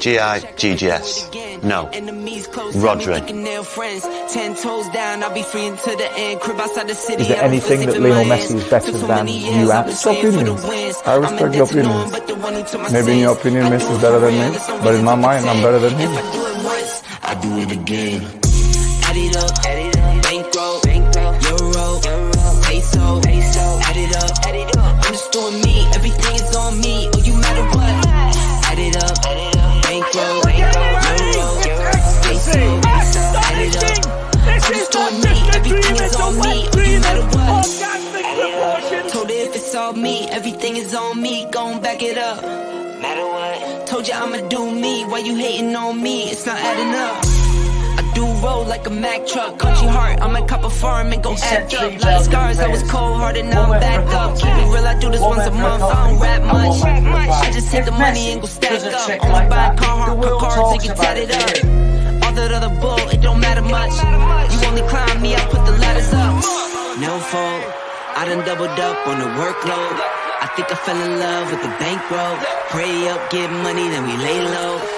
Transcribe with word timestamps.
G-I-G-G-S. 0.00 1.30
No. 1.62 1.90
Rhodri. 2.80 3.18
Is 7.20 7.28
there 7.28 7.42
anything 7.42 7.86
that 7.86 8.00
Lionel 8.00 8.24
Messi 8.24 8.54
is 8.54 8.70
better 8.70 8.92
than 8.92 9.28
you 9.28 9.70
at? 9.72 9.88
It's 9.88 10.06
opinions. 10.06 10.64
I 11.04 11.16
respect 11.16 11.54
your 11.54 11.64
opinions. 11.64 12.12
Maybe 12.92 13.12
in 13.12 13.18
your 13.18 13.32
opinion 13.36 13.64
Messi 13.66 13.90
is 13.92 14.00
better 14.00 14.20
than 14.20 14.32
me, 14.32 14.58
but 14.82 14.94
in 14.94 15.04
my 15.04 15.14
mind 15.14 15.44
I'm 15.46 15.62
better 15.62 15.78
than 15.78 15.94
him. 15.96 16.10
I 17.22 17.34
do 17.42 17.58
it 17.58 17.72
again. 17.72 18.22
Add 19.04 19.16
it 19.16 19.36
up, 19.36 19.58
add 19.66 19.78
it 19.78 19.96
up. 19.98 20.22
bankroll, 20.22 20.80
euro, 21.42 22.00
peso, 22.64 23.20
add 23.84 23.96
it 23.96 24.76
up. 24.76 25.04
I'm 25.04 25.12
just 25.12 25.32
doing 25.32 25.60
me, 25.62 25.86
everything 25.94 26.34
is 26.34 26.56
on 26.56 26.80
me. 26.80 27.10
Oh, 27.12 27.18
you 27.22 27.34
matter 27.34 27.64
what? 27.76 28.06
Add 28.66 28.78
it 28.78 28.96
up, 28.96 29.35
on 36.26 36.34
me. 36.40 36.64
You 36.92 37.00
matter 37.00 37.26
what? 37.36 39.12
Told 39.12 39.30
her 39.30 39.36
if 39.36 39.54
it's 39.54 39.74
all 39.74 39.92
me, 39.92 40.28
everything 40.30 40.76
is 40.76 40.94
on 40.94 41.20
me. 41.20 41.46
Gon' 41.50 41.80
back 41.80 42.02
it 42.02 42.18
up. 42.18 42.42
Matter 42.42 43.26
what? 43.26 43.86
Told 43.86 44.08
you 44.08 44.14
I'ma 44.14 44.48
do 44.48 44.70
me. 44.70 45.04
Why 45.04 45.18
you 45.18 45.36
hating 45.36 45.74
on 45.76 46.02
me? 46.02 46.30
It's 46.30 46.46
not 46.46 46.58
adding 46.58 46.94
up. 47.06 47.24
I 47.98 48.12
do 48.14 48.24
roll 48.44 48.64
like 48.64 48.86
a 48.86 48.90
Mack 48.90 49.26
truck. 49.26 49.58
Country 49.58 49.88
heart, 49.88 50.20
I 50.20 50.26
might 50.26 50.48
cop 50.48 50.64
a 50.64 50.70
farm 50.70 51.12
and 51.12 51.22
go 51.22 51.36
act 51.40 51.74
up. 51.74 52.02
Like 52.02 52.24
scars, 52.24 52.58
I 52.58 52.68
was 52.68 52.82
cold 52.90 53.16
hearted, 53.16 53.46
now 53.46 53.72
I'm 53.72 53.80
back 53.80 54.06
up. 54.14 54.36
Keep 54.36 54.48
it 54.48 54.66
real, 54.74 54.86
I 54.86 54.98
do 54.98 55.10
this 55.10 55.20
once 55.20 55.46
a 55.46 55.50
month. 55.52 55.82
I 55.82 56.10
don't 56.10 56.20
rap 56.20 56.42
much. 56.42 56.82
I 57.46 57.50
just 57.52 57.70
take 57.70 57.84
the 57.84 57.92
money 57.92 58.32
and 58.32 58.40
go 58.40 58.46
stack 58.46 58.82
up. 58.82 59.24
Only 59.24 59.48
buy 59.48 59.76
car, 59.76 60.16
car 60.16 60.40
cards 60.40 60.72
and 60.72 60.82
get 60.82 60.96
tatted 60.96 61.30
up. 61.30 61.85
That 62.36 62.52
other 62.52 62.68
bull, 62.68 63.00
it 63.08 63.22
don't 63.22 63.40
matter 63.40 63.62
much. 63.62 63.96
You 64.52 64.68
only 64.68 64.84
climb 64.92 65.22
me, 65.22 65.34
I 65.34 65.40
put 65.48 65.64
the 65.64 65.72
ladders 65.72 66.12
up. 66.12 66.36
No 67.00 67.16
fault, 67.32 67.64
I 68.12 68.28
done 68.28 68.44
doubled 68.44 68.78
up 68.78 69.06
on 69.08 69.18
the 69.18 69.30
workload. 69.40 69.96
I 70.44 70.46
think 70.54 70.70
I 70.70 70.76
fell 70.76 71.00
in 71.00 71.18
love 71.18 71.50
with 71.50 71.62
the 71.62 71.72
bankroll. 71.80 72.36
Pray 72.68 73.08
up, 73.08 73.30
get 73.30 73.50
money, 73.64 73.88
then 73.88 74.04
we 74.04 74.16
lay 74.20 74.40
low. 74.44 74.95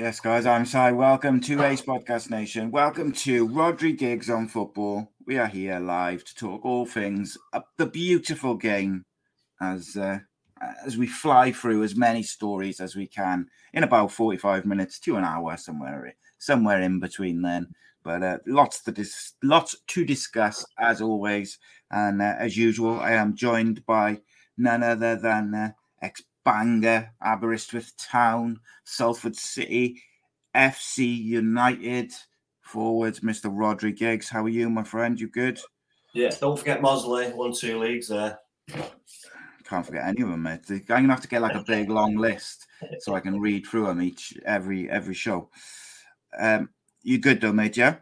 Yes, 0.00 0.18
guys, 0.18 0.46
I'm 0.46 0.64
Si. 0.64 0.92
Welcome 0.92 1.42
to 1.42 1.62
Ace 1.62 1.82
Podcast 1.82 2.30
Nation. 2.30 2.70
Welcome 2.70 3.12
to 3.12 3.46
Rhodri 3.46 3.94
Giggs 3.94 4.30
on 4.30 4.48
Football. 4.48 5.12
We 5.26 5.36
are 5.36 5.46
here 5.46 5.78
live 5.78 6.24
to 6.24 6.34
talk 6.34 6.64
all 6.64 6.86
things 6.86 7.36
the 7.76 7.84
beautiful 7.84 8.54
game 8.54 9.04
as 9.60 9.98
uh, 9.98 10.20
as 10.86 10.96
we 10.96 11.06
fly 11.06 11.52
through 11.52 11.82
as 11.82 11.96
many 11.96 12.22
stories 12.22 12.80
as 12.80 12.96
we 12.96 13.06
can 13.06 13.48
in 13.74 13.84
about 13.84 14.10
45 14.10 14.64
minutes 14.64 14.98
to 15.00 15.16
an 15.16 15.24
hour, 15.24 15.58
somewhere 15.58 16.14
somewhere 16.38 16.80
in 16.80 16.98
between 16.98 17.42
then. 17.42 17.66
But 18.02 18.22
uh, 18.22 18.38
lots 18.46 18.82
to 18.84 18.92
dis- 18.92 19.34
lots 19.42 19.76
to 19.88 20.06
discuss 20.06 20.64
as 20.78 21.02
always, 21.02 21.58
and 21.90 22.22
uh, 22.22 22.36
as 22.38 22.56
usual, 22.56 22.98
I 22.98 23.12
am 23.12 23.36
joined 23.36 23.84
by 23.84 24.22
none 24.56 24.82
other 24.82 25.16
than 25.16 25.54
uh, 25.54 25.72
ex 26.00 26.22
Bangor, 26.44 27.10
Aberystwyth 27.22 27.92
Town, 27.96 28.60
Salford 28.84 29.36
City, 29.36 30.02
FC 30.54 31.16
United 31.16 32.12
forwards, 32.62 33.20
Mr. 33.20 33.50
Rhodri 33.50 33.96
Giggs. 33.96 34.28
How 34.28 34.44
are 34.44 34.48
you, 34.48 34.70
my 34.70 34.84
friend? 34.84 35.20
You 35.20 35.28
good? 35.28 35.60
Yeah, 36.12 36.30
don't 36.40 36.58
forget 36.58 36.80
Mossley, 36.80 37.34
won 37.34 37.52
two 37.52 37.78
leagues 37.78 38.08
there. 38.08 38.38
Can't 39.64 39.86
forget 39.86 40.06
any 40.06 40.22
of 40.22 40.28
them, 40.28 40.42
mate. 40.42 40.60
I'm 40.68 40.82
gonna 40.86 41.08
have 41.08 41.20
to 41.20 41.28
get 41.28 41.42
like 41.42 41.54
a 41.54 41.64
big 41.64 41.88
long 41.88 42.16
list 42.16 42.66
so 42.98 43.14
I 43.14 43.20
can 43.20 43.38
read 43.38 43.66
through 43.66 43.86
them 43.86 44.02
each 44.02 44.36
every 44.44 44.90
every 44.90 45.14
show. 45.14 45.48
Um, 46.36 46.70
you 47.02 47.18
good 47.18 47.40
though, 47.40 47.52
mate? 47.52 47.76
Yeah. 47.76 47.96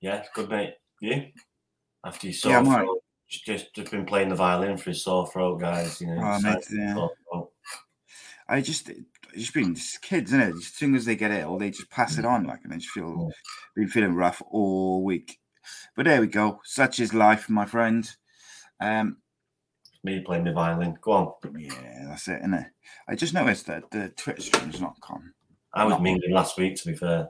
Yeah, 0.00 0.24
good 0.34 0.48
mate. 0.50 0.74
You? 1.00 1.26
After 2.04 2.26
you 2.26 2.32
saw 2.32 2.48
Yeah, 2.48 2.86
sore 3.32 3.44
I'm 3.44 3.48
all 3.50 3.54
right. 3.54 3.72
throat, 3.72 3.74
just 3.74 3.74
just 3.74 3.90
been 3.90 4.06
playing 4.06 4.28
the 4.28 4.34
violin 4.34 4.76
for 4.76 4.90
his 4.90 5.02
sore 5.04 5.26
throat, 5.26 5.60
guys. 5.60 6.00
You 6.00 6.08
know, 6.08 6.20
Oh, 6.22 6.40
mate, 6.40 6.64
yeah. 6.70 7.08
I 8.48 8.60
just 8.60 8.90
just 9.34 9.54
been 9.54 9.74
just 9.74 10.02
kids, 10.02 10.32
isn't 10.32 10.40
it? 10.48 10.54
As 10.56 10.66
soon 10.66 10.94
as 10.94 11.04
they 11.04 11.16
get 11.16 11.30
it, 11.30 11.46
or 11.46 11.58
they 11.58 11.70
just 11.70 11.90
pass 11.90 12.18
it 12.18 12.24
on, 12.24 12.44
like, 12.44 12.60
and 12.64 12.72
I 12.72 12.76
just 12.76 12.90
feel 12.90 13.30
been 13.74 13.88
feeling 13.88 14.14
rough 14.14 14.42
all 14.50 15.02
week. 15.04 15.38
But 15.96 16.04
there 16.06 16.20
we 16.20 16.26
go. 16.26 16.60
Such 16.64 17.00
is 17.00 17.14
life, 17.14 17.48
my 17.48 17.64
friend. 17.64 18.08
Um, 18.80 19.18
Me 20.04 20.20
playing 20.20 20.44
the 20.44 20.52
violin. 20.52 20.98
Go 21.00 21.12
on. 21.12 21.32
Yeah, 21.56 22.06
that's 22.08 22.26
it, 22.28 22.40
isn't 22.40 22.54
it? 22.54 22.66
I 23.08 23.14
just 23.14 23.32
noticed 23.32 23.66
that 23.66 23.90
the 23.90 24.08
Twitter 24.10 24.42
stream's 24.42 24.80
not 24.80 25.00
gone. 25.00 25.32
I 25.72 25.84
was 25.84 25.92
Not- 25.92 26.02
mingling 26.02 26.32
last 26.32 26.58
week, 26.58 26.76
to 26.82 26.88
be 26.88 26.96
fair. 26.96 27.28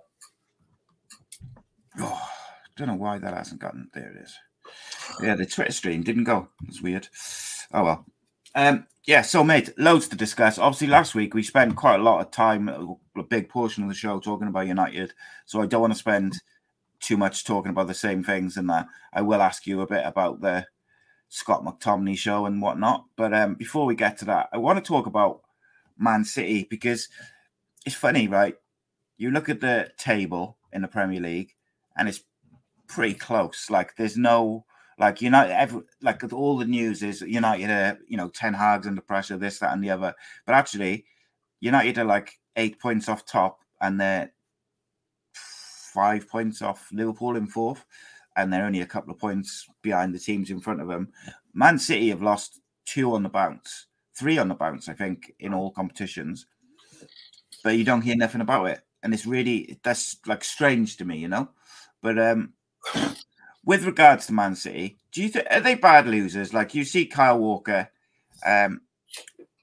Oh, 2.00 2.28
don't 2.76 2.88
know 2.88 2.94
why 2.94 3.18
that 3.18 3.34
hasn't 3.34 3.60
gotten. 3.60 3.90
There 3.92 4.10
it 4.10 4.22
is. 4.22 4.34
Yeah, 5.22 5.34
the 5.34 5.46
Twitter 5.46 5.72
stream 5.72 6.02
didn't 6.02 6.24
go. 6.24 6.48
It's 6.68 6.82
weird. 6.82 7.08
Oh 7.72 7.84
well. 7.84 8.06
Um, 8.54 8.86
yeah, 9.06 9.22
so 9.22 9.42
mate, 9.42 9.70
loads 9.78 10.08
to 10.08 10.16
discuss. 10.16 10.58
Obviously, 10.58 10.86
last 10.86 11.14
week 11.14 11.34
we 11.34 11.42
spent 11.42 11.76
quite 11.76 12.00
a 12.00 12.02
lot 12.02 12.20
of 12.20 12.30
time, 12.30 12.68
a 12.68 13.22
big 13.22 13.48
portion 13.48 13.82
of 13.82 13.88
the 13.88 13.94
show 13.94 14.20
talking 14.20 14.48
about 14.48 14.66
United. 14.66 15.12
So 15.44 15.60
I 15.60 15.66
don't 15.66 15.80
want 15.80 15.92
to 15.92 15.98
spend 15.98 16.40
too 17.00 17.16
much 17.16 17.44
talking 17.44 17.70
about 17.70 17.88
the 17.88 17.94
same 17.94 18.22
things 18.22 18.56
and 18.56 18.70
that. 18.70 18.86
I 19.12 19.22
will 19.22 19.42
ask 19.42 19.66
you 19.66 19.80
a 19.80 19.86
bit 19.86 20.06
about 20.06 20.40
the 20.40 20.66
Scott 21.28 21.64
McTominay 21.64 22.16
show 22.16 22.46
and 22.46 22.62
whatnot. 22.62 23.06
But 23.16 23.34
um, 23.34 23.54
before 23.54 23.86
we 23.86 23.96
get 23.96 24.18
to 24.18 24.24
that, 24.26 24.48
I 24.52 24.58
want 24.58 24.82
to 24.82 24.88
talk 24.88 25.06
about 25.06 25.40
Man 25.98 26.24
City 26.24 26.66
because 26.70 27.08
it's 27.84 27.96
funny, 27.96 28.28
right? 28.28 28.54
You 29.16 29.30
look 29.30 29.48
at 29.48 29.60
the 29.60 29.90
table 29.98 30.58
in 30.72 30.82
the 30.82 30.88
Premier 30.88 31.20
League 31.20 31.54
and 31.96 32.08
it's 32.08 32.22
pretty 32.94 33.14
close. 33.14 33.70
Like 33.70 33.96
there's 33.96 34.16
no 34.16 34.64
Like 34.98 35.22
United, 35.22 35.54
every, 35.56 35.82
like 36.02 36.22
all 36.32 36.58
the 36.58 36.66
news 36.66 37.02
is 37.02 37.22
United 37.22 37.70
are 37.70 37.98
you 38.06 38.16
know 38.16 38.28
ten 38.28 38.54
Hag's 38.54 38.86
under 38.86 39.02
pressure, 39.02 39.38
this, 39.38 39.58
that, 39.58 39.72
and 39.72 39.82
the 39.82 39.90
other. 39.90 40.14
But 40.46 40.54
actually, 40.54 41.06
United 41.60 41.98
are 41.98 42.04
like 42.04 42.38
eight 42.56 42.78
points 42.78 43.08
off 43.08 43.24
top, 43.24 43.60
and 43.80 43.98
they're 44.00 44.32
five 45.34 46.28
points 46.28 46.62
off 46.62 46.88
Liverpool 46.92 47.36
in 47.36 47.46
fourth, 47.46 47.84
and 48.36 48.52
they're 48.52 48.66
only 48.66 48.82
a 48.82 48.86
couple 48.94 49.12
of 49.12 49.18
points 49.18 49.66
behind 49.82 50.14
the 50.14 50.18
teams 50.18 50.50
in 50.50 50.60
front 50.60 50.80
of 50.80 50.88
them. 50.88 51.08
Man 51.54 51.78
City 51.78 52.10
have 52.10 52.22
lost 52.22 52.60
two 52.84 53.14
on 53.14 53.22
the 53.22 53.28
bounce, 53.28 53.88
three 54.14 54.38
on 54.38 54.48
the 54.48 54.54
bounce, 54.54 54.88
I 54.88 54.94
think, 54.94 55.32
in 55.38 55.54
all 55.54 55.70
competitions. 55.70 56.46
But 57.64 57.76
you 57.76 57.84
don't 57.84 58.02
hear 58.02 58.16
nothing 58.16 58.42
about 58.42 58.66
it, 58.66 58.80
and 59.02 59.14
it's 59.14 59.26
really 59.26 59.80
that's 59.82 60.16
like 60.26 60.44
strange 60.44 60.96
to 60.98 61.04
me, 61.04 61.18
you 61.18 61.28
know. 61.28 61.48
But 62.02 62.18
um, 62.18 62.52
with 63.64 63.84
regards 63.84 64.26
to 64.26 64.32
Man 64.32 64.54
City, 64.54 64.98
do 65.12 65.22
you 65.22 65.28
think 65.28 65.46
are 65.50 65.60
they 65.60 65.74
bad 65.74 66.06
losers? 66.06 66.54
Like 66.54 66.74
you 66.74 66.84
see 66.84 67.06
Kyle 67.06 67.38
Walker, 67.38 67.88
um, 68.44 68.82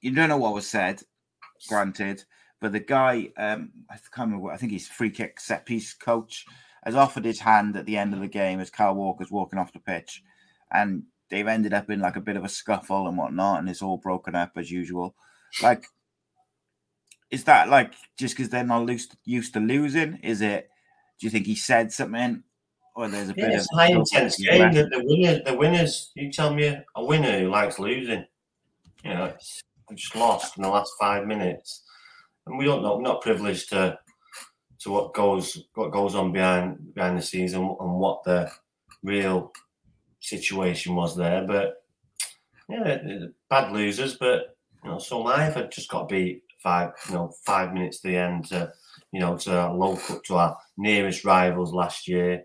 you 0.01 0.11
don't 0.11 0.29
know 0.29 0.37
what 0.37 0.53
was 0.53 0.67
said, 0.67 1.01
granted, 1.67 2.23
but 2.61 2.71
the 2.71 2.79
guy, 2.79 3.29
um, 3.37 3.71
I 3.89 3.95
can't 4.13 4.31
remember. 4.31 4.51
I 4.51 4.57
think 4.57 4.71
he's 4.71 4.87
free 4.87 5.09
kick 5.09 5.39
set 5.39 5.65
piece 5.65 5.93
coach, 5.93 6.45
has 6.83 6.95
offered 6.95 7.25
his 7.25 7.39
hand 7.39 7.75
at 7.75 7.85
the 7.85 7.97
end 7.97 8.13
of 8.13 8.19
the 8.19 8.27
game 8.27 8.59
as 8.59 8.69
Kyle 8.69 8.95
Walker's 8.95 9.31
walking 9.31 9.59
off 9.59 9.73
the 9.73 9.79
pitch, 9.79 10.23
and 10.71 11.03
they've 11.29 11.47
ended 11.47 11.73
up 11.73 11.89
in 11.89 11.99
like 11.99 12.15
a 12.15 12.21
bit 12.21 12.37
of 12.37 12.43
a 12.43 12.49
scuffle 12.49 13.07
and 13.07 13.17
whatnot, 13.17 13.59
and 13.59 13.69
it's 13.69 13.81
all 13.81 13.97
broken 13.97 14.35
up 14.35 14.51
as 14.55 14.71
usual. 14.71 15.15
Like, 15.61 15.85
is 17.31 17.43
that 17.45 17.69
like 17.69 17.93
just 18.17 18.35
because 18.35 18.49
they're 18.49 18.63
not 18.63 18.87
used 18.87 19.15
used 19.25 19.53
to 19.53 19.59
losing? 19.59 20.19
Is 20.23 20.41
it? 20.41 20.69
Do 21.19 21.27
you 21.27 21.31
think 21.31 21.47
he 21.47 21.55
said 21.55 21.91
something? 21.91 22.43
Oh, 22.95 23.03
or 23.03 23.07
there's 23.07 23.29
a 23.29 23.33
yeah, 23.35 23.47
bit 23.47 23.55
it's 23.55 23.67
of 23.71 23.77
a 23.77 23.81
high 23.81 23.91
intense 23.91 24.37
game. 24.37 24.73
The, 24.73 24.85
the 24.85 25.03
winner, 25.03 25.41
the 25.43 25.55
winners. 25.55 26.11
You 26.15 26.31
tell 26.31 26.53
me 26.53 26.65
a 26.95 27.05
winner 27.05 27.39
who 27.39 27.49
likes 27.49 27.79
losing. 27.79 28.25
You 29.03 29.13
know, 29.13 29.25
it's 29.25 29.61
just 29.95 30.15
lost 30.15 30.57
in 30.57 30.63
the 30.63 30.69
last 30.69 30.91
five 30.99 31.25
minutes 31.25 31.83
and 32.49 32.57
we 32.57 32.65
don't 32.65 32.83
know. 32.83 32.97
We're 32.97 33.03
not 33.03 33.21
privileged 33.21 33.69
to 33.69 33.97
to 34.79 34.91
what 34.91 35.13
goes 35.13 35.65
what 35.75 35.91
goes 35.91 36.15
on 36.15 36.31
behind 36.31 36.93
behind 36.93 37.17
the 37.17 37.21
scenes 37.21 37.53
and, 37.53 37.63
and 37.79 37.93
what 37.93 38.23
the 38.23 38.51
real 39.03 39.53
situation 40.19 40.95
was 40.95 41.15
there. 41.15 41.45
But 41.45 41.83
yeah, 42.67 42.97
bad 43.49 43.71
losers. 43.71 44.15
But 44.15 44.57
you 44.83 44.91
know, 44.91 44.99
so 44.99 45.19
life 45.21 45.55
had 45.55 45.71
just 45.71 45.89
got 45.89 46.09
beat 46.09 46.43
five 46.61 46.91
you 47.07 47.15
know 47.15 47.31
five 47.45 47.73
minutes 47.73 48.01
to 48.01 48.07
the 48.09 48.17
end. 48.17 48.47
To, 48.49 48.71
you 49.11 49.19
know, 49.19 49.37
to 49.37 49.57
our 49.57 49.73
local 49.73 50.19
to 50.19 50.35
our 50.35 50.57
nearest 50.77 51.25
rivals 51.25 51.73
last 51.73 52.07
year, 52.07 52.43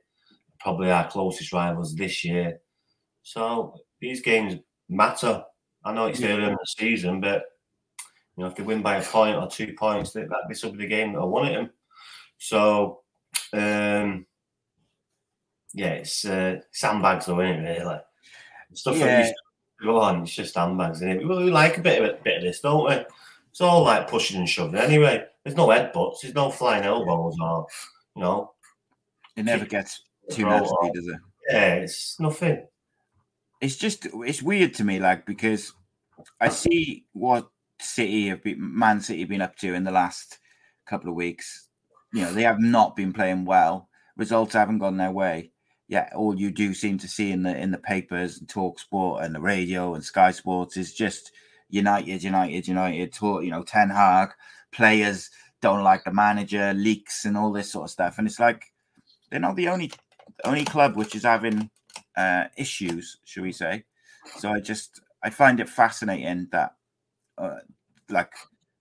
probably 0.65 0.91
our 0.91 1.07
closest 1.07 1.53
rivals 1.53 1.95
this 1.95 2.25
year. 2.25 2.59
So 3.23 3.75
these 4.01 4.23
games 4.23 4.59
matter. 4.89 5.45
I 5.85 5.93
know 5.93 6.07
it's 6.07 6.23
early 6.23 6.45
in 6.45 6.53
the 6.53 6.67
season, 6.67 7.21
but 7.21 7.45
you 8.37 8.43
know, 8.43 8.49
if 8.49 8.57
they 8.57 8.63
win 8.63 8.83
by 8.83 8.97
a 8.97 9.03
point 9.03 9.37
or 9.37 9.47
two 9.47 9.75
points, 9.79 10.13
that 10.13 10.27
this 10.49 10.65
will 10.65 10.73
be 10.73 10.79
the 10.79 10.87
game 10.87 11.13
that 11.13 11.21
I 11.21 11.25
won 11.25 11.53
them. 11.53 11.71
So, 12.39 13.03
um, 13.53 14.27
yeah, 15.75 15.91
it's 15.91 16.25
uh, 16.25 16.61
sandbags 16.73 17.27
though, 17.27 17.41
isn't 17.43 17.65
it? 17.65 17.81
Really, 17.81 17.99
stuff 18.73 18.97
yeah. 18.97 19.23
that 19.23 19.35
go 19.83 20.01
on. 20.01 20.23
It's 20.23 20.35
just 20.35 20.55
sandbags, 20.55 21.03
isn't 21.03 21.21
it? 21.21 21.29
We 21.29 21.51
like 21.51 21.77
a 21.77 21.83
bit 21.83 22.03
of 22.03 22.09
a 22.09 22.23
bit 22.23 22.39
of 22.39 22.43
this, 22.43 22.61
don't 22.61 22.89
we? 22.89 23.05
It's 23.51 23.61
all 23.61 23.85
like 23.85 24.09
pushing 24.09 24.39
and 24.39 24.49
shoving. 24.49 24.81
Anyway, 24.81 25.25
there's 25.45 25.57
no 25.57 25.69
headbutts, 25.69 26.23
there's 26.23 26.35
no 26.35 26.51
flying 26.51 26.85
elbows, 26.85 27.37
or 27.41 27.67
you 28.17 28.23
know, 28.23 28.53
it 29.37 29.45
never 29.45 29.67
gets 29.67 30.01
too 30.31 30.45
nasty, 30.45 30.75
uh, 30.83 30.91
does 30.95 31.09
it? 31.09 31.21
Yeah, 31.51 31.75
it's 31.75 32.19
nothing. 32.19 32.67
It's 33.61 33.77
just 33.77 34.07
it's 34.13 34.43
weird 34.43 34.75
to 34.75 34.85
me, 34.85 34.99
like 34.99 35.27
because 35.27 35.73
I 36.41 36.49
see 36.49 37.05
what 37.13 37.49
City 37.81 38.29
have 38.29 38.43
been 38.43 38.57
Man 38.59 39.01
City 39.01 39.21
have 39.21 39.29
been 39.29 39.43
up 39.43 39.57
to 39.57 39.75
in 39.75 39.85
the 39.85 39.91
last 39.91 40.39
couple 40.87 41.11
of 41.11 41.17
weeks. 41.17 41.69
You 42.13 42.23
know, 42.23 42.33
they 42.33 42.43
have 42.43 42.61
not 42.61 42.97
been 42.97 43.13
playing 43.13 43.45
well. 43.45 43.89
Results 44.17 44.55
haven't 44.55 44.79
gone 44.79 44.97
their 44.97 45.11
way. 45.11 45.51
Yeah, 45.89 46.09
all 46.15 46.39
you 46.39 46.51
do 46.51 46.73
seem 46.73 46.99
to 46.99 47.09
see 47.09 47.31
in 47.31 47.43
the 47.43 47.57
in 47.57 47.71
the 47.71 47.79
papers 47.79 48.39
and 48.39 48.49
Talk 48.49 48.79
Sport 48.79 49.25
and 49.25 49.35
the 49.35 49.41
radio 49.41 49.95
and 49.95 50.05
Sky 50.05 50.31
Sports 50.31 50.77
is 50.77 50.95
just 50.95 51.33
United, 51.69 52.23
United, 52.23 52.69
United. 52.69 53.13
Talk, 53.13 53.45
you 53.45 53.51
know, 53.51 53.63
Ten 53.63 53.91
Hag 53.91 54.31
players 54.73 55.31
don't 55.61 55.83
like 55.83 56.05
the 56.05 56.13
manager, 56.13 56.73
leaks 56.75 57.25
and 57.25 57.37
all 57.37 57.53
this 57.53 57.73
sort 57.73 57.85
of 57.85 57.91
stuff. 57.91 58.19
And 58.19 58.27
it's 58.27 58.41
like 58.41 58.67
they're 59.31 59.41
not 59.41 59.57
the 59.57 59.69
only 59.69 59.91
only 60.45 60.65
club 60.65 60.97
which 60.97 61.15
is 61.15 61.25
having 61.25 61.71
uh, 62.17 62.45
issues, 62.57 63.19
should 63.25 63.43
we 63.43 63.53
say? 63.53 63.85
So 64.39 64.51
I 64.51 64.61
just 64.61 65.01
I 65.23 65.31
find 65.31 65.61
it 65.61 65.69
fascinating 65.69 66.49
that 66.53 66.75
uh, 67.39 67.57
like 68.09 68.33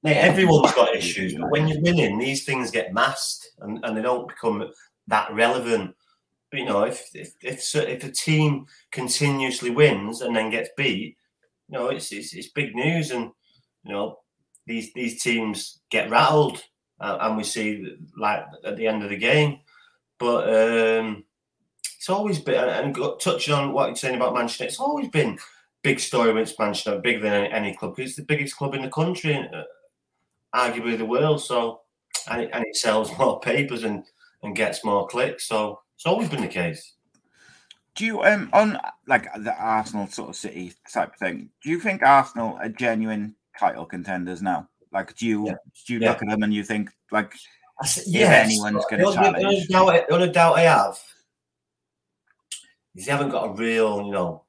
everyone's 0.06 0.74
got 0.74 0.96
issues, 0.96 1.36
but 1.36 1.50
when 1.50 1.68
you're 1.68 1.82
winning, 1.82 2.18
these 2.18 2.46
things 2.46 2.72
get 2.72 2.94
masked 2.94 3.50
and, 3.60 3.84
and 3.84 3.96
they 3.96 4.02
don't 4.02 4.28
become 4.28 4.70
that 5.08 5.34
relevant. 5.34 5.96
But, 6.52 6.60
you 6.60 6.66
know, 6.66 6.84
if 6.84 7.10
if 7.14 7.34
if, 7.42 7.76
if 7.76 8.04
a 8.04 8.12
team 8.12 8.66
continuously 8.92 9.70
wins 9.70 10.22
and 10.22 10.36
then 10.36 10.52
gets 10.52 10.70
beat, 10.78 11.18
you 11.70 11.78
know, 11.78 11.88
it's 11.88 12.12
it's, 12.12 12.34
it's 12.34 12.50
big 12.50 12.76
news, 12.76 13.12
and 13.12 13.32
you 13.84 13.92
know 13.92 14.20
these 14.68 14.94
these 14.94 15.22
teams 15.24 15.80
get 15.90 16.10
rattled, 16.10 16.62
uh, 17.00 17.18
and 17.22 17.38
we 17.38 17.44
see 17.44 17.98
like 18.18 18.46
at 18.64 18.78
the 18.78 18.88
end 18.88 19.04
of 19.04 19.10
the 19.10 19.18
game. 19.18 19.60
But 20.20 20.48
um, 20.54 21.24
it's 22.04 22.10
always 22.10 22.38
been, 22.38 22.56
and 22.56 22.94
touching 23.22 23.54
on 23.54 23.72
what 23.72 23.88
you're 23.88 23.96
saying 23.96 24.18
about 24.18 24.34
Manchester, 24.34 24.66
it's 24.66 24.78
always 24.78 25.08
been 25.08 25.40
big 25.84 26.02
story 26.02 26.32
against 26.32 26.60
Manchester, 26.60 27.00
bigger 27.00 27.22
than 27.22 27.32
any, 27.32 27.54
any 27.54 27.74
club. 27.78 27.98
It's 27.98 28.18
the 28.18 28.24
biggest 28.24 28.58
club 28.58 28.74
in 28.74 28.82
the 28.82 28.90
country, 28.90 29.38
uh, 29.38 29.64
arguably 30.54 30.98
the 30.98 31.06
world. 31.06 31.42
So, 31.42 31.80
and 32.30 32.42
it, 32.42 32.50
and 32.52 32.66
it 32.66 32.76
sells 32.76 33.10
more 33.18 33.40
papers 33.40 33.86
and 33.86 34.04
and 34.42 34.54
gets 34.54 34.84
more 34.84 35.08
clicks. 35.08 35.48
So 35.48 35.80
it's 35.96 36.06
always 36.06 36.28
been 36.28 36.42
the 36.42 36.50
case. 36.50 36.96
Do 37.96 38.06
you 38.06 38.22
um 38.22 38.50
on 38.52 38.78
like 39.08 39.34
the 39.42 39.56
Arsenal 39.58 40.08
sort 40.08 40.28
of 40.28 40.36
City 40.36 40.74
type 40.92 41.14
of 41.14 41.20
thing? 41.20 41.52
Do 41.64 41.70
you 41.70 41.80
think 41.80 42.04
Arsenal 42.04 42.58
are 42.62 42.68
genuine 42.68 43.34
title 43.58 43.86
contenders 43.86 44.42
now? 44.42 44.68
Like, 44.92 45.16
do 45.16 45.26
you 45.26 45.48
yeah. 45.48 45.56
do 45.88 45.94
you 45.94 46.00
yeah. 46.02 46.10
look 46.10 46.22
at 46.22 46.28
them 46.28 46.44
and 46.44 46.54
you 46.54 46.66
think 46.66 46.90
like 47.14 47.34
yes. 47.82 48.06
if 48.06 48.30
anyone's 48.30 48.86
going 48.90 49.06
to 49.06 49.14
challenge? 49.14 49.68
The 49.70 50.06
only 50.12 50.30
doubt 50.32 50.58
I 50.58 50.64
have 50.64 51.00
is 52.96 53.06
they 53.06 53.12
haven't 53.12 53.30
got 53.30 53.50
a 53.50 53.54
real, 53.54 54.06
you 54.06 54.12
know, 54.12 54.44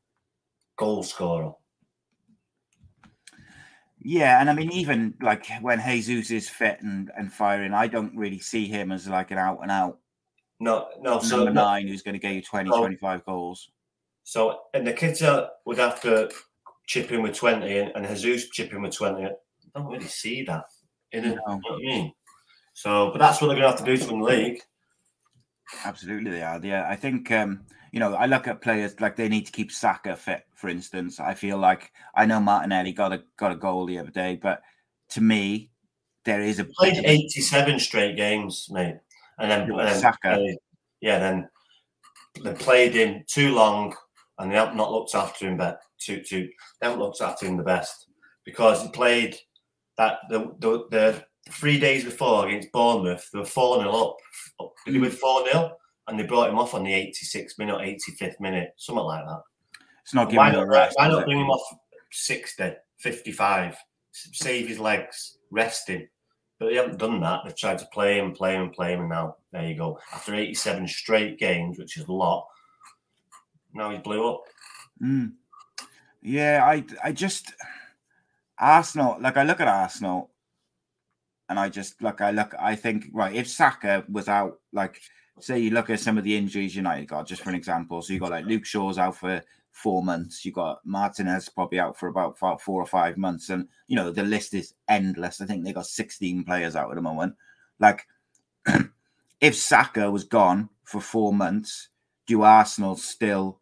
goal 0.77 1.03
scorer. 1.03 1.53
Yeah, 4.07 4.39
and 4.41 4.51
I 4.51 4.53
mean, 4.53 4.71
even 4.71 5.15
like 5.23 5.47
when 5.63 5.81
Jesus 5.81 6.31
is 6.31 6.49
fit 6.49 6.83
and, 6.83 7.11
and 7.17 7.33
firing, 7.33 7.73
I 7.73 7.87
don't 7.87 8.15
really 8.15 8.39
see 8.39 8.67
him 8.67 8.93
as 8.93 9.09
like 9.09 9.31
an 9.31 9.39
out 9.39 9.61
and 9.63 9.71
out. 9.71 9.99
No, 10.61 10.89
no. 11.01 11.13
Number 11.13 11.25
so 11.25 11.45
nine, 11.45 11.87
no, 11.87 11.91
who's 11.91 12.03
going 12.03 12.13
to 12.13 12.19
get 12.19 12.35
you 12.35 12.43
20, 12.43 12.71
so, 12.71 12.79
25 12.79 13.25
goals. 13.25 13.71
So, 14.23 14.61
and 14.75 14.87
the 14.87 14.93
kids 14.93 15.23
would 15.65 15.79
have 15.79 16.03
to 16.03 16.31
chip 16.87 17.13
in 17.13 17.23
with 17.23 17.35
20, 17.35 17.79
and, 17.79 17.93
and 17.97 18.19
Jesus 18.19 18.51
chip 18.51 18.75
in 18.75 18.83
with 18.83 18.95
20. 18.95 19.25
I 19.25 19.31
don't 19.75 19.91
really 19.91 20.05
see 20.05 20.43
that. 20.45 20.65
In 21.13 21.23
no. 21.23 21.29
you 21.31 21.37
know 21.37 21.61
what 21.63 21.73
I 21.73 21.79
mean? 21.79 22.13
So, 22.75 23.11
but 23.11 23.19
that's 23.19 23.41
what 23.41 23.49
they're 23.49 23.57
going 23.57 23.73
to 23.73 23.77
have 23.77 23.79
to 23.79 23.85
do 23.85 23.97
to 23.97 24.13
win 24.13 24.21
the 24.21 24.27
league. 24.27 24.61
Absolutely, 25.85 26.31
they 26.31 26.43
are. 26.43 26.61
Yeah, 26.63 26.87
I 26.89 26.97
think 26.97 27.31
um, 27.31 27.65
you 27.95 28.01
know, 28.01 28.15
I 28.15 28.27
look 28.27 28.49
at 28.49 28.61
players 28.61 29.01
like 29.01 29.15
they 29.15 29.29
need 29.29 29.47
to 29.47 29.53
keep 29.53 29.71
Saka 29.71 30.17
fit, 30.17 30.43
for 30.57 30.69
instance. 30.69 31.21
I 31.21 31.33
feel 31.33 31.59
like 31.59 31.93
I 32.17 32.27
know 32.27 32.41
Martinelli 32.41 32.93
got 32.93 33.13
a 33.13 33.23
got 33.37 33.53
a 33.53 33.55
goal 33.55 33.87
the 33.87 34.01
other 34.01 34.11
day, 34.11 34.35
but 34.35 34.63
to 35.11 35.21
me, 35.21 35.71
there 36.25 36.41
is 36.41 36.59
a 36.59 36.65
played 36.65 37.01
eighty 37.05 37.41
seven 37.41 37.79
straight 37.79 38.17
games, 38.17 38.67
mate, 38.69 38.97
and 39.39 39.49
then, 39.49 39.71
and 39.71 39.79
then 39.79 40.01
Saka, 40.01 40.35
played, 40.35 40.57
yeah, 41.03 41.21
then 41.21 41.49
they 42.43 42.53
played 42.55 42.95
him 42.95 43.23
too 43.29 43.55
long, 43.55 43.95
and 44.41 44.51
they 44.51 44.57
have 44.57 44.75
not 44.75 44.91
looked 44.91 45.15
after 45.15 45.47
him, 45.47 45.57
but 45.57 45.79
too 46.01 46.21
too 46.21 46.49
they 46.81 46.89
haven't 46.89 46.99
looked 46.99 47.21
after 47.21 47.47
him 47.47 47.57
the 47.57 47.63
best 47.63 48.09
because 48.45 48.83
he 48.83 48.89
played 48.89 49.37
that 49.99 50.17
the 50.31 50.53
the, 50.59 50.89
the 50.91 51.25
three 51.49 51.79
days 51.79 52.03
before 52.03 52.49
against 52.49 52.73
Bournemouth, 52.73 53.31
they 53.33 53.39
were 53.39 53.45
four 53.45 53.79
0 53.79 53.89
up. 53.93 54.17
Did 54.85 54.95
he 54.95 55.01
with 55.01 55.17
four 55.17 55.49
0 55.49 55.77
and 56.07 56.19
they 56.19 56.25
brought 56.25 56.51
him 56.51 56.59
off 56.59 56.75
on 56.75 56.85
the 56.85 56.93
86th 56.93 57.59
minute, 57.59 57.77
85th 57.77 58.41
minute, 58.41 58.75
something 58.77 59.05
like 59.05 59.25
that. 59.25 59.43
It's 60.03 60.15
not 60.15 60.27
giving 60.27 60.39
why 60.39 60.51
not, 60.51 60.69
rest. 60.69 60.97
Why 60.99 61.09
not 61.09 61.25
bring 61.25 61.41
him 61.41 61.51
off 61.51 61.79
60, 62.11 62.73
55, 62.99 63.77
save 64.13 64.69
his 64.69 64.79
legs, 64.79 65.39
rest 65.51 65.89
him? 65.89 66.07
But 66.59 66.67
they 66.67 66.77
haven't 66.77 66.99
done 66.99 67.21
that. 67.21 67.41
They've 67.45 67.57
tried 67.57 67.79
to 67.79 67.87
play 67.87 68.19
him, 68.19 68.33
play 68.33 68.55
him, 68.55 68.71
play 68.71 68.93
him, 68.93 69.01
and 69.01 69.09
now 69.09 69.37
there 69.51 69.67
you 69.67 69.77
go. 69.77 69.99
After 70.13 70.35
87 70.35 70.87
straight 70.89 71.39
games, 71.39 71.79
which 71.79 71.97
is 71.97 72.07
a 72.07 72.13
lot, 72.13 72.47
now 73.73 73.91
he 73.91 73.99
blew 73.99 74.29
up. 74.29 74.43
Mm. 75.03 75.33
Yeah, 76.23 76.65
I, 76.65 76.85
I 77.03 77.13
just 77.13 77.53
Arsenal. 78.59 79.17
Like 79.21 79.37
I 79.37 79.43
look 79.43 79.61
at 79.61 79.69
Arsenal, 79.69 80.31
and 81.49 81.59
I 81.59 81.69
just 81.69 82.01
like 82.03 82.21
I 82.21 82.31
look. 82.31 82.55
I 82.59 82.77
think 82.77 83.07
right 83.13 83.35
if 83.35 83.49
Saka 83.49 84.05
was 84.09 84.29
out, 84.29 84.61
like 84.73 85.01
say 85.41 85.59
you 85.59 85.71
look 85.71 85.91
at 85.91 86.01
some 86.01 86.19
of 86.19 86.25
the 86.25 86.37
injuries 86.37 86.77
United 86.77 87.09
got, 87.09 87.27
just 87.27 87.43
for 87.43 87.51
an 87.51 87.57
example. 87.57 88.03
So 88.03 88.13
you 88.13 88.21
got 88.21 88.31
like 88.31 88.47
Luke 88.47 88.65
Shaw's 88.65 88.99
out 88.99 89.17
for 89.17 89.43
four 89.71 90.03
months. 90.03 90.45
You 90.45 90.53
got 90.53 90.81
Martinez 90.85 91.49
probably 91.49 91.79
out 91.81 91.99
for 91.99 92.09
about 92.09 92.39
four 92.39 92.81
or 92.81 92.87
five 92.87 93.17
months, 93.17 93.51
and 93.51 93.69
you 93.87 93.97
know 93.97 94.11
the 94.11 94.23
list 94.23 94.55
is 94.55 94.75
endless. 94.89 95.41
I 95.41 95.47
think 95.47 95.65
they 95.65 95.73
got 95.73 95.87
16 95.87 96.45
players 96.45 96.77
out 96.77 96.91
at 96.91 96.97
the 96.97 97.03
moment. 97.03 97.35
Like, 97.81 98.07
if 99.41 99.57
Saka 99.57 100.11
was 100.11 100.25
gone 100.25 100.71
for 100.85 101.01
four 101.01 101.33
months, 101.33 101.89
do 102.27 102.43
Arsenal 102.43 102.97
still 102.97 103.59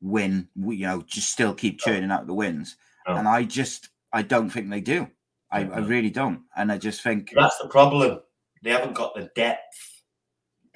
win? 0.00 0.48
You 0.54 0.86
know, 0.86 1.02
just 1.06 1.30
still 1.30 1.54
keep 1.54 1.80
churning 1.80 2.10
out 2.10 2.26
the 2.26 2.34
wins? 2.34 2.76
And 3.06 3.28
I 3.28 3.44
just, 3.44 3.90
I 4.12 4.22
don't 4.22 4.50
think 4.50 4.68
they 4.68 4.80
do. 4.80 5.08
I, 5.50 5.60
I 5.60 5.78
really 5.78 6.10
don't, 6.10 6.42
and 6.56 6.72
I 6.72 6.76
just 6.76 7.02
think 7.02 7.32
that's 7.34 7.58
the 7.58 7.68
problem. 7.68 8.20
They 8.62 8.70
haven't 8.70 8.94
got 8.94 9.14
the 9.14 9.30
depth. 9.34 9.95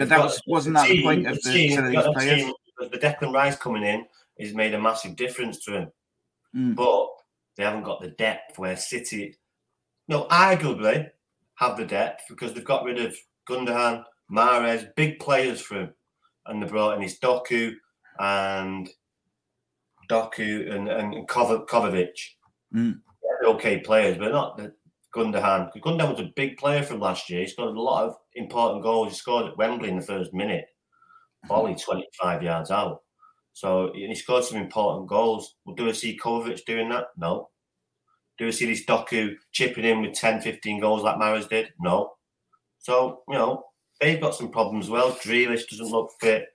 But 0.01 0.09
that 0.09 0.21
was 0.21 0.41
wasn't 0.47 0.77
that 0.77 0.89
the 0.89 1.03
point 1.03 1.27
of 1.27 1.43
the, 1.43 1.53
team, 1.53 1.91
these 1.91 2.03
players? 2.15 2.43
Team, 2.43 2.53
the 2.79 2.97
Declan 2.99 3.35
Rice 3.35 3.57
coming 3.57 3.83
in 3.83 4.07
has 4.41 4.55
made 4.55 4.73
a 4.73 4.81
massive 4.81 5.15
difference 5.15 5.63
to 5.67 5.73
him, 5.73 5.93
Mm. 6.57 6.75
but 6.75 7.09
they 7.57 7.65
haven't 7.65 7.83
got 7.83 8.01
the 8.01 8.09
depth 8.09 8.59
where 8.59 8.77
City, 8.79 9.37
no, 10.09 10.25
arguably 10.29 11.11
have 11.57 11.77
the 11.77 11.85
depth 11.85 12.23
because 12.31 12.55
they've 12.55 12.65
got 12.65 12.85
rid 12.85 12.99
of 12.99 13.15
Gundogan, 13.47 14.03
Mahrez, 14.33 14.89
big 14.97 15.21
players 15.21 15.61
for 15.61 15.81
him, 15.81 15.95
and 16.47 16.63
they 16.63 16.67
brought 16.67 16.97
in 16.97 17.03
his 17.03 17.19
Doku 17.21 17.75
and 18.19 18.89
Doku 20.09 20.73
and 20.75 20.89
and 20.89 21.29
Kov- 21.29 21.67
Kovacic. 21.67 22.17
Mm. 22.75 23.01
They're 23.23 23.51
okay 23.51 23.81
players, 23.81 24.17
but 24.17 24.33
not 24.33 24.57
the 24.57 24.73
Gundogan. 25.15 25.71
Gundogan 25.81 26.11
was 26.11 26.21
a 26.21 26.33
big 26.37 26.57
player 26.57 26.83
from 26.83 27.01
last 27.01 27.29
year. 27.29 27.41
He 27.41 27.49
scored 27.49 27.77
a 27.77 27.81
lot 27.81 28.07
of 28.07 28.17
important 28.35 28.83
goals. 28.83 29.11
He 29.11 29.17
scored 29.17 29.47
at 29.47 29.57
Wembley 29.57 29.89
in 29.89 29.97
the 29.97 30.03
first 30.03 30.33
minute, 30.33 30.67
volley 31.47 31.75
25 31.85 32.43
yards 32.43 32.71
out. 32.71 33.03
So 33.53 33.93
he 33.95 34.15
scored 34.15 34.45
some 34.45 34.59
important 34.59 35.09
goals. 35.09 35.57
Well, 35.65 35.75
do 35.75 35.89
I 35.89 35.93
see 35.93 36.19
Kovacic 36.19 36.65
doing 36.65 36.89
that? 36.91 37.09
No. 37.17 37.51
Do 38.39 38.47
I 38.47 38.51
see 38.51 38.67
this 38.67 38.87
Doku 38.87 39.35
chipping 39.53 39.85
in 39.85 40.01
with 40.01 40.15
10, 40.15 40.41
15 40.41 40.81
goals 40.81 41.03
like 41.03 41.17
Mahrez 41.17 41.49
did? 41.49 41.73
No. 41.79 42.13
So, 42.79 43.23
you 43.29 43.35
know, 43.35 43.65
they've 44.01 44.21
got 44.21 44.35
some 44.35 44.51
problems 44.51 44.87
as 44.87 44.91
well. 44.91 45.13
Grealish 45.13 45.69
doesn't 45.69 45.91
look 45.91 46.11
fit. 46.21 46.47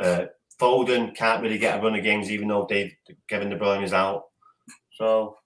Uh, 0.00 0.26
Foden 0.58 1.14
can't 1.14 1.42
really 1.42 1.58
get 1.58 1.78
a 1.78 1.82
run 1.82 1.94
of 1.94 2.02
games, 2.02 2.30
even 2.30 2.48
though 2.48 2.66
Dave, 2.66 2.94
Kevin 3.28 3.50
De 3.50 3.58
Bruyne 3.58 3.84
is 3.84 3.92
out. 3.92 4.24
So, 4.94 5.36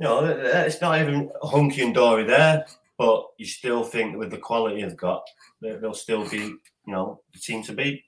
you 0.00 0.06
know, 0.06 0.24
it's 0.24 0.80
not 0.80 0.98
even 1.00 1.30
hunky 1.42 1.82
and 1.82 1.94
dory 1.94 2.24
there, 2.24 2.66
but 2.96 3.26
you 3.36 3.44
still 3.44 3.84
think 3.84 4.16
with 4.16 4.30
the 4.30 4.38
quality 4.38 4.82
they've 4.82 4.96
got, 4.96 5.22
they'll 5.60 5.92
still 5.92 6.28
be, 6.28 6.38
you 6.38 6.58
know, 6.86 7.20
the 7.34 7.38
team 7.38 7.62
to 7.64 7.74
beat. 7.74 8.02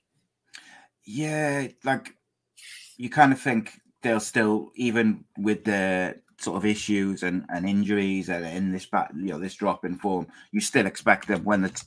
Yeah, 1.05 1.67
like 1.83 2.15
you 2.97 3.09
kind 3.09 3.31
of 3.31 3.39
think 3.39 3.73
they'll 4.01 4.19
still, 4.19 4.71
even 4.75 5.23
with 5.37 5.65
the 5.65 6.19
sort 6.39 6.57
of 6.57 6.65
issues 6.65 7.21
and, 7.21 7.45
and 7.53 7.69
injuries 7.69 8.29
and 8.29 8.43
in 8.45 8.71
this 8.71 8.87
back, 8.87 9.11
you 9.15 9.27
know, 9.27 9.39
this 9.39 9.55
drop 9.55 9.85
in 9.85 9.97
form, 9.97 10.27
you 10.51 10.61
still 10.61 10.87
expect 10.87 11.27
them 11.27 11.43
when 11.43 11.61
the, 11.61 11.83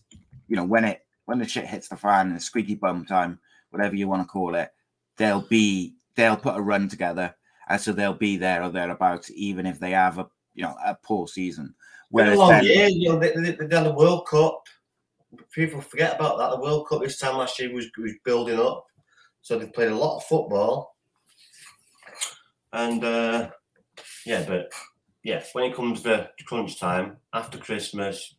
you 0.47 0.55
know, 0.55 0.65
when 0.65 0.85
it 0.85 1.03
when 1.25 1.41
the 1.41 1.49
shit 1.49 1.67
hits 1.67 1.89
the 1.89 1.97
fan 1.97 2.29
and 2.29 2.37
the 2.37 2.41
squeaky 2.41 2.77
bum 2.77 3.05
time, 3.05 3.41
whatever 3.71 3.97
you 3.97 4.07
want 4.07 4.23
to 4.23 4.29
call 4.29 4.55
it, 4.55 4.71
they'll 5.17 5.47
be 5.49 5.97
they'll 6.15 6.37
put 6.37 6.57
a 6.57 6.61
run 6.61 6.89
together, 6.89 7.35
and 7.69 7.81
so 7.81 7.93
they'll 7.93 8.15
be 8.15 8.37
there 8.37 8.63
or 8.63 8.71
thereabouts, 8.71 9.31
even 9.35 9.67
if 9.67 9.79
they 9.79 9.91
have 9.91 10.19
a 10.19 10.27
you 10.55 10.63
know 10.63 10.75
a 10.85 10.95
poor 10.95 11.29
season. 11.29 11.75
Whereas 12.11 12.39
long 12.39 12.63
year, 12.63 12.89
you 12.89 13.09
know, 13.09 13.19
they, 13.19 13.33
they, 13.35 13.53
they 13.53 13.67
done 13.67 13.85
the 13.85 13.93
World 13.93 14.27
Cup. 14.27 14.63
People 15.53 15.81
forget 15.81 16.15
about 16.15 16.39
that. 16.39 16.51
The 16.51 16.61
World 16.61 16.89
Cup 16.89 17.03
this 17.03 17.19
time 17.19 17.37
last 17.37 17.59
year 17.59 17.73
was, 17.73 17.87
was 17.99 18.13
building 18.25 18.59
up. 18.59 18.87
So 19.43 19.59
they've 19.59 19.73
played 19.73 19.91
a 19.91 19.97
lot 19.97 20.17
of 20.17 20.25
football. 20.25 20.97
And 22.73 23.03
uh, 23.03 23.51
yeah, 24.25 24.45
but 24.47 24.73
yeah, 25.23 25.43
when 25.53 25.65
it 25.65 25.75
comes 25.75 26.03
to 26.03 26.31
crunch 26.47 26.79
time, 26.79 27.17
after 27.33 27.59
Christmas, 27.59 28.37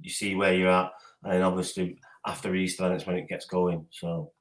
you 0.00 0.10
see 0.10 0.34
where 0.34 0.54
you're 0.54 0.70
at. 0.70 0.90
And 1.24 1.34
then 1.34 1.42
obviously 1.42 1.98
after 2.26 2.54
Easter, 2.54 2.88
that's 2.88 3.06
when 3.06 3.16
it 3.16 3.28
gets 3.28 3.46
going. 3.46 3.86
So 3.90 4.32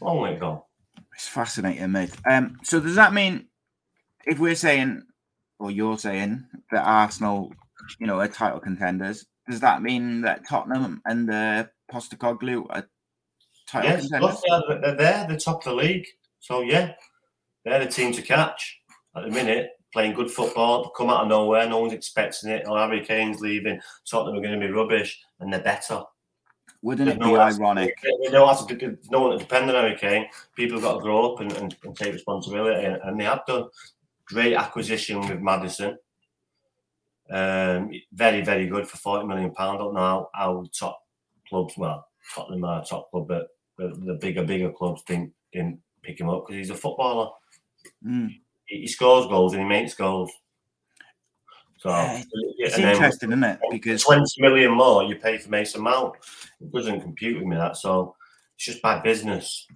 long 0.00 0.20
way 0.20 0.34
to 0.34 0.40
go. 0.40 0.66
It's 1.14 1.28
fascinating, 1.28 1.92
mate. 1.92 2.10
Um, 2.28 2.58
so 2.62 2.80
does 2.80 2.96
that 2.96 3.12
mean 3.12 3.46
if 4.26 4.38
we're 4.38 4.54
saying, 4.54 5.04
or 5.58 5.70
you're 5.70 5.98
saying 5.98 6.44
that 6.72 6.84
Arsenal, 6.84 7.52
you 7.98 8.06
know, 8.06 8.20
are 8.20 8.28
title 8.28 8.60
contenders, 8.60 9.26
does 9.48 9.60
that 9.60 9.82
mean 9.82 10.22
that 10.22 10.48
Tottenham 10.48 11.02
and 11.06 11.28
the 11.28 11.70
Postecoglou 11.92 12.66
are 12.70 12.88
title 13.68 13.90
yes, 13.90 14.08
contenders? 14.08 14.42
They're, 14.48 14.80
they're 14.80 14.96
there, 14.96 15.26
the 15.28 15.38
top 15.38 15.58
of 15.58 15.64
the 15.64 15.74
league. 15.74 16.06
So 16.40 16.62
yeah, 16.62 16.94
they're 17.64 17.84
the 17.84 17.90
team 17.90 18.12
to 18.12 18.22
catch 18.22 18.80
at 19.16 19.24
the 19.24 19.30
minute. 19.30 19.70
Playing 19.92 20.14
good 20.14 20.30
football, 20.30 20.90
come 20.90 21.08
out 21.08 21.22
of 21.22 21.28
nowhere. 21.28 21.68
No 21.68 21.78
one's 21.78 21.92
expecting 21.92 22.50
it. 22.50 22.64
Oh, 22.66 22.76
Harry 22.76 23.04
Kane's 23.04 23.40
leaving. 23.40 23.78
Tottenham 24.10 24.36
are 24.36 24.42
going 24.42 24.58
to 24.58 24.66
be 24.66 24.72
rubbish, 24.72 25.22
and 25.38 25.52
they're 25.52 25.60
better. 25.60 26.02
Wouldn't 26.84 27.08
it 27.08 27.18
be 27.18 27.34
ironic? 27.34 27.96
They 28.02 28.30
know 28.30 28.46
how 28.46 28.52
to, 28.52 28.98
no 29.10 29.22
one 29.22 29.32
to 29.32 29.38
depend 29.38 29.70
on 29.70 29.74
Harry 29.74 29.96
Kane. 29.96 30.26
People 30.54 30.76
have 30.76 30.82
got 30.82 30.94
to 30.96 31.00
grow 31.00 31.32
up 31.32 31.40
and, 31.40 31.50
and, 31.54 31.74
and 31.82 31.96
take 31.96 32.12
responsibility, 32.12 32.84
and, 32.84 32.96
and, 33.02 33.18
they 33.18 33.24
have 33.24 33.40
done. 33.46 33.68
Great 34.26 34.54
acquisition 34.54 35.20
with 35.20 35.40
Maddison. 35.40 35.96
Um, 37.30 37.90
very, 38.12 38.42
very 38.42 38.66
good 38.66 38.86
for 38.86 38.98
forty 38.98 39.26
million 39.26 39.54
pound. 39.54 39.76
I 39.76 39.78
don't 39.78 39.94
know 39.94 40.00
how, 40.00 40.28
how 40.34 40.66
top 40.78 41.00
clubs, 41.48 41.72
well, 41.78 42.06
Tottenham 42.34 42.64
are 42.64 42.82
a 42.82 42.84
top 42.84 43.10
club, 43.10 43.28
but 43.28 43.48
the, 43.78 43.88
the 44.04 44.18
bigger, 44.20 44.44
bigger 44.44 44.70
clubs 44.70 45.02
didn't, 45.04 45.32
didn't 45.54 45.80
pick 46.02 46.20
him 46.20 46.28
up 46.28 46.44
because 46.46 46.58
he's 46.58 46.70
a 46.70 46.74
footballer. 46.74 47.30
Mm. 48.06 48.28
He, 48.66 48.80
he, 48.80 48.86
scores 48.86 49.26
goals 49.26 49.54
and 49.54 49.62
he 49.62 49.68
makes 49.68 49.94
goals. 49.94 50.30
So 51.84 51.90
yeah, 51.90 52.22
it's 52.60 52.78
interesting, 52.78 53.28
isn't 53.28 53.44
it? 53.44 53.58
Because 53.70 54.02
twenty 54.02 54.24
million 54.38 54.72
more 54.72 55.02
you 55.02 55.16
pay 55.16 55.36
for 55.36 55.50
Mason 55.50 55.82
Mount, 55.82 56.14
it 56.58 56.72
doesn't 56.72 57.02
compute 57.02 57.36
with 57.36 57.46
me 57.46 57.56
that. 57.56 57.76
So 57.76 58.16
it's 58.56 58.64
just 58.64 58.80
bad 58.80 59.02
business, 59.02 59.66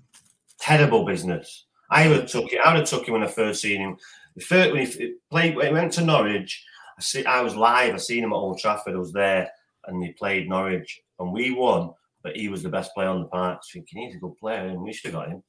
terrible 0.59 1.05
business. 1.05 1.67
I 1.91 2.09
would 2.09 2.21
have 2.21 2.31
took 2.31 2.51
it. 2.51 2.61
I 2.65 2.73
would 2.73 2.81
have 2.81 2.89
took 2.89 3.07
him 3.07 3.13
when 3.13 3.25
I 3.25 3.27
first 3.27 3.61
seen 3.61 3.83
him. 3.83 3.99
The 4.37 4.43
first 4.43 4.73
when 4.73 4.87
he 4.87 5.17
played, 5.31 5.55
when 5.55 5.67
he 5.67 5.73
went 5.75 5.93
to 5.95 6.05
Norwich. 6.05 6.65
I 6.97 7.03
see. 7.03 7.27
I 7.27 7.43
was 7.43 7.55
live. 7.55 7.93
I 7.93 7.99
seen 7.99 8.25
him 8.25 8.33
at 8.33 8.37
Old 8.37 8.59
Trafford. 8.59 8.95
I 8.95 8.99
was 8.99 9.13
there, 9.13 9.51
and 9.85 10.03
he 10.03 10.13
played 10.13 10.49
Norwich, 10.49 11.03
and 11.19 11.31
we 11.31 11.51
won. 11.51 11.91
But 12.23 12.39
he 12.39 12.49
was 12.49 12.63
the 12.63 12.71
best 12.71 12.95
player 12.95 13.09
on 13.09 13.21
the 13.21 13.27
park. 13.27 13.61
Thinking 13.71 14.05
he's 14.05 14.17
a 14.17 14.19
good 14.19 14.37
player, 14.39 14.67
and 14.67 14.81
we 14.81 14.95
should 14.95 15.13
have 15.13 15.21
got 15.21 15.29
him. 15.29 15.43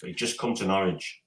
But 0.00 0.10
he 0.10 0.14
just 0.14 0.38
come 0.38 0.54
to 0.54 0.64
Norwich. 0.64 1.22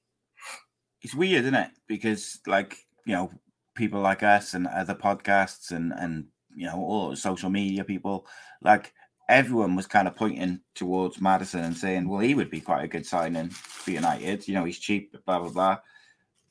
It's 1.02 1.14
weird, 1.14 1.42
isn't 1.42 1.56
it? 1.56 1.72
Because 1.88 2.40
like 2.48 2.78
you 3.06 3.16
know, 3.16 3.32
people 3.80 4.02
like 4.02 4.22
us 4.22 4.54
and 4.54 4.68
other 4.68 4.94
podcasts 4.94 5.72
and 5.72 5.94
and 5.98 6.26
you 6.56 6.68
know 6.68 6.76
all 6.76 7.16
social 7.16 7.50
media 7.50 7.84
people, 7.84 8.28
like 8.62 8.94
everyone 9.30 9.76
was 9.76 9.88
kind 9.88 10.08
of 10.08 10.16
pointing 10.16 10.60
towards 10.76 11.22
Maddison 11.22 11.64
and 11.64 11.78
saying, 11.78 12.08
well, 12.08 12.20
he 12.20 12.36
would 12.36 12.50
be 12.50 12.60
quite 12.60 12.84
a 12.84 12.88
good 12.88 13.06
signing 13.06 13.50
for 13.50 13.92
United. 13.92 14.48
You 14.48 14.56
know, 14.56 14.66
he's 14.66 14.80
cheap, 14.80 15.16
blah 15.26 15.40
blah 15.40 15.50
blah. 15.50 15.78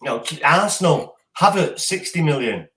No, 0.03 0.25
Arsenal 0.45 1.17
have 1.35 1.57
it 1.57 1.79
sixty 1.79 2.23
million. 2.23 2.69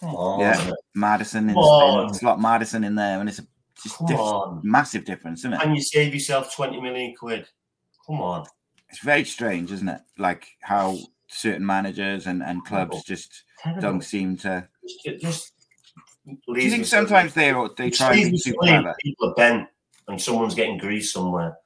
Come 0.00 0.16
on, 0.16 0.40
yeah, 0.40 0.70
Maddison. 0.94 1.48
In 1.48 1.54
Spain, 1.54 2.06
it's 2.10 2.22
a 2.22 2.26
lot 2.26 2.40
Maddison 2.40 2.84
in 2.84 2.96
there, 2.96 3.20
and 3.20 3.28
it's 3.28 3.38
a 3.38 3.46
just 3.82 4.04
diff- 4.06 4.64
massive 4.64 5.04
difference, 5.04 5.40
isn't 5.40 5.54
it? 5.54 5.62
And 5.62 5.74
you 5.74 5.82
save 5.82 6.12
yourself 6.12 6.54
twenty 6.54 6.80
million 6.80 7.14
quid. 7.14 7.46
Come 8.06 8.20
on. 8.20 8.46
It's 8.88 9.00
very 9.00 9.24
strange, 9.24 9.72
isn't 9.72 9.88
it? 9.88 10.00
Like 10.18 10.46
how 10.60 10.98
certain 11.32 11.64
managers 11.64 12.26
and, 12.26 12.42
and 12.42 12.64
clubs 12.64 13.02
just 13.04 13.44
Terrible. 13.62 13.80
don't 13.80 14.00
seem 14.02 14.36
to. 14.38 14.68
Just, 15.04 15.20
just 15.20 15.52
Do 16.26 16.60
you 16.60 16.70
think 16.70 16.86
sometimes 16.86 17.34
they 17.34 17.52
they 17.76 17.90
try 17.90 18.22
to 18.22 18.30
be 18.30 18.38
too 18.38 18.54
clever? 18.60 18.94
People 19.02 19.30
are 19.30 19.34
bent 19.34 19.68
and 20.08 20.20
someone's 20.20 20.54
getting 20.54 20.78
greased 20.78 21.12
somewhere 21.12 21.56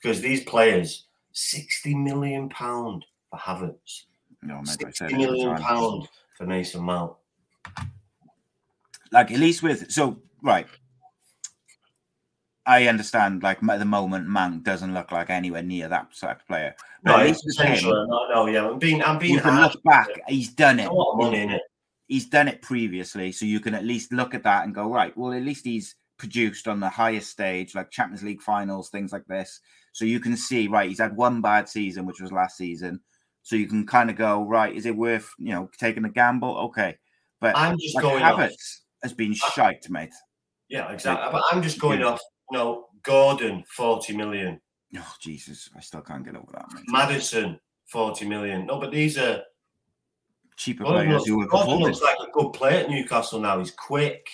because 0.00 0.20
these 0.20 0.44
players, 0.44 1.06
sixty 1.32 1.94
million 1.94 2.48
pound 2.48 3.04
for 3.30 3.38
Havertz, 3.38 4.04
no, 4.42 4.62
sixty 4.64 5.14
million 5.14 5.56
pound 5.56 6.08
for 6.36 6.46
Mason 6.46 6.82
Mount. 6.82 7.14
Like 9.10 9.30
at 9.30 9.38
least 9.38 9.62
with 9.62 9.90
so 9.90 10.20
right, 10.42 10.66
I 12.68 12.86
understand, 12.86 13.42
like 13.42 13.62
at 13.64 13.78
the 13.78 13.84
moment, 13.86 14.28
Mount 14.28 14.62
doesn't 14.62 14.92
look 14.92 15.10
like 15.10 15.30
anywhere 15.30 15.62
near 15.62 15.88
that 15.88 16.14
type 16.14 16.40
of 16.42 16.46
player. 16.46 16.76
But 17.02 17.16
no, 17.16 17.26
he's 17.26 17.42
potential. 17.42 18.06
No, 18.06 18.28
no, 18.34 18.46
yeah, 18.46 18.68
I'm 18.68 18.78
being, 18.78 19.02
I'm 19.02 19.18
being. 19.18 19.34
You 19.34 19.40
can 19.40 19.60
look 19.60 19.82
back. 19.84 20.08
He's 20.28 20.50
done 20.50 20.78
it. 20.78 20.88
A 20.88 20.92
lot 20.92 21.12
of 21.12 21.18
money. 21.18 21.58
He's 22.08 22.26
done 22.26 22.46
it 22.46 22.60
previously, 22.60 23.32
so 23.32 23.46
you 23.46 23.60
can 23.60 23.74
at 23.74 23.84
least 23.84 24.12
look 24.12 24.34
at 24.34 24.42
that 24.44 24.64
and 24.64 24.74
go, 24.74 24.90
right. 24.90 25.16
Well, 25.16 25.32
at 25.32 25.42
least 25.42 25.64
he's 25.64 25.94
produced 26.18 26.68
on 26.68 26.80
the 26.80 26.88
highest 26.90 27.30
stage, 27.30 27.74
like 27.74 27.90
Champions 27.90 28.22
League 28.22 28.42
finals, 28.42 28.90
things 28.90 29.12
like 29.12 29.24
this. 29.26 29.60
So 29.92 30.04
you 30.04 30.20
can 30.20 30.36
see, 30.36 30.68
right, 30.68 30.88
he's 30.88 31.00
had 31.00 31.16
one 31.16 31.40
bad 31.40 31.68
season, 31.68 32.04
which 32.04 32.20
was 32.20 32.32
last 32.32 32.58
season. 32.58 33.00
So 33.42 33.56
you 33.56 33.66
can 33.66 33.86
kind 33.86 34.10
of 34.10 34.16
go, 34.16 34.44
right, 34.44 34.74
is 34.74 34.84
it 34.84 34.94
worth 34.94 35.30
you 35.38 35.52
know 35.52 35.70
taking 35.78 36.04
a 36.04 36.10
gamble? 36.10 36.56
Okay, 36.66 36.98
but 37.40 37.56
I'm 37.56 37.78
just 37.78 37.94
like 37.94 38.02
going. 38.02 38.22
Havertz 38.22 38.80
has 39.02 39.14
been 39.14 39.32
shite, 39.32 39.88
mate. 39.88 40.12
Yeah, 40.68 40.92
exactly. 40.92 41.30
But 41.32 41.42
I'm 41.50 41.62
just 41.62 41.78
going 41.78 42.02
off. 42.02 42.20
You 42.50 42.58
know, 42.58 42.86
Gordon, 43.02 43.64
forty 43.68 44.16
million. 44.16 44.60
Oh 44.96 45.14
Jesus, 45.20 45.70
I 45.76 45.80
still 45.80 46.00
can't 46.00 46.24
get 46.24 46.36
over 46.36 46.52
that. 46.52 46.66
Mate. 46.74 46.84
Maddison, 46.88 47.60
forty 47.86 48.26
million. 48.26 48.66
No, 48.66 48.78
but 48.78 48.90
these 48.90 49.18
are 49.18 49.42
cheaper 50.56 50.84
Gordon 50.84 51.06
players 51.06 51.28
looks, 51.28 51.28
who 51.28 51.48
Gordon 51.48 51.78
looks 51.78 52.02
like 52.02 52.16
a 52.26 52.30
good 52.32 52.52
player 52.52 52.84
at 52.84 52.90
Newcastle 52.90 53.40
now. 53.40 53.58
He's 53.58 53.70
quick. 53.70 54.28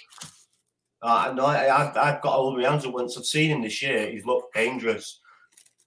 Uh, 1.03 1.33
no, 1.37 1.45
I, 1.45 1.69
I've, 1.69 1.97
I've 1.97 2.23
got 2.23 2.37
all 2.39 2.57
my 2.57 2.69
hands 2.69 2.87
up 2.87 2.95
once 2.95 3.19
I've 3.19 3.27
seen 3.27 3.51
him 3.51 3.63
this 3.63 3.83
year. 3.83 4.11
He's 4.11 4.25
looked 4.25 4.55
dangerous, 4.55 5.21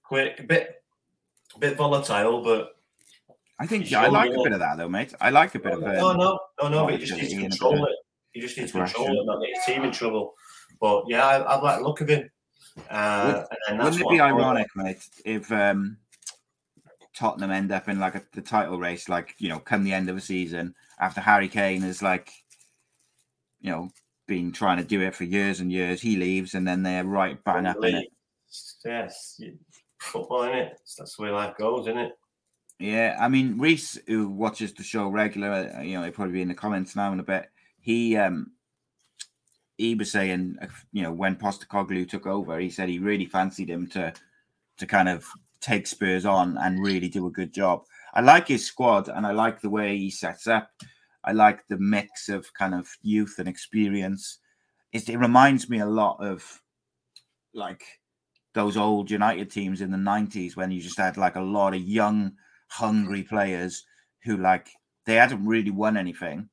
quick, 0.04 0.38
a 0.38 0.44
bit, 0.44 0.82
a 1.56 1.58
bit 1.58 1.76
volatile, 1.76 2.40
but 2.42 2.76
I 3.58 3.66
think 3.66 3.90
yeah, 3.90 4.02
I 4.02 4.06
like 4.06 4.30
a 4.30 4.42
bit 4.42 4.52
of 4.52 4.60
that 4.60 4.76
though, 4.76 4.88
mate. 4.88 5.14
I 5.20 5.30
like 5.30 5.54
a 5.56 5.58
bit 5.58 5.72
of. 5.72 5.82
Um, 5.82 5.94
no, 5.96 6.12
no, 6.12 6.38
no, 6.62 6.68
no. 6.68 6.84
But 6.84 6.94
he 6.94 6.98
just 6.98 7.20
needs 7.20 7.32
to 7.32 7.40
control 7.40 7.84
it. 7.86 7.96
He 8.30 8.40
just 8.40 8.56
needs 8.56 8.70
to 8.70 8.78
control 8.78 9.08
it, 9.08 9.26
not 9.26 9.40
get 9.40 9.56
his 9.56 9.64
team 9.64 9.82
in 9.82 9.90
trouble. 9.90 10.34
But 10.80 11.04
yeah, 11.08 11.26
I, 11.26 11.38
I 11.38 11.60
like 11.60 11.78
the 11.78 11.84
look 11.84 12.00
of 12.00 12.08
him. 12.08 12.30
Uh, 12.90 13.44
Would, 13.70 13.78
wouldn't 13.78 14.00
it 14.00 14.08
be 14.08 14.20
ironic, 14.20 14.68
mate, 14.76 15.04
if 15.24 15.50
um, 15.50 15.96
Tottenham 17.14 17.50
end 17.50 17.72
up 17.72 17.88
in 17.88 17.98
like 17.98 18.14
a, 18.14 18.22
the 18.32 18.40
title 18.40 18.78
race, 18.78 19.08
like 19.08 19.34
you 19.38 19.48
know, 19.48 19.58
come 19.58 19.84
the 19.84 19.92
end 19.92 20.08
of 20.08 20.14
the 20.14 20.20
season 20.20 20.74
after 21.00 21.20
Harry 21.20 21.48
Kane 21.48 21.82
is 21.82 22.02
like, 22.02 22.30
you 23.60 23.70
know, 23.70 23.90
been 24.26 24.52
trying 24.52 24.76
to 24.78 24.84
do 24.84 25.00
it 25.00 25.14
for 25.14 25.24
years 25.24 25.60
and 25.60 25.72
years. 25.72 26.00
He 26.00 26.16
leaves, 26.16 26.54
and 26.54 26.66
then 26.66 26.82
they're 26.82 27.04
right 27.04 27.42
bang 27.44 27.66
up 27.66 27.82
in 27.84 27.96
it. 27.96 28.12
Yes, 28.84 29.40
football 29.98 30.44
in 30.44 30.56
it. 30.56 30.80
That's 30.96 31.16
the 31.16 31.24
way 31.24 31.30
life 31.30 31.56
goes, 31.58 31.88
isn't 31.88 31.98
it? 31.98 32.12
Yeah, 32.78 33.16
I 33.20 33.28
mean, 33.28 33.58
Reese, 33.58 33.98
who 34.06 34.28
watches 34.28 34.72
the 34.72 34.84
show 34.84 35.08
regular, 35.08 35.72
uh, 35.76 35.82
you 35.82 35.94
know, 35.94 36.04
he'll 36.04 36.12
probably 36.12 36.34
be 36.34 36.42
in 36.42 36.48
the 36.48 36.54
comments 36.54 36.94
now 36.94 37.12
in 37.12 37.18
a 37.18 37.24
bit. 37.24 37.50
He 37.80 38.16
um 38.16 38.52
he 39.78 39.94
was 39.94 40.10
saying, 40.10 40.58
you 40.92 41.02
know, 41.02 41.12
when 41.12 41.36
Postecoglou 41.36 42.06
took 42.08 42.26
over, 42.26 42.58
he 42.58 42.68
said 42.68 42.88
he 42.88 42.98
really 42.98 43.26
fancied 43.26 43.70
him 43.70 43.86
to 43.88 44.12
to 44.76 44.86
kind 44.86 45.08
of 45.08 45.24
take 45.60 45.86
Spurs 45.86 46.26
on 46.26 46.56
and 46.58 46.82
really 46.82 47.08
do 47.08 47.26
a 47.26 47.32
good 47.32 47.52
job. 47.52 47.84
I 48.14 48.20
like 48.20 48.48
his 48.48 48.66
squad 48.66 49.08
and 49.08 49.26
I 49.26 49.32
like 49.32 49.60
the 49.60 49.70
way 49.70 49.96
he 49.96 50.10
sets 50.10 50.46
up. 50.46 50.70
I 51.24 51.32
like 51.32 51.66
the 51.68 51.78
mix 51.78 52.28
of 52.28 52.52
kind 52.54 52.74
of 52.74 52.88
youth 53.02 53.36
and 53.38 53.48
experience. 53.48 54.38
It 54.92 55.08
reminds 55.18 55.68
me 55.68 55.80
a 55.80 55.86
lot 55.86 56.16
of 56.20 56.62
like 57.54 57.82
those 58.54 58.76
old 58.76 59.10
United 59.10 59.50
teams 59.50 59.80
in 59.80 59.90
the 59.90 59.96
90s 59.96 60.56
when 60.56 60.70
you 60.70 60.80
just 60.80 60.98
had 60.98 61.16
like 61.16 61.36
a 61.36 61.40
lot 61.40 61.74
of 61.74 61.80
young, 61.82 62.32
hungry 62.68 63.22
players 63.22 63.84
who 64.24 64.36
like 64.36 64.70
they 65.06 65.14
hadn't 65.14 65.44
really 65.44 65.70
won 65.70 65.96
anything 65.96 66.48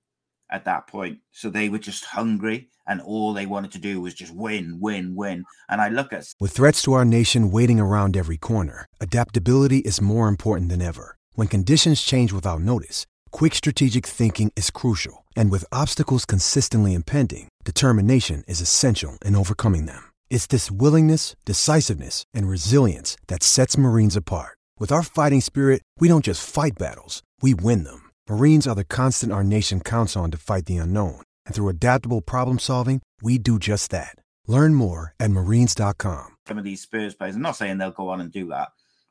at 0.50 0.66
that 0.66 0.88
point. 0.88 1.20
So 1.32 1.50
they 1.50 1.70
were 1.70 1.80
just 1.80 2.06
hungry 2.06 2.70
and 2.88 3.02
all 3.02 3.34
they 3.34 3.46
wanted 3.46 3.72
to 3.72 3.80
do 3.80 4.02
was 4.02 4.14
just 4.14 4.34
win, 4.34 4.78
win, 4.80 5.16
win. 5.16 5.44
And 5.70 5.82
I 5.82 5.90
look 5.90 6.14
at 6.14 6.26
with 6.40 6.52
threats 6.52 6.82
to 6.84 6.94
our 6.94 7.06
nation 7.06 7.52
waiting 7.52 7.80
around 7.80 8.16
every 8.16 8.38
corner, 8.38 8.86
adaptability 9.00 9.80
is 9.80 10.02
more 10.02 10.28
important 10.28 10.70
than 10.70 10.82
ever. 10.82 11.18
When 11.34 11.48
conditions 11.48 12.02
change 12.02 12.32
without 12.32 12.62
notice, 12.62 13.06
quick 13.32 13.56
strategic 13.56 14.06
thinking 14.06 14.52
is 14.56 14.70
crucial. 14.72 15.26
And 15.36 15.52
with 15.52 15.66
obstacles 15.72 16.26
consistently 16.26 16.94
impending, 16.94 17.50
determination 17.64 18.44
is 18.48 18.62
essential 18.62 19.18
in 19.26 19.36
overcoming 19.36 19.86
them. 19.88 20.12
It's 20.30 20.48
this 20.48 20.72
willingness, 20.72 21.36
decisiveness, 21.46 22.24
and 22.34 22.48
resilience 22.48 23.18
that 23.28 23.44
sets 23.44 23.78
Marines 23.78 24.16
apart. 24.16 24.58
With 24.80 24.92
our 24.92 25.04
fighting 25.04 25.42
spirit, 25.42 25.82
we 26.00 26.08
don't 26.08 26.26
just 26.26 26.48
fight 26.48 26.78
battles, 26.78 27.24
we 27.42 27.54
win 27.54 27.84
them. 27.84 28.05
Marines 28.28 28.66
are 28.66 28.74
the 28.74 28.84
constant 28.84 29.32
our 29.32 29.44
nation 29.44 29.80
counts 29.80 30.16
on 30.16 30.32
to 30.32 30.38
fight 30.38 30.66
the 30.66 30.78
unknown. 30.78 31.22
And 31.46 31.54
through 31.54 31.70
adaptable 31.70 32.22
problem 32.22 32.58
solving, 32.58 33.02
we 33.22 33.38
do 33.38 33.60
just 33.60 33.92
that. 33.92 34.16
Learn 34.48 34.74
more 34.74 35.14
at 35.20 35.30
marines.com. 35.30 36.38
Some 36.48 36.58
of 36.58 36.64
these 36.64 36.82
Spurs 36.82 37.14
players, 37.14 37.36
I'm 37.36 37.44
not 37.44 37.56
saying 37.56 37.78
they'll 37.78 37.92
go 37.92 38.10
on 38.10 38.22
and 38.22 38.32
do 38.32 38.48
that, 38.48 38.70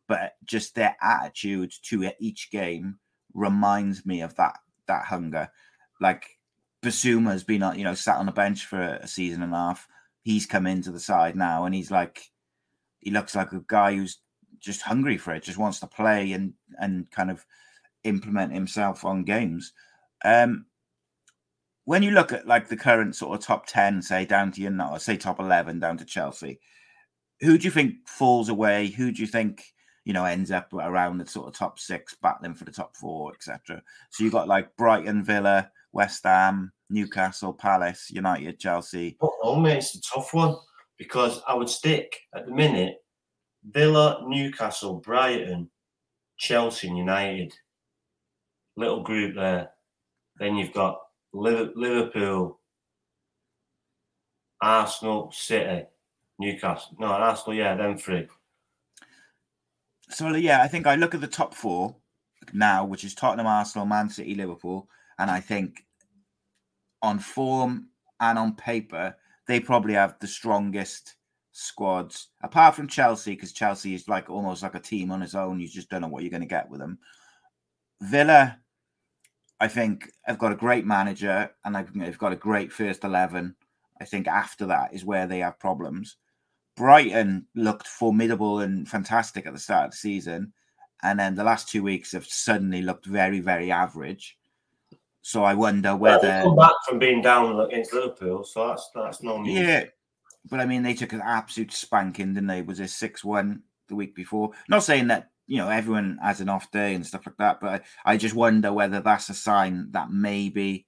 but 0.08 0.34
just 0.44 0.74
their 0.74 0.96
attitude 1.00 1.72
to 1.84 2.10
each 2.18 2.50
game 2.50 2.98
reminds 3.34 4.04
me 4.04 4.20
of 4.20 4.34
that 4.34 4.58
that 4.88 5.04
hunger. 5.04 5.48
Like 6.00 6.26
Bissouma's 6.82 7.44
been, 7.44 7.64
you 7.76 7.84
know, 7.84 7.94
sat 7.94 8.18
on 8.18 8.26
the 8.26 8.32
bench 8.32 8.66
for 8.66 8.80
a 8.80 9.06
season 9.06 9.42
and 9.42 9.52
a 9.52 9.56
half. 9.56 9.86
He's 10.22 10.46
come 10.46 10.66
into 10.66 10.90
the 10.90 11.00
side 11.00 11.36
now, 11.36 11.64
and 11.66 11.74
he's 11.74 11.90
like, 11.90 12.30
he 12.98 13.10
looks 13.12 13.36
like 13.36 13.52
a 13.52 13.62
guy 13.66 13.94
who's 13.94 14.18
just 14.58 14.82
hungry 14.82 15.18
for 15.18 15.32
it, 15.34 15.44
just 15.44 15.58
wants 15.58 15.78
to 15.80 15.86
play 15.86 16.32
and 16.32 16.54
and 16.78 17.08
kind 17.12 17.30
of 17.30 17.46
implement 18.04 18.52
himself 18.52 19.04
on 19.04 19.24
games. 19.24 19.72
Um, 20.24 20.66
when 21.84 22.02
you 22.02 22.12
look 22.12 22.32
at 22.32 22.46
like 22.46 22.68
the 22.68 22.76
current 22.76 23.14
sort 23.14 23.38
of 23.38 23.44
top 23.44 23.66
10, 23.66 24.02
say 24.02 24.24
down 24.24 24.52
to 24.52 24.60
you 24.60 24.70
know, 24.70 24.96
say 24.98 25.16
top 25.16 25.40
11 25.40 25.80
down 25.80 25.98
to 25.98 26.04
Chelsea, 26.04 26.60
who 27.40 27.58
do 27.58 27.64
you 27.64 27.70
think 27.70 28.08
falls 28.08 28.48
away? 28.48 28.88
Who 28.88 29.12
do 29.12 29.20
you 29.20 29.28
think, 29.28 29.64
you 30.04 30.12
know, 30.12 30.24
ends 30.24 30.50
up 30.50 30.72
around 30.72 31.18
the 31.18 31.26
sort 31.26 31.48
of 31.48 31.54
top 31.54 31.78
six, 31.78 32.16
battling 32.22 32.54
for 32.54 32.64
the 32.64 32.70
top 32.70 32.96
four, 32.96 33.32
etc.? 33.34 33.82
So 34.10 34.24
you've 34.24 34.32
got 34.32 34.48
like 34.48 34.74
Brighton, 34.76 35.22
Villa, 35.24 35.70
West 35.92 36.24
Ham, 36.24 36.72
Newcastle, 36.88 37.52
Palace, 37.52 38.10
United, 38.10 38.58
Chelsea. 38.58 39.16
Oh, 39.20 39.56
mate, 39.56 39.78
it's 39.78 39.94
a 39.94 40.00
tough 40.00 40.32
one 40.32 40.56
because 40.96 41.40
I 41.46 41.54
would 41.54 41.68
stick 41.68 42.18
at 42.34 42.46
the 42.46 42.52
minute 42.52 42.96
Villa, 43.70 44.24
Newcastle, 44.26 44.94
Brighton, 44.94 45.70
Chelsea, 46.36 46.88
United. 46.88 47.54
Little 48.76 49.02
group 49.02 49.34
there. 49.36 49.70
Then 50.38 50.56
you've 50.56 50.72
got 50.72 51.00
Liverpool, 51.32 52.60
Arsenal, 54.60 55.30
City, 55.32 55.86
Newcastle. 56.38 56.96
No, 56.98 57.06
Arsenal, 57.06 57.56
yeah, 57.56 57.76
them 57.76 57.96
three. 57.96 58.28
So 60.10 60.34
yeah, 60.34 60.62
I 60.62 60.68
think 60.68 60.86
I 60.86 60.96
look 60.96 61.14
at 61.14 61.20
the 61.20 61.26
top 61.26 61.54
four 61.54 61.96
now, 62.52 62.84
which 62.84 63.04
is 63.04 63.14
Tottenham, 63.14 63.46
Arsenal, 63.46 63.86
Man 63.86 64.08
City, 64.08 64.34
Liverpool, 64.34 64.88
and 65.18 65.30
I 65.30 65.40
think 65.40 65.84
on 67.02 67.18
form 67.18 67.88
and 68.20 68.38
on 68.38 68.54
paper, 68.54 69.16
they 69.46 69.60
probably 69.60 69.94
have 69.94 70.16
the 70.20 70.26
strongest 70.26 71.16
squads, 71.52 72.28
apart 72.42 72.74
from 72.74 72.88
Chelsea, 72.88 73.34
because 73.34 73.52
Chelsea 73.52 73.94
is 73.94 74.08
like 74.08 74.28
almost 74.28 74.62
like 74.62 74.74
a 74.74 74.80
team 74.80 75.10
on 75.10 75.22
its 75.22 75.34
own. 75.34 75.60
You 75.60 75.68
just 75.68 75.88
don't 75.88 76.00
know 76.00 76.08
what 76.08 76.22
you're 76.22 76.30
going 76.30 76.40
to 76.40 76.46
get 76.46 76.68
with 76.68 76.80
them. 76.80 76.98
Villa, 78.00 78.58
I 79.60 79.68
think 79.68 80.10
have 80.24 80.38
got 80.38 80.52
a 80.52 80.56
great 80.56 80.84
manager 80.84 81.50
and 81.64 81.74
they've 81.94 82.18
got 82.18 82.32
a 82.32 82.36
great 82.36 82.72
first 82.72 83.04
11. 83.04 83.54
I 84.00 84.04
think 84.04 84.26
after 84.26 84.66
that 84.66 84.92
is 84.92 85.04
where 85.04 85.26
they 85.26 85.38
have 85.38 85.58
problems. 85.58 86.16
Brighton 86.76 87.46
looked 87.54 87.86
formidable 87.86 88.60
and 88.60 88.88
fantastic 88.88 89.46
at 89.46 89.52
the 89.52 89.58
start 89.58 89.86
of 89.86 89.90
the 89.92 89.96
season. 89.96 90.52
And 91.02 91.18
then 91.18 91.34
the 91.34 91.44
last 91.44 91.68
two 91.68 91.82
weeks 91.82 92.12
have 92.12 92.26
suddenly 92.26 92.82
looked 92.82 93.06
very, 93.06 93.40
very 93.40 93.70
average. 93.70 94.36
So 95.22 95.44
I 95.44 95.54
wonder 95.54 95.96
whether. 95.96 96.28
Well, 96.28 96.44
come 96.44 96.56
back 96.56 96.72
from 96.88 96.98
being 96.98 97.22
down 97.22 97.58
against 97.60 97.92
Liverpool. 97.92 98.44
So 98.44 98.68
that's 98.68 98.90
that's 98.94 99.22
no 99.22 99.40
news. 99.40 99.58
Yeah. 99.58 99.84
But 100.50 100.60
I 100.60 100.66
mean, 100.66 100.82
they 100.82 100.94
took 100.94 101.12
an 101.12 101.22
absolute 101.24 101.72
spanking, 101.72 102.34
didn't 102.34 102.48
they? 102.48 102.62
Was 102.62 102.80
it 102.80 102.90
6 102.90 103.24
1 103.24 103.62
the 103.88 103.94
week 103.94 104.14
before? 104.14 104.50
Not 104.68 104.82
saying 104.82 105.06
that 105.08 105.30
you 105.46 105.58
know 105.58 105.68
everyone 105.68 106.18
has 106.22 106.40
an 106.40 106.48
off 106.48 106.70
day 106.70 106.94
and 106.94 107.06
stuff 107.06 107.26
like 107.26 107.36
that 107.36 107.60
but 107.60 107.84
I, 108.04 108.12
I 108.12 108.16
just 108.16 108.34
wonder 108.34 108.72
whether 108.72 109.00
that's 109.00 109.28
a 109.28 109.34
sign 109.34 109.90
that 109.90 110.10
maybe 110.10 110.86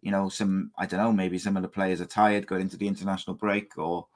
you 0.00 0.10
know 0.10 0.28
some 0.28 0.70
i 0.78 0.86
don't 0.86 1.00
know 1.00 1.12
maybe 1.12 1.38
some 1.38 1.56
of 1.56 1.62
the 1.62 1.68
players 1.68 2.00
are 2.00 2.06
tired 2.06 2.46
going 2.46 2.62
into 2.62 2.76
the 2.76 2.88
international 2.88 3.36
break 3.36 3.76
or 3.76 4.06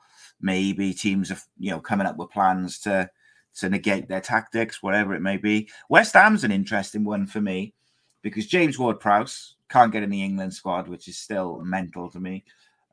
maybe 0.40 0.94
teams 0.94 1.30
are 1.30 1.38
you 1.58 1.70
know 1.70 1.80
coming 1.80 2.06
up 2.06 2.16
with 2.16 2.30
plans 2.30 2.78
to 2.80 3.08
to 3.54 3.68
negate 3.68 4.08
their 4.08 4.20
tactics 4.20 4.82
whatever 4.82 5.14
it 5.14 5.20
may 5.20 5.36
be. 5.36 5.68
West 5.90 6.14
ham's 6.14 6.44
an 6.44 6.52
interesting 6.52 7.04
one 7.04 7.26
for 7.26 7.40
me 7.40 7.74
because 8.22 8.46
james 8.46 8.78
ward-prowse 8.78 9.56
can't 9.68 9.92
get 9.92 10.02
in 10.02 10.10
the 10.10 10.22
england 10.22 10.54
squad 10.54 10.88
which 10.88 11.08
is 11.08 11.18
still 11.18 11.60
mental 11.62 12.08
to 12.10 12.20
me 12.20 12.44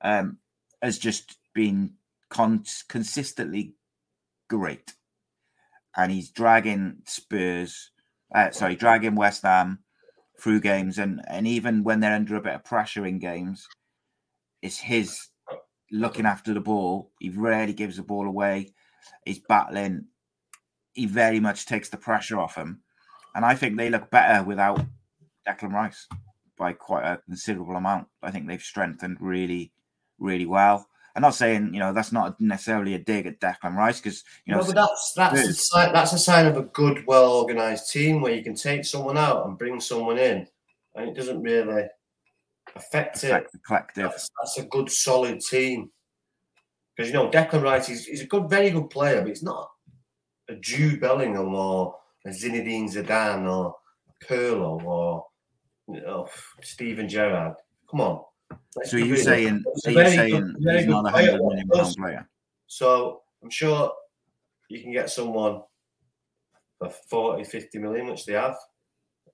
um 0.02 0.38
has 0.82 0.98
just 0.98 1.38
been 1.54 1.92
con- 2.30 2.64
consistently 2.88 3.74
great 4.50 4.94
and 5.96 6.12
he's 6.12 6.30
dragging 6.30 6.98
Spurs, 7.06 7.92
uh, 8.34 8.52
sorry, 8.52 8.76
dragging 8.76 9.16
West 9.16 9.44
Ham 9.44 9.80
through 10.40 10.62
games, 10.62 10.98
and 10.98 11.22
and 11.28 11.48
even 11.48 11.84
when 11.84 12.00
they're 12.00 12.16
under 12.16 12.36
a 12.36 12.42
bit 12.42 12.56
of 12.56 12.64
pressure 12.64 13.06
in 13.06 13.20
games, 13.20 13.68
it's 14.62 14.80
his 14.80 15.28
looking 15.92 16.26
after 16.26 16.54
the 16.54 16.60
ball. 16.60 17.12
He 17.20 17.30
rarely 17.30 17.74
gives 17.74 17.98
the 17.98 18.04
ball 18.04 18.28
away. 18.28 18.74
He's 19.26 19.40
battling. 19.40 20.06
He 20.94 21.06
very 21.06 21.40
much 21.40 21.66
takes 21.66 21.90
the 21.90 21.98
pressure 21.98 22.40
off 22.40 22.56
him, 22.56 22.82
and 23.36 23.46
I 23.46 23.56
think 23.56 23.78
they 23.78 23.90
look 23.90 24.10
better 24.10 24.44
without 24.44 24.86
Declan 25.48 25.74
Rice 25.74 26.08
by 26.58 26.74
quite 26.74 27.06
a 27.06 27.22
considerable 27.26 27.76
amount. 27.76 28.08
I 28.22 28.32
think 28.32 28.48
they've 28.48 28.62
strengthened 28.62 29.18
really, 29.20 29.72
really 30.20 30.46
well. 30.46 30.88
I'm 31.16 31.22
not 31.22 31.36
saying 31.36 31.74
you 31.74 31.80
know 31.80 31.94
that's 31.94 32.12
not 32.12 32.40
necessarily 32.40 32.94
a 32.94 33.00
dig 33.00 33.26
at 33.26 33.40
Declan 33.40 33.76
Rice 33.76 34.00
because 34.00 34.24
you 34.46 34.54
know. 34.54 34.62
No, 34.62 34.68
but 34.68 34.76
that's 34.76 35.14
that's 35.16 35.48
a 35.48 35.54
sign, 35.54 35.94
that's 35.94 36.14
a 36.14 36.20
sign 36.20 36.46
of 36.46 36.58
a 36.58 36.64
good, 36.64 37.06
well 37.08 37.32
organized 37.32 37.92
team 37.92 38.22
where 38.22 38.34
you 38.34 38.44
can 38.44 38.56
take 38.56 38.86
someone 38.86 39.18
out 39.18 39.46
and 39.46 39.58
bring 39.58 39.80
someone 39.80 40.18
in, 40.18 40.48
and 40.96 41.10
it 41.10 41.16
doesn't 41.16 41.42
really 41.42 41.86
affect, 42.76 43.18
affect 43.18 43.24
it. 43.24 43.52
The 43.52 43.60
collective. 43.60 44.10
That's, 44.10 44.30
that's, 44.42 44.58
a 44.60 44.64
good, 44.64 44.92
solid 44.92 45.42
team. 45.42 45.90
Because 46.96 47.12
you 47.12 47.16
know 47.16 47.30
Declan 47.30 47.64
Rice 47.64 47.90
is 47.90 48.06
he's 48.06 48.22
a 48.22 48.28
good, 48.28 48.50
very 48.50 48.70
good 48.70 48.90
player, 48.90 49.22
but 49.22 49.30
he's 49.30 49.44
not 49.44 49.70
a 50.50 50.56
Jude 50.56 51.00
Bellingham 51.00 51.54
or 51.56 51.96
a 52.26 52.30
Zinedine 52.30 52.94
Zidane 52.94 53.50
or 53.50 53.76
Pirlo 54.28 54.84
or 54.84 55.26
you 55.88 56.02
know, 56.02 56.28
Steven 56.62 57.10
Gerrard. 57.10 57.56
Come 57.90 58.02
on. 58.02 58.24
So 58.84 58.98
are 58.98 59.00
you 59.00 59.18
saying, 59.18 59.64
are 59.86 59.92
you 59.92 60.06
saying 60.06 60.56
good, 60.64 60.76
he's 60.76 60.88
not 60.88 61.08
a 61.08 61.10
hundred 61.10 61.42
million 61.42 61.68
pound 61.70 61.96
player? 61.96 62.30
So 62.68 63.22
I'm 63.44 63.50
sure 63.50 63.92
you 64.70 64.82
can 64.82 64.92
get 64.92 65.10
someone 65.10 65.62
for 66.78 66.90
40, 67.10 67.44
50 67.44 67.80
million, 67.80 68.08
which 68.08 68.26
they 68.26 68.34
have, 68.34 68.56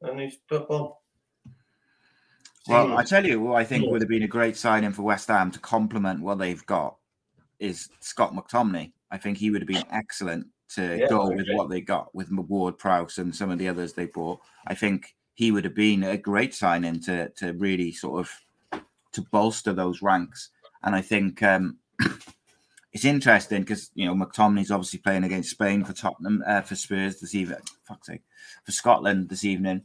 and 0.01 0.19
he's 0.19 0.37
put 0.47 0.69
on. 0.69 0.93
Well, 2.67 2.97
I 2.97 3.03
tell 3.03 3.25
you 3.25 3.39
what 3.39 3.57
I 3.57 3.63
think 3.63 3.89
would 3.89 4.01
have 4.01 4.09
been 4.09 4.23
a 4.23 4.27
great 4.27 4.57
signing 4.57 4.91
for 4.91 5.03
West 5.03 5.27
Ham 5.27 5.51
to 5.51 5.59
complement 5.59 6.21
what 6.21 6.39
they've 6.39 6.65
got 6.65 6.95
is 7.59 7.89
Scott 7.99 8.33
McTominay. 8.33 8.91
I 9.11 9.17
think 9.17 9.37
he 9.37 9.51
would 9.51 9.61
have 9.61 9.67
been 9.67 9.85
excellent 9.91 10.47
to 10.69 10.97
yeah, 10.97 11.07
go 11.07 11.29
with 11.29 11.45
what 11.51 11.69
they 11.69 11.81
got 11.81 12.13
with 12.15 12.31
Ward 12.31 12.79
Prowse 12.79 13.19
and 13.19 13.35
some 13.35 13.51
of 13.51 13.59
the 13.59 13.67
others 13.67 13.93
they 13.93 14.07
bought. 14.07 14.39
I 14.65 14.73
think 14.73 15.15
he 15.35 15.51
would 15.51 15.63
have 15.63 15.75
been 15.75 16.03
a 16.03 16.17
great 16.17 16.55
signing 16.55 16.99
to 17.01 17.29
to 17.37 17.53
really 17.53 17.91
sort 17.91 18.19
of 18.19 18.31
to 19.15 19.21
bolster 19.31 19.73
those 19.73 20.01
ranks. 20.01 20.49
And 20.83 20.95
I 20.95 21.01
think 21.01 21.41
um, 21.43 21.77
it's 22.93 23.05
interesting 23.05 23.61
because 23.61 23.91
you 23.95 24.05
know 24.05 24.13
McTominay's 24.13 24.71
obviously 24.71 24.99
playing 24.99 25.23
against 25.23 25.51
Spain 25.51 25.83
for 25.83 25.93
Tottenham 25.93 26.43
uh, 26.47 26.61
for 26.61 26.75
Spurs 26.75 27.19
this 27.19 27.35
evening. 27.35 27.59
Fuck's 27.87 28.07
sake, 28.07 28.21
for 28.63 28.71
Scotland 28.71 29.29
this 29.29 29.43
evening 29.43 29.83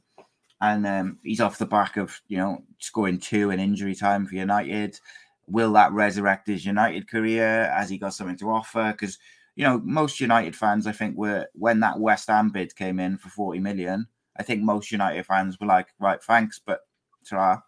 and 0.61 0.87
um, 0.87 1.19
he's 1.23 1.41
off 1.41 1.59
the 1.59 1.67
back 1.67 1.97
of 1.97 2.21
you 2.29 2.37
know 2.37 2.63
scoring 2.79 3.19
two 3.19 3.51
in 3.51 3.61
injury 3.61 3.95
time 3.95 4.27
for 4.27 4.35
United. 4.35 4.99
Will 5.47 5.73
that 5.73 5.93
resurrect 5.93 6.47
his 6.47 6.65
United 6.65 7.09
career? 7.09 7.73
Has 7.75 7.91
he 7.91 7.99
got 7.99 8.15
something 8.15 8.37
to 8.39 8.51
offer? 8.51 8.93
Because 8.93 9.19
you 9.57 9.65
know 9.65 9.81
most 9.85 10.21
United 10.21 10.55
fans, 10.55 10.87
I 10.87 10.93
think, 10.93 11.17
were 11.17 11.47
when 11.55 11.81
that 11.81 11.99
West 11.99 12.29
Ham 12.29 12.51
bid 12.51 12.77
came 12.77 13.01
in 13.01 13.19
for 13.19 13.31
forty 13.31 13.59
million. 13.59 14.07
I 14.37 14.43
think 14.43 14.63
most 14.63 14.93
United 14.93 15.27
fans 15.27 15.59
were 15.61 15.67
like, 15.67 15.89
right, 15.99 16.23
thanks, 16.23 16.61
but 16.65 16.81
ta 17.29 17.63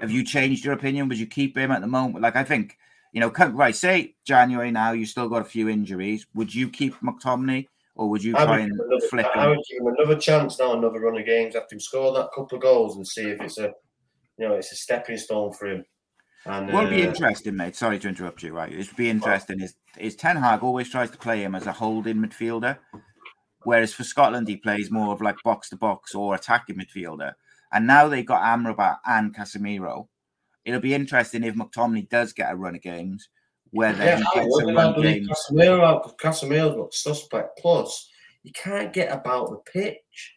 Have 0.00 0.10
you 0.10 0.24
changed 0.24 0.64
your 0.64 0.74
opinion? 0.74 1.08
Would 1.08 1.18
you 1.18 1.26
keep 1.26 1.56
him 1.56 1.70
at 1.70 1.80
the 1.80 1.86
moment? 1.86 2.22
Like, 2.22 2.36
I 2.36 2.44
think, 2.44 2.78
you 3.12 3.20
know, 3.20 3.30
right, 3.30 3.74
say 3.74 4.14
January 4.24 4.70
now, 4.70 4.92
you 4.92 5.06
still 5.06 5.28
got 5.28 5.42
a 5.42 5.46
few 5.46 5.68
injuries. 5.68 6.26
Would 6.34 6.54
you 6.54 6.68
keep 6.68 6.94
McTominay 7.00 7.66
or 7.94 8.08
would 8.08 8.24
you 8.24 8.32
try 8.32 8.60
and 8.60 8.72
another, 8.72 9.06
flip 9.08 9.26
I 9.34 9.48
would 9.48 9.58
give 9.68 9.80
him 9.80 9.94
another 9.98 10.18
chance 10.18 10.58
now, 10.58 10.72
another 10.72 11.00
run 11.00 11.18
of 11.18 11.26
games 11.26 11.54
after 11.54 11.74
him 11.74 11.80
score 11.80 12.12
that 12.14 12.30
couple 12.34 12.56
of 12.56 12.62
goals 12.62 12.96
and 12.96 13.06
see 13.06 13.30
if 13.30 13.40
it's 13.40 13.58
a, 13.58 13.72
you 14.38 14.48
know, 14.48 14.54
it's 14.54 14.72
a 14.72 14.76
stepping 14.76 15.18
stone 15.18 15.52
for 15.52 15.66
him. 15.66 15.84
And 16.46 16.72
what 16.72 16.84
would 16.84 16.92
uh, 16.92 16.96
be 16.96 17.02
interesting, 17.02 17.56
mate? 17.56 17.76
Sorry 17.76 17.98
to 18.00 18.08
interrupt 18.08 18.42
you. 18.42 18.52
Right, 18.52 18.72
it'd 18.72 18.96
be 18.96 19.10
interesting. 19.10 19.60
Is 19.60 19.74
is 19.98 20.16
Ten 20.16 20.36
Hag 20.36 20.62
always 20.62 20.90
tries 20.90 21.10
to 21.10 21.18
play 21.18 21.42
him 21.44 21.54
as 21.54 21.66
a 21.66 21.72
holding 21.72 22.16
midfielder, 22.16 22.78
whereas 23.62 23.92
for 23.92 24.02
Scotland 24.02 24.48
he 24.48 24.56
plays 24.56 24.90
more 24.90 25.12
of 25.12 25.20
like 25.20 25.36
box 25.44 25.68
to 25.68 25.76
box 25.76 26.14
or 26.14 26.34
attacking 26.34 26.76
midfielder. 26.76 27.34
And 27.72 27.86
now 27.86 28.08
they've 28.08 28.26
got 28.26 28.42
Amrabat 28.42 28.98
and 29.06 29.34
Casemiro. 29.34 30.08
It'll 30.64 30.80
be 30.80 30.94
interesting 30.94 31.42
if 31.42 31.54
McTominay 31.54 32.08
does 32.08 32.32
get 32.32 32.52
a 32.52 32.56
run 32.56 32.76
of 32.76 32.82
games 32.82 33.28
whether 33.72 34.04
yeah, 34.04 34.18
he 34.18 34.24
gets 34.40 34.60
a 34.60 34.72
run 34.72 35.00
game. 35.00 35.26
Casemiro, 35.26 36.16
Casemiro's 36.18 36.76
got 36.76 36.94
suspect. 36.94 37.58
Plus, 37.58 38.08
you 38.42 38.52
can't 38.52 38.92
get 38.92 39.10
about 39.10 39.50
the 39.50 39.56
pitch. 39.56 40.34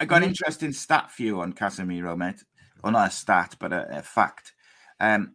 I 0.00 0.04
got 0.04 0.22
an 0.22 0.28
interesting 0.28 0.72
stat 0.72 1.10
for 1.10 1.22
you 1.22 1.40
on 1.40 1.52
Casemiro, 1.52 2.16
mate. 2.16 2.42
Well, 2.82 2.92
not 2.92 3.08
a 3.08 3.10
stat, 3.10 3.56
but 3.58 3.72
a, 3.72 3.98
a 3.98 4.02
fact. 4.02 4.52
Um, 5.00 5.34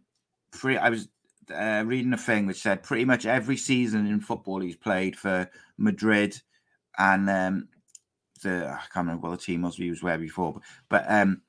I 0.64 0.90
was 0.90 1.08
uh, 1.54 1.84
reading 1.86 2.12
a 2.12 2.18
thing 2.18 2.46
which 2.46 2.62
said 2.62 2.82
pretty 2.82 3.04
much 3.04 3.26
every 3.26 3.56
season 3.56 4.06
in 4.06 4.20
football 4.20 4.60
he's 4.60 4.76
played 4.76 5.16
for 5.16 5.48
Madrid 5.78 6.40
and 6.98 7.28
um, 7.28 7.68
the 8.44 8.68
I 8.68 8.84
can't 8.92 9.06
remember 9.06 9.28
what 9.28 9.40
the 9.40 9.44
team 9.44 9.62
was 9.62 9.76
he 9.76 9.90
was 9.90 10.02
where 10.02 10.18
before, 10.18 10.54
but, 10.88 11.04
but 11.04 11.04
um, 11.08 11.42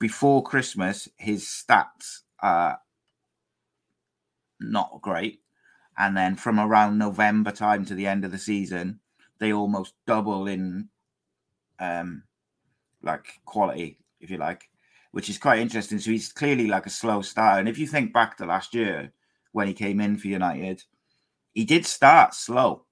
before 0.00 0.42
Christmas 0.42 1.08
his 1.16 1.44
stats 1.44 2.22
are 2.40 2.80
not 4.60 5.00
great. 5.02 5.40
And 5.96 6.16
then 6.16 6.36
from 6.36 6.60
around 6.60 6.98
November 6.98 7.50
time 7.50 7.84
to 7.86 7.94
the 7.94 8.06
end 8.06 8.24
of 8.24 8.30
the 8.30 8.38
season, 8.38 9.00
they 9.38 9.52
almost 9.52 9.94
double 10.06 10.48
in 10.48 10.88
um 11.78 12.24
like 13.02 13.40
quality, 13.44 13.98
if 14.20 14.30
you 14.30 14.36
like, 14.36 14.68
which 15.12 15.28
is 15.28 15.38
quite 15.38 15.60
interesting. 15.60 15.98
So 16.00 16.10
he's 16.10 16.32
clearly 16.32 16.66
like 16.66 16.86
a 16.86 16.90
slow 16.90 17.22
starter. 17.22 17.60
And 17.60 17.68
if 17.68 17.78
you 17.78 17.86
think 17.86 18.12
back 18.12 18.36
to 18.36 18.46
last 18.46 18.74
year 18.74 19.12
when 19.52 19.68
he 19.68 19.74
came 19.74 20.00
in 20.00 20.16
for 20.18 20.28
United, 20.28 20.82
he 21.54 21.64
did 21.64 21.86
start 21.86 22.34
slow. 22.34 22.84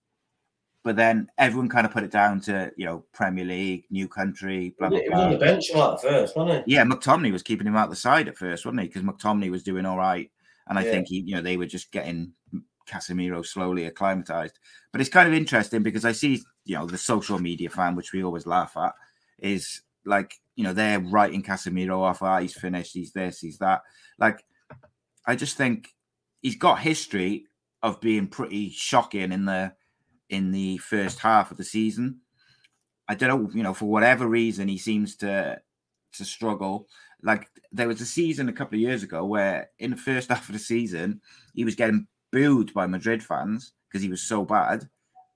But 0.87 0.97
then 0.97 1.29
everyone 1.37 1.69
kind 1.69 1.85
of 1.85 1.93
put 1.93 2.05
it 2.05 2.13
down 2.13 2.41
to 2.43 2.71
you 2.77 2.87
know 2.87 3.05
Premier 3.13 3.45
League, 3.45 3.85
new 3.91 4.07
country, 4.09 4.75
blah 4.79 4.89
blah. 4.89 5.01
He 5.01 5.11
was 5.11 5.21
on 5.21 5.33
the 5.33 5.39
bench 5.39 5.71
a 5.75 5.77
lot 5.77 5.95
at 5.95 6.03
first, 6.03 6.37
wasn't 6.37 6.65
he? 6.65 6.75
Yeah, 6.75 6.85
McTominay 6.85 7.33
was 7.33 7.43
keeping 7.43 7.67
him 7.67 7.77
out 7.77 7.91
the 7.91 7.97
side 7.97 8.29
at 8.29 8.39
first, 8.39 8.65
wasn't 8.65 8.83
he? 8.83 8.89
Because 8.89 9.03
McTominay 9.03 9.51
was 9.51 9.65
doing 9.65 9.85
all 9.85 9.99
right 9.99 10.31
and 10.69 10.79
I 10.79 10.85
yeah. 10.85 10.91
think 10.91 11.09
he, 11.09 11.21
you 11.21 11.35
know, 11.35 11.43
they 11.43 11.57
were 11.57 11.67
just 11.67 11.93
getting 11.93 12.33
Casemiro 12.89 13.45
slowly 13.45 13.85
acclimatized. 13.87 14.59
But 14.93 15.01
it's 15.01 15.11
kind 15.11 15.29
of 15.29 15.35
interesting 15.35 15.83
because 15.83 16.05
I 16.05 16.13
see, 16.13 16.43
you 16.65 16.77
know, 16.77 16.87
the 16.87 16.99
social 16.99 17.39
media 17.39 17.71
fan, 17.71 17.95
which 17.95 18.13
we 18.13 18.25
always 18.25 18.47
laugh 18.47 18.77
at, 18.77 18.93
is 19.39 19.83
like, 20.05 20.35
you 20.57 20.65
know, 20.65 20.73
they're 20.73 21.01
writing 21.01 21.43
Casemiro 21.43 21.99
off. 21.99 22.23
Ah, 22.23 22.41
he's 22.41 22.55
finished. 22.55 22.95
He's 22.95 23.13
this. 23.13 23.41
He's 23.41 23.59
that. 23.59 23.83
Like, 24.19 24.45
I 25.27 25.37
just 25.37 25.57
think 25.57 25.95
he's 26.43 26.57
got 26.57 26.81
history 26.81 27.47
of 27.83 28.01
being 28.01 28.27
pretty 28.27 28.71
shocking 28.71 29.33
in 29.33 29.45
the 29.45 29.73
in 30.29 30.51
the 30.51 30.79
first 30.79 31.19
half 31.19 31.51
of 31.51 31.57
the 31.57 31.65
season. 31.65 32.21
I 33.09 33.15
don't 33.15 33.29
know, 33.29 33.51
you 33.55 33.63
know, 33.63 33.75
for 33.75 33.87
whatever 33.87 34.27
reason, 34.27 34.69
he 34.69 34.79
seems 34.79 35.17
to 35.17 35.61
to 36.15 36.25
struggle. 36.25 36.89
Like 37.23 37.49
there 37.73 37.89
was 37.89 38.01
a 38.01 38.07
season 38.07 38.49
a 38.49 38.53
couple 38.53 38.77
of 38.77 38.81
years 38.81 39.03
ago 39.03 39.25
where 39.25 39.71
in 39.79 39.91
the 39.91 39.97
first 39.97 40.29
half 40.31 40.49
of 40.49 40.53
the 40.53 40.59
season 40.59 41.21
he 41.55 41.65
was 41.65 41.75
getting 41.75 42.07
booed 42.33 42.73
by 42.75 42.87
Madrid 42.87 43.23
fans 43.23 43.73
because 43.89 44.03
he 44.03 44.11
was 44.11 44.23
so 44.23 44.45
bad. 44.45 44.89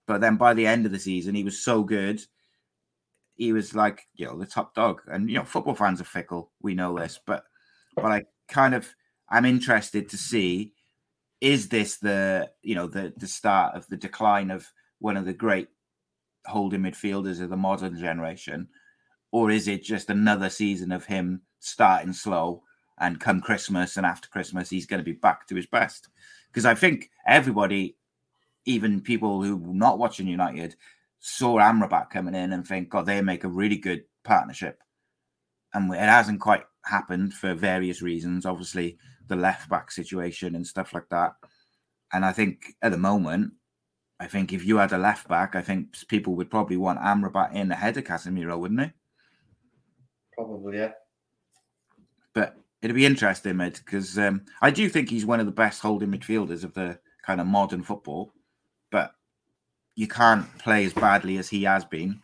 But 0.06 0.20
then 0.20 0.36
by 0.36 0.54
the 0.54 0.66
end 0.66 0.86
of 0.86 0.92
the 0.92 0.98
season, 0.98 1.34
he 1.34 1.44
was 1.44 1.62
so 1.62 1.84
good. 1.84 2.20
He 3.36 3.52
was 3.52 3.74
like, 3.74 4.02
you 4.14 4.26
know, 4.26 4.36
the 4.36 4.46
top 4.46 4.74
dog. 4.74 5.02
And 5.06 5.30
you 5.30 5.36
know, 5.36 5.44
football 5.44 5.74
fans 5.74 6.00
are 6.00 6.04
fickle. 6.04 6.50
We 6.60 6.74
know 6.74 6.98
this, 6.98 7.20
but 7.24 7.44
but 7.94 8.06
I 8.06 8.24
kind 8.48 8.74
of 8.74 8.88
I'm 9.28 9.44
interested 9.44 10.08
to 10.08 10.16
see 10.16 10.72
is 11.40 11.68
this 11.68 11.98
the 11.98 12.50
you 12.62 12.74
know 12.74 12.86
the 12.86 13.12
the 13.16 13.26
start 13.26 13.74
of 13.74 13.86
the 13.86 13.96
decline 13.96 14.50
of 14.50 14.66
one 15.00 15.16
of 15.16 15.24
the 15.24 15.32
great 15.32 15.68
holding 16.46 16.82
midfielders 16.82 17.40
of 17.40 17.50
the 17.50 17.56
modern 17.56 17.98
generation, 17.98 18.68
or 19.32 19.50
is 19.50 19.68
it 19.68 19.82
just 19.82 20.10
another 20.10 20.48
season 20.48 20.92
of 20.92 21.04
him 21.04 21.42
starting 21.58 22.12
slow 22.12 22.62
and 22.98 23.20
come 23.20 23.40
Christmas 23.40 23.96
and 23.96 24.06
after 24.06 24.28
Christmas 24.28 24.70
he's 24.70 24.86
going 24.86 24.98
to 24.98 25.04
be 25.04 25.12
back 25.12 25.46
to 25.48 25.56
his 25.56 25.66
best? 25.66 26.08
Because 26.50 26.64
I 26.64 26.74
think 26.74 27.10
everybody, 27.26 27.96
even 28.64 29.00
people 29.00 29.42
who 29.42 29.72
not 29.72 29.98
watching 29.98 30.26
United, 30.26 30.76
saw 31.20 31.58
Amrabat 31.58 32.10
coming 32.10 32.34
in 32.34 32.52
and 32.52 32.66
think, 32.66 32.88
God, 32.88 33.06
they 33.06 33.20
make 33.20 33.44
a 33.44 33.48
really 33.48 33.76
good 33.76 34.04
partnership. 34.24 34.82
And 35.74 35.92
it 35.92 35.98
hasn't 35.98 36.40
quite 36.40 36.64
happened 36.84 37.34
for 37.34 37.54
various 37.54 38.02
reasons. 38.02 38.46
Obviously, 38.46 38.98
the 39.28 39.36
left 39.36 39.68
back 39.68 39.92
situation 39.92 40.56
and 40.56 40.66
stuff 40.66 40.92
like 40.92 41.08
that. 41.10 41.34
And 42.12 42.24
I 42.24 42.32
think 42.32 42.74
at 42.82 42.90
the 42.90 42.98
moment, 42.98 43.52
I 44.20 44.26
think 44.26 44.52
if 44.52 44.66
you 44.66 44.76
had 44.76 44.92
a 44.92 44.98
left 44.98 45.26
back, 45.28 45.56
I 45.56 45.62
think 45.62 45.96
people 46.08 46.34
would 46.36 46.50
probably 46.50 46.76
want 46.76 47.00
Amrabat 47.00 47.54
in 47.54 47.72
ahead 47.72 47.96
of 47.96 48.04
Casemiro, 48.04 48.58
wouldn't 48.58 48.78
they? 48.78 48.92
Probably, 50.34 50.76
yeah. 50.76 50.92
But 52.34 52.54
it'll 52.82 52.94
be 52.94 53.06
interesting, 53.06 53.56
mate, 53.56 53.80
because 53.82 54.18
um, 54.18 54.42
I 54.60 54.70
do 54.70 54.90
think 54.90 55.08
he's 55.08 55.24
one 55.24 55.40
of 55.40 55.46
the 55.46 55.52
best 55.52 55.80
holding 55.80 56.10
midfielders 56.10 56.64
of 56.64 56.74
the 56.74 56.98
kind 57.24 57.40
of 57.40 57.46
modern 57.46 57.82
football. 57.82 58.34
But 58.90 59.12
you 59.96 60.06
can't 60.06 60.46
play 60.58 60.84
as 60.84 60.92
badly 60.92 61.38
as 61.38 61.48
he 61.48 61.62
has 61.62 61.86
been 61.86 62.20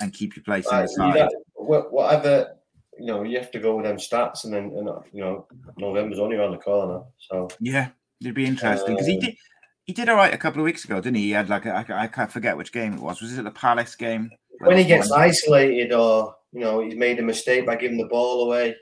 and 0.00 0.12
keep 0.12 0.36
your 0.36 0.44
place 0.44 0.70
in 0.70 0.82
the 0.82 0.88
side. 0.88 1.28
whatever, 1.56 2.56
you 2.98 3.06
know, 3.06 3.22
you 3.22 3.38
have 3.38 3.50
to 3.52 3.58
go 3.58 3.76
with 3.76 3.86
them 3.86 3.96
stats, 3.96 4.44
and 4.44 4.52
then 4.52 4.64
and, 4.76 4.88
you 5.12 5.22
know, 5.22 5.46
November's 5.78 6.18
only 6.18 6.36
around 6.36 6.52
the 6.52 6.58
corner. 6.58 7.04
So 7.18 7.48
yeah, 7.58 7.88
it'd 8.20 8.34
be 8.34 8.44
interesting 8.44 8.94
because 8.94 9.06
um, 9.06 9.12
he 9.12 9.18
did. 9.18 9.36
He 9.86 9.92
did 9.92 10.08
all 10.08 10.16
right 10.16 10.34
a 10.34 10.38
couple 10.38 10.60
of 10.60 10.64
weeks 10.64 10.84
ago, 10.84 10.96
didn't 10.96 11.16
he? 11.16 11.24
He 11.24 11.30
had 11.30 11.48
like 11.48 11.64
a, 11.64 11.70
I, 11.70 12.02
I 12.04 12.06
can't 12.08 12.30
forget 12.30 12.56
which 12.56 12.72
game 12.72 12.94
it 12.94 13.00
was. 13.00 13.22
Was 13.22 13.38
it 13.38 13.42
the 13.42 13.50
Palace 13.52 13.94
game? 13.94 14.30
When 14.58 14.78
he 14.78 14.84
gets 14.84 15.12
isolated 15.12 15.92
or 15.92 16.34
you 16.52 16.60
know, 16.60 16.80
he's 16.80 16.96
made 16.96 17.18
a 17.18 17.22
mistake 17.22 17.66
by 17.66 17.76
giving 17.76 17.98
the 17.98 18.06
ball 18.06 18.44
away. 18.44 18.74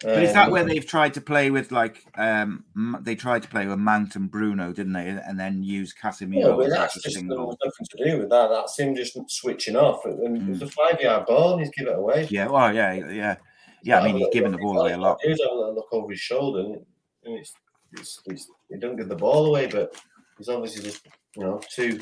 But 0.00 0.22
is 0.22 0.32
that 0.32 0.46
um, 0.46 0.52
where 0.52 0.64
they've 0.64 0.86
tried 0.86 1.12
to 1.14 1.20
play 1.20 1.50
with 1.50 1.72
like 1.72 2.04
um 2.16 2.64
they 3.00 3.16
tried 3.16 3.42
to 3.42 3.48
play 3.48 3.66
with 3.66 3.78
Mount 3.78 4.14
and 4.14 4.30
Bruno, 4.30 4.72
didn't 4.72 4.92
they? 4.92 5.08
And 5.08 5.38
then 5.38 5.64
use 5.64 5.92
Casemiro. 5.92 6.62
Yeah, 6.62 6.68
that's 6.70 7.02
just 7.02 7.20
nothing 7.20 7.56
to 7.90 8.04
do 8.04 8.18
with 8.18 8.30
that. 8.30 8.48
That's 8.48 8.78
him 8.78 8.94
just 8.94 9.18
switching 9.28 9.74
off. 9.74 10.04
And 10.04 10.40
mm. 10.40 10.52
it's 10.52 10.62
a 10.62 10.68
five 10.68 11.00
yard 11.00 11.26
ball 11.26 11.54
and 11.54 11.62
he's 11.62 11.70
giving 11.76 11.92
it 11.92 11.98
away. 11.98 12.28
Yeah, 12.30 12.46
well, 12.46 12.72
yeah, 12.72 12.94
yeah. 13.10 13.36
Yeah, 13.82 14.00
I 14.00 14.04
mean 14.04 14.16
he's 14.16 14.28
giving 14.32 14.52
the 14.52 14.58
ball 14.58 14.80
away 14.80 14.92
a 14.92 14.98
lot. 14.98 15.18
He's 15.22 15.40
having 15.40 15.58
a 15.58 15.70
look 15.72 15.88
over 15.90 16.12
his 16.12 16.20
shoulder 16.20 16.60
and 16.60 16.84
it's 17.24 17.52
it's, 17.92 18.20
it's, 18.26 18.50
he 18.68 18.78
don't 18.78 18.96
give 18.96 19.08
the 19.08 19.16
ball 19.16 19.46
away, 19.46 19.66
but 19.66 19.94
he's 20.36 20.48
obviously 20.48 20.82
just 20.82 21.06
you 21.36 21.42
know 21.42 21.60
too 21.70 21.98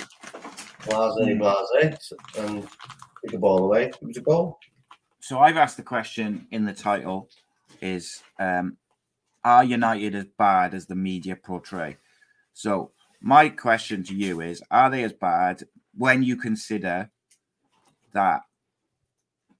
blase, 0.87 1.15
Hmm. 1.19 1.39
blase, 1.39 2.13
and 2.39 2.63
give 3.23 3.33
the 3.33 3.39
ball 3.39 3.65
away. 3.65 3.87
It 3.87 3.99
was 4.03 4.17
a 4.17 4.21
goal. 4.21 4.59
So 5.21 5.39
I've 5.41 5.57
asked 5.57 5.77
the 5.77 5.83
question 5.83 6.47
in 6.51 6.65
the 6.65 6.73
title: 6.73 7.29
Is 7.83 8.23
um, 8.39 8.77
are 9.45 9.65
United 9.65 10.15
as 10.15 10.27
bad 10.39 10.75
as 10.75 10.87
the 10.87 10.95
media 10.95 11.37
portray? 11.37 11.97
So 12.53 12.93
my 13.21 13.49
question 13.49 14.03
to 14.05 14.15
you 14.15 14.41
is: 14.41 14.63
Are 14.71 14.91
they 14.91 15.05
as 15.05 15.13
bad 15.13 15.65
when 15.97 16.23
you 16.23 16.37
consider 16.37 17.11
that 18.13 18.43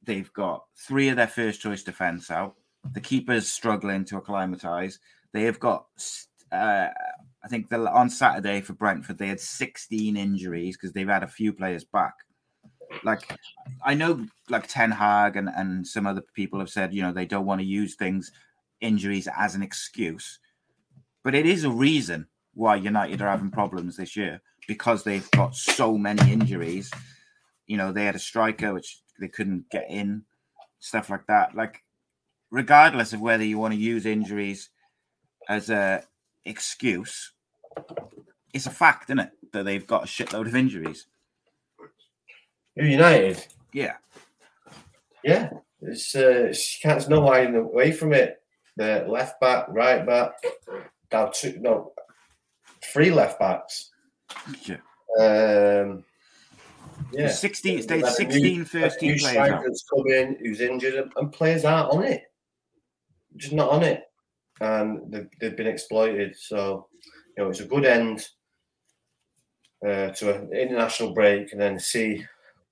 they've 0.05 0.33
got 0.33 0.65
three 0.77 1.09
of 1.09 1.17
their 1.17 1.27
first 1.27 1.61
choice 1.61 1.83
defence 1.83 2.31
out? 2.31 2.55
The 2.93 3.01
keeper's 3.01 3.53
struggling 3.53 4.05
to 4.07 4.17
acclimatise. 4.19 5.01
They 5.33 5.43
have 5.43 5.59
got, 5.59 5.87
uh, 6.53 6.89
I 7.45 7.49
think, 7.49 7.69
the, 7.69 7.91
on 7.91 8.11
Saturday 8.11 8.61
for 8.61 8.73
Brentford, 8.73 9.19
they 9.19 9.29
had 9.29 9.41
16 9.41 10.17
injuries 10.17 10.77
because 10.77 10.93
they've 10.93 11.09
had 11.09 11.23
a 11.23 11.29
few 11.29 11.53
players 11.53 11.85
back. 11.85 12.15
Like, 13.03 13.37
I 13.85 13.95
know, 13.95 14.27
like 14.49 14.67
Ten 14.69 14.91
Hag 14.91 15.37
and, 15.37 15.49
and 15.49 15.87
some 15.87 16.07
other 16.07 16.23
people 16.35 16.59
have 16.61 16.71
said, 16.71 16.95
you 16.95 17.03
know, 17.03 17.13
they 17.13 17.27
don't 17.27 17.47
want 17.47 17.61
to 17.61 17.67
use 17.67 17.95
things, 17.95 18.33
injuries 18.81 19.29
as 19.37 19.55
an 19.55 19.63
excuse. 19.63 20.39
But 21.23 21.35
it 21.35 21.47
is 21.47 21.65
a 21.65 21.71
reason 21.71 22.29
why 22.55 22.77
United 22.77 23.21
are 23.21 23.29
having 23.29 23.51
problems 23.51 23.97
this 23.97 24.17
year 24.17 24.41
because 24.67 25.05
they've 25.05 25.31
got 25.33 25.55
so 25.55 25.97
many 25.97 26.33
injuries. 26.33 26.91
You 27.67 27.77
know, 27.77 27.93
they 27.93 28.05
had 28.05 28.15
a 28.15 28.21
striker 28.21 28.73
which 28.73 29.01
they 29.21 29.29
couldn't 29.29 29.71
get 29.71 29.87
in, 29.89 30.25
stuff 30.79 31.11
like 31.11 31.27
that. 31.27 31.55
Like, 31.55 31.83
regardless 32.51 33.13
of 33.13 33.21
whether 33.21 33.45
you 33.45 33.59
want 33.59 33.75
to 33.75 33.81
use 33.81 34.07
injuries 34.07 34.71
as 35.49 35.71
a 35.71 36.03
excuse, 36.47 37.33
it's 38.55 38.67
a 38.67 38.71
fact, 38.71 39.11
isn't 39.11 39.19
it, 39.19 39.31
that 39.53 39.65
they've 39.65 39.87
got 39.87 40.05
a 40.05 40.07
shitload 40.07 40.47
of 40.47 40.57
injuries. 40.57 41.07
Who 42.77 42.85
United? 42.87 43.45
Yeah. 43.73 43.97
Yeah, 45.25 45.51
it's 45.83 46.15
uh, 46.15 46.49
you 46.53 46.55
can't 46.83 47.03
hiding 47.03 47.57
away 47.57 47.91
from 47.93 48.13
it. 48.13 48.43
The 48.77 49.05
left 49.09 49.41
back, 49.41 49.67
right 49.71 50.07
back, 50.07 50.33
down 51.11 51.33
two, 51.35 51.59
no, 51.61 51.93
three 52.93 53.11
left 53.11 53.39
backs. 53.41 53.91
Yeah. 54.65 54.77
Um, 55.19 56.05
yeah, 57.13 57.27
There's 57.27 57.39
16 57.39 57.77
They've 57.77 57.87
there's 57.89 58.03
had 58.03 58.09
a 58.11 58.15
16 58.15 58.43
new- 58.43 58.65
first 58.65 59.01
team 59.01 59.19
players 59.19 59.31
striker 59.33 59.55
out. 59.55 59.63
that's 59.65 59.85
come 59.93 60.07
in 60.09 60.37
who's 60.41 60.61
injured 60.61 60.95
and- 60.95 61.13
and 61.17 61.33
players 61.33 61.65
aren't 61.65 61.93
on 61.93 62.03
it. 62.05 62.23
Just 63.37 63.53
not 63.53 63.71
on 63.71 63.83
it, 63.83 64.05
and 64.61 65.01
they've, 65.11 65.29
they've 65.41 65.57
been 65.57 65.67
exploited. 65.67 66.37
So 66.37 66.89
you 67.37 67.45
know 67.45 67.51
it's 67.51 67.61
a 67.61 67.67
good 67.67 67.85
end 67.85 68.27
uh, 69.87 70.11
to 70.11 70.35
an 70.35 70.53
international 70.53 71.15
break, 71.15 71.53
and 71.53 71.61
then 71.61 71.79
see 71.79 72.25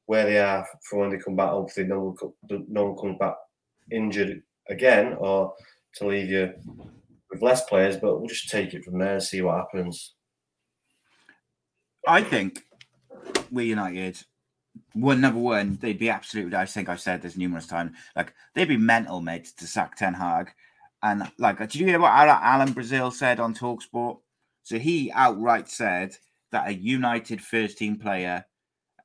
where 0.07 0.25
they 0.25 0.38
are 0.38 0.66
for 0.88 1.01
when 1.01 1.11
they 1.11 1.18
come 1.18 1.37
back. 1.37 1.51
Hopefully, 1.51 1.87
no 1.87 2.16
one 2.18 2.64
no 2.68 2.87
one 2.87 2.97
comes 2.97 3.18
back 3.18 3.35
injured 3.90 4.42
again, 4.68 5.14
or 5.18 5.55
to 5.97 6.07
leave 6.07 6.31
you 6.31 6.53
with 7.31 7.42
less 7.42 7.64
players. 7.64 7.97
But 7.97 8.18
we'll 8.18 8.29
just 8.29 8.49
take 8.49 8.75
it 8.75 8.85
from 8.85 8.99
there 8.99 9.14
and 9.14 9.23
see 9.23 9.42
what 9.42 9.57
happens. 9.57 10.14
I 12.07 12.23
think 12.23 12.64
we 13.51 13.64
United, 13.64 14.23
one 14.92 15.20
number 15.20 15.40
one, 15.40 15.79
they'd 15.81 15.99
be 15.99 16.11
absolutely. 16.11 16.57
I 16.57 16.66
think 16.66 16.88
I've 16.88 17.01
said 17.01 17.23
this 17.23 17.37
numerous 17.37 17.66
times. 17.66 17.97
Like 18.14 18.35
they'd 18.55 18.68
be 18.68 18.77
mental, 18.77 19.20
mate, 19.20 19.53
to 19.57 19.66
sack 19.66 19.97
Ten 19.97 20.14
Hag. 20.14 20.51
And 21.05 21.31
like, 21.38 21.59
did 21.59 21.75
you 21.75 21.87
hear 21.87 22.01
what 22.01 22.12
Alan 22.12 22.73
Brazil 22.73 23.11
said 23.11 23.38
on 23.38 23.55
Talksport? 23.55 24.19
So 24.62 24.79
he 24.79 25.12
outright 25.12 25.69
said 25.69 26.17
that 26.51 26.67
a 26.67 26.75
United 26.75 27.43
first 27.43 27.77
team 27.77 27.99
player 27.99 28.47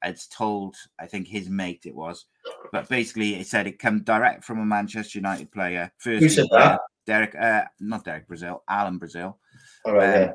had 0.02 0.18
told, 0.32 0.78
I 0.98 1.08
think 1.08 1.28
his 1.28 1.50
mate 1.50 1.82
it 1.86 1.94
was, 1.94 2.26
but 2.72 2.88
basically 2.88 3.36
it 3.36 3.48
said 3.48 3.68
it 3.68 3.80
come 3.80 4.04
direct 4.04 4.46
from 4.46 4.60
a 4.60 4.66
Manchester 4.66 5.20
United 5.20 5.52
player. 5.52 5.92
First 5.98 6.24
Who 6.24 6.30
said 6.30 6.48
player, 6.48 6.64
that? 6.64 6.82
Derek, 7.06 7.36
uh, 7.36 7.66
not 7.82 8.06
Derek 8.06 8.28
Brazil, 8.30 8.64
Alan 8.70 8.98
Brazil 8.98 9.38
All 9.84 9.94
right, 9.94 10.08
um, 10.08 10.22
yeah. 10.22 10.32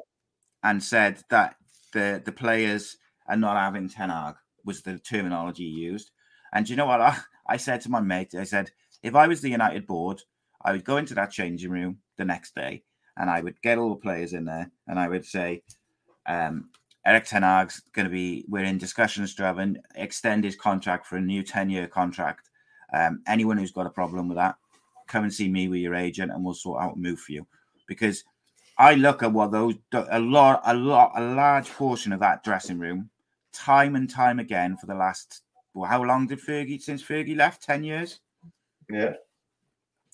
and 0.64 0.82
said 0.82 1.22
that 1.30 1.56
the 1.94 2.20
the 2.22 2.32
players 2.32 2.98
are 3.26 3.38
not 3.38 3.56
having 3.56 3.88
Ten 3.88 4.10
Hag 4.10 4.34
was 4.66 4.82
the 4.82 4.98
terminology 4.98 5.64
used. 5.64 6.10
And 6.52 6.66
do 6.66 6.72
you 6.72 6.76
know 6.76 6.86
what 6.86 7.00
I, 7.00 7.16
I 7.46 7.56
said 7.56 7.80
to 7.82 7.90
my 7.90 8.00
mate? 8.00 8.34
I 8.34 8.44
said, 8.44 8.70
if 9.02 9.14
I 9.14 9.28
was 9.28 9.40
the 9.40 9.48
United 9.48 9.86
board, 9.86 10.20
I 10.64 10.72
would 10.72 10.84
go 10.84 10.96
into 10.96 11.14
that 11.14 11.30
changing 11.30 11.70
room 11.70 11.98
the 12.16 12.24
next 12.24 12.54
day 12.54 12.82
and 13.16 13.30
I 13.30 13.40
would 13.40 13.60
get 13.62 13.78
all 13.78 13.90
the 13.90 13.96
players 13.96 14.32
in 14.32 14.44
there 14.44 14.70
and 14.88 14.98
I 14.98 15.08
would 15.08 15.24
say, 15.24 15.62
um, 16.26 16.70
Erik 17.06 17.26
Ten 17.26 17.42
Hag's 17.42 17.82
going 17.92 18.06
to 18.06 18.10
be, 18.12 18.44
we're 18.48 18.64
in 18.64 18.78
discussions 18.78 19.34
to 19.34 19.42
have 19.42 19.58
an 19.58 19.78
extend 19.94 20.42
his 20.44 20.56
contract 20.56 21.06
for 21.06 21.16
a 21.16 21.20
new 21.20 21.42
10 21.42 21.68
year 21.68 21.86
contract. 21.86 22.48
Um, 22.94 23.22
anyone 23.26 23.58
who's 23.58 23.72
got 23.72 23.86
a 23.86 23.90
problem 23.90 24.28
with 24.28 24.36
that, 24.36 24.56
come 25.06 25.24
and 25.24 25.34
see 25.34 25.48
me 25.48 25.68
with 25.68 25.80
your 25.80 25.94
agent 25.94 26.32
and 26.32 26.42
we'll 26.42 26.54
sort 26.54 26.82
out 26.82 26.96
a 26.96 26.98
move 26.98 27.20
for 27.20 27.32
you. 27.32 27.46
Because 27.86 28.24
I 28.78 28.94
look 28.94 29.22
at 29.22 29.32
what 29.32 29.52
those 29.52 29.74
a 29.92 30.18
lot, 30.18 30.62
a 30.64 30.74
lot, 30.74 31.12
a 31.14 31.22
large 31.22 31.70
portion 31.70 32.12
of 32.12 32.20
that 32.20 32.42
dressing 32.42 32.78
room, 32.78 33.10
time 33.52 33.96
and 33.96 34.08
time 34.08 34.38
again 34.38 34.76
for 34.76 34.86
the 34.86 34.94
last. 34.94 35.42
Well, 35.74 35.88
how 35.88 36.02
long 36.02 36.26
did 36.26 36.40
Fergie 36.40 36.80
since 36.80 37.02
Fergie 37.02 37.36
left? 37.36 37.62
Ten 37.62 37.84
years. 37.84 38.20
Yeah. 38.90 39.14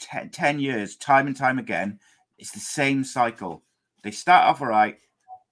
Ten, 0.00 0.30
10 0.30 0.60
years, 0.60 0.96
time 0.96 1.26
and 1.26 1.36
time 1.36 1.58
again. 1.58 2.00
It's 2.38 2.52
the 2.52 2.60
same 2.60 3.04
cycle. 3.04 3.62
They 4.02 4.10
start 4.10 4.48
off 4.48 4.62
all 4.62 4.68
right, 4.68 4.96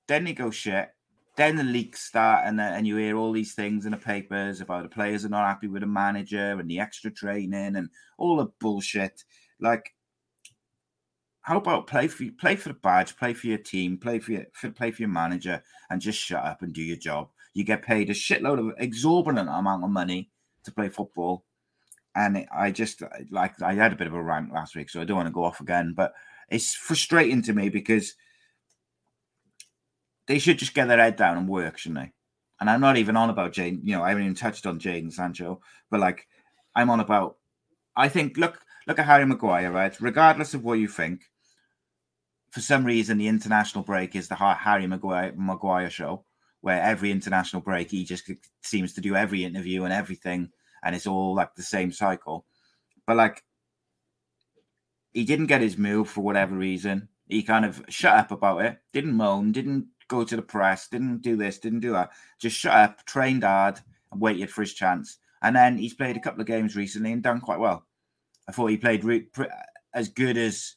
then 0.06 0.24
they 0.24 0.32
go 0.32 0.50
shit, 0.50 0.88
then 1.36 1.56
the 1.56 1.64
leaks 1.64 2.00
start, 2.02 2.46
and 2.46 2.58
then, 2.58 2.72
and 2.72 2.86
you 2.86 2.96
hear 2.96 3.16
all 3.16 3.30
these 3.30 3.54
things 3.54 3.84
in 3.84 3.92
the 3.92 3.98
papers 3.98 4.60
about 4.60 4.82
the 4.82 4.88
players 4.88 5.24
are 5.24 5.28
not 5.28 5.46
happy 5.46 5.68
with 5.68 5.82
the 5.82 5.86
manager 5.86 6.58
and 6.58 6.68
the 6.68 6.80
extra 6.80 7.10
training 7.10 7.76
and 7.76 7.90
all 8.16 8.36
the 8.36 8.46
bullshit. 8.58 9.22
Like, 9.60 9.94
how 11.42 11.58
about 11.58 11.86
play 11.86 12.08
for 12.08 12.24
play 12.38 12.56
for 12.56 12.70
the 12.70 12.74
badge, 12.74 13.16
play 13.16 13.34
for 13.34 13.46
your 13.46 13.58
team, 13.58 13.98
play 13.98 14.18
for 14.18 14.32
your 14.32 14.44
for, 14.52 14.70
play 14.70 14.90
for 14.90 15.02
your 15.02 15.10
manager, 15.10 15.62
and 15.90 16.00
just 16.00 16.18
shut 16.18 16.44
up 16.44 16.62
and 16.62 16.72
do 16.72 16.82
your 16.82 16.96
job. 16.96 17.28
You 17.54 17.64
get 17.64 17.82
paid 17.82 18.10
a 18.10 18.14
shitload 18.14 18.58
of 18.58 18.74
exorbitant 18.78 19.48
amount 19.48 19.84
of 19.84 19.90
money 19.90 20.30
to 20.64 20.72
play 20.72 20.88
football, 20.88 21.44
and 22.18 22.36
it, 22.38 22.48
I 22.52 22.70
just 22.72 23.02
uh, 23.02 23.08
like 23.30 23.60
I 23.62 23.74
had 23.74 23.92
a 23.92 23.96
bit 23.96 24.08
of 24.08 24.14
a 24.14 24.22
rant 24.22 24.52
last 24.52 24.74
week, 24.74 24.90
so 24.90 25.00
I 25.00 25.04
don't 25.04 25.16
want 25.16 25.28
to 25.28 25.32
go 25.32 25.44
off 25.44 25.60
again. 25.60 25.94
But 25.96 26.12
it's 26.50 26.74
frustrating 26.74 27.42
to 27.42 27.52
me 27.52 27.68
because 27.68 28.14
they 30.26 30.38
should 30.38 30.58
just 30.58 30.74
get 30.74 30.88
their 30.88 30.98
head 30.98 31.16
down 31.16 31.38
and 31.38 31.48
work, 31.48 31.78
shouldn't 31.78 32.00
they? 32.00 32.12
And 32.60 32.68
I'm 32.68 32.80
not 32.80 32.96
even 32.96 33.16
on 33.16 33.30
about 33.30 33.52
Jane. 33.52 33.80
You 33.84 33.96
know, 33.96 34.02
I 34.02 34.08
haven't 34.08 34.24
even 34.24 34.34
touched 34.34 34.66
on 34.66 34.80
Jadon 34.80 35.12
Sancho, 35.12 35.60
but 35.90 36.00
like 36.00 36.26
I'm 36.74 36.90
on 36.90 37.00
about. 37.00 37.36
I 37.96 38.08
think 38.08 38.36
look 38.36 38.60
look 38.86 38.98
at 38.98 39.06
Harry 39.06 39.24
Maguire, 39.24 39.70
right? 39.70 40.00
Regardless 40.00 40.54
of 40.54 40.64
what 40.64 40.80
you 40.80 40.88
think, 40.88 41.22
for 42.50 42.60
some 42.60 42.84
reason 42.84 43.18
the 43.18 43.28
international 43.28 43.84
break 43.84 44.16
is 44.16 44.28
the 44.28 44.34
Harry 44.34 44.86
Maguire 44.88 45.32
Maguire 45.36 45.90
show, 45.90 46.24
where 46.62 46.82
every 46.82 47.12
international 47.12 47.62
break 47.62 47.90
he 47.90 48.04
just 48.04 48.28
seems 48.62 48.92
to 48.94 49.00
do 49.00 49.14
every 49.14 49.44
interview 49.44 49.84
and 49.84 49.92
everything, 49.92 50.50
and 50.82 50.94
it's 50.94 51.06
all 51.06 51.34
like 51.34 51.54
the 51.54 51.62
same 51.62 51.92
cycle. 51.92 52.46
But 53.06 53.16
like, 53.16 53.44
he 55.12 55.24
didn't 55.24 55.46
get 55.46 55.60
his 55.60 55.78
move 55.78 56.08
for 56.08 56.20
whatever 56.20 56.54
reason. 56.54 57.08
He 57.26 57.42
kind 57.42 57.64
of 57.64 57.84
shut 57.88 58.16
up 58.16 58.30
about 58.30 58.62
it, 58.62 58.78
didn't 58.92 59.14
moan, 59.14 59.52
didn't 59.52 59.86
go 60.08 60.24
to 60.24 60.36
the 60.36 60.42
press, 60.42 60.88
didn't 60.88 61.22
do 61.22 61.36
this, 61.36 61.58
didn't 61.58 61.80
do 61.80 61.92
that. 61.92 62.10
Just 62.38 62.56
shut 62.56 62.74
up, 62.74 63.04
trained 63.04 63.44
hard, 63.44 63.80
and 64.10 64.20
waited 64.20 64.50
for 64.50 64.62
his 64.62 64.74
chance. 64.74 65.18
And 65.42 65.54
then 65.54 65.76
he's 65.76 65.94
played 65.94 66.16
a 66.16 66.20
couple 66.20 66.40
of 66.40 66.46
games 66.46 66.74
recently 66.76 67.12
and 67.12 67.22
done 67.22 67.40
quite 67.40 67.60
well. 67.60 67.86
I 68.48 68.52
thought 68.52 68.68
he 68.68 68.76
played 68.76 69.04
re- 69.04 69.20
pre- 69.20 69.46
as 69.94 70.08
good 70.08 70.36
as 70.36 70.74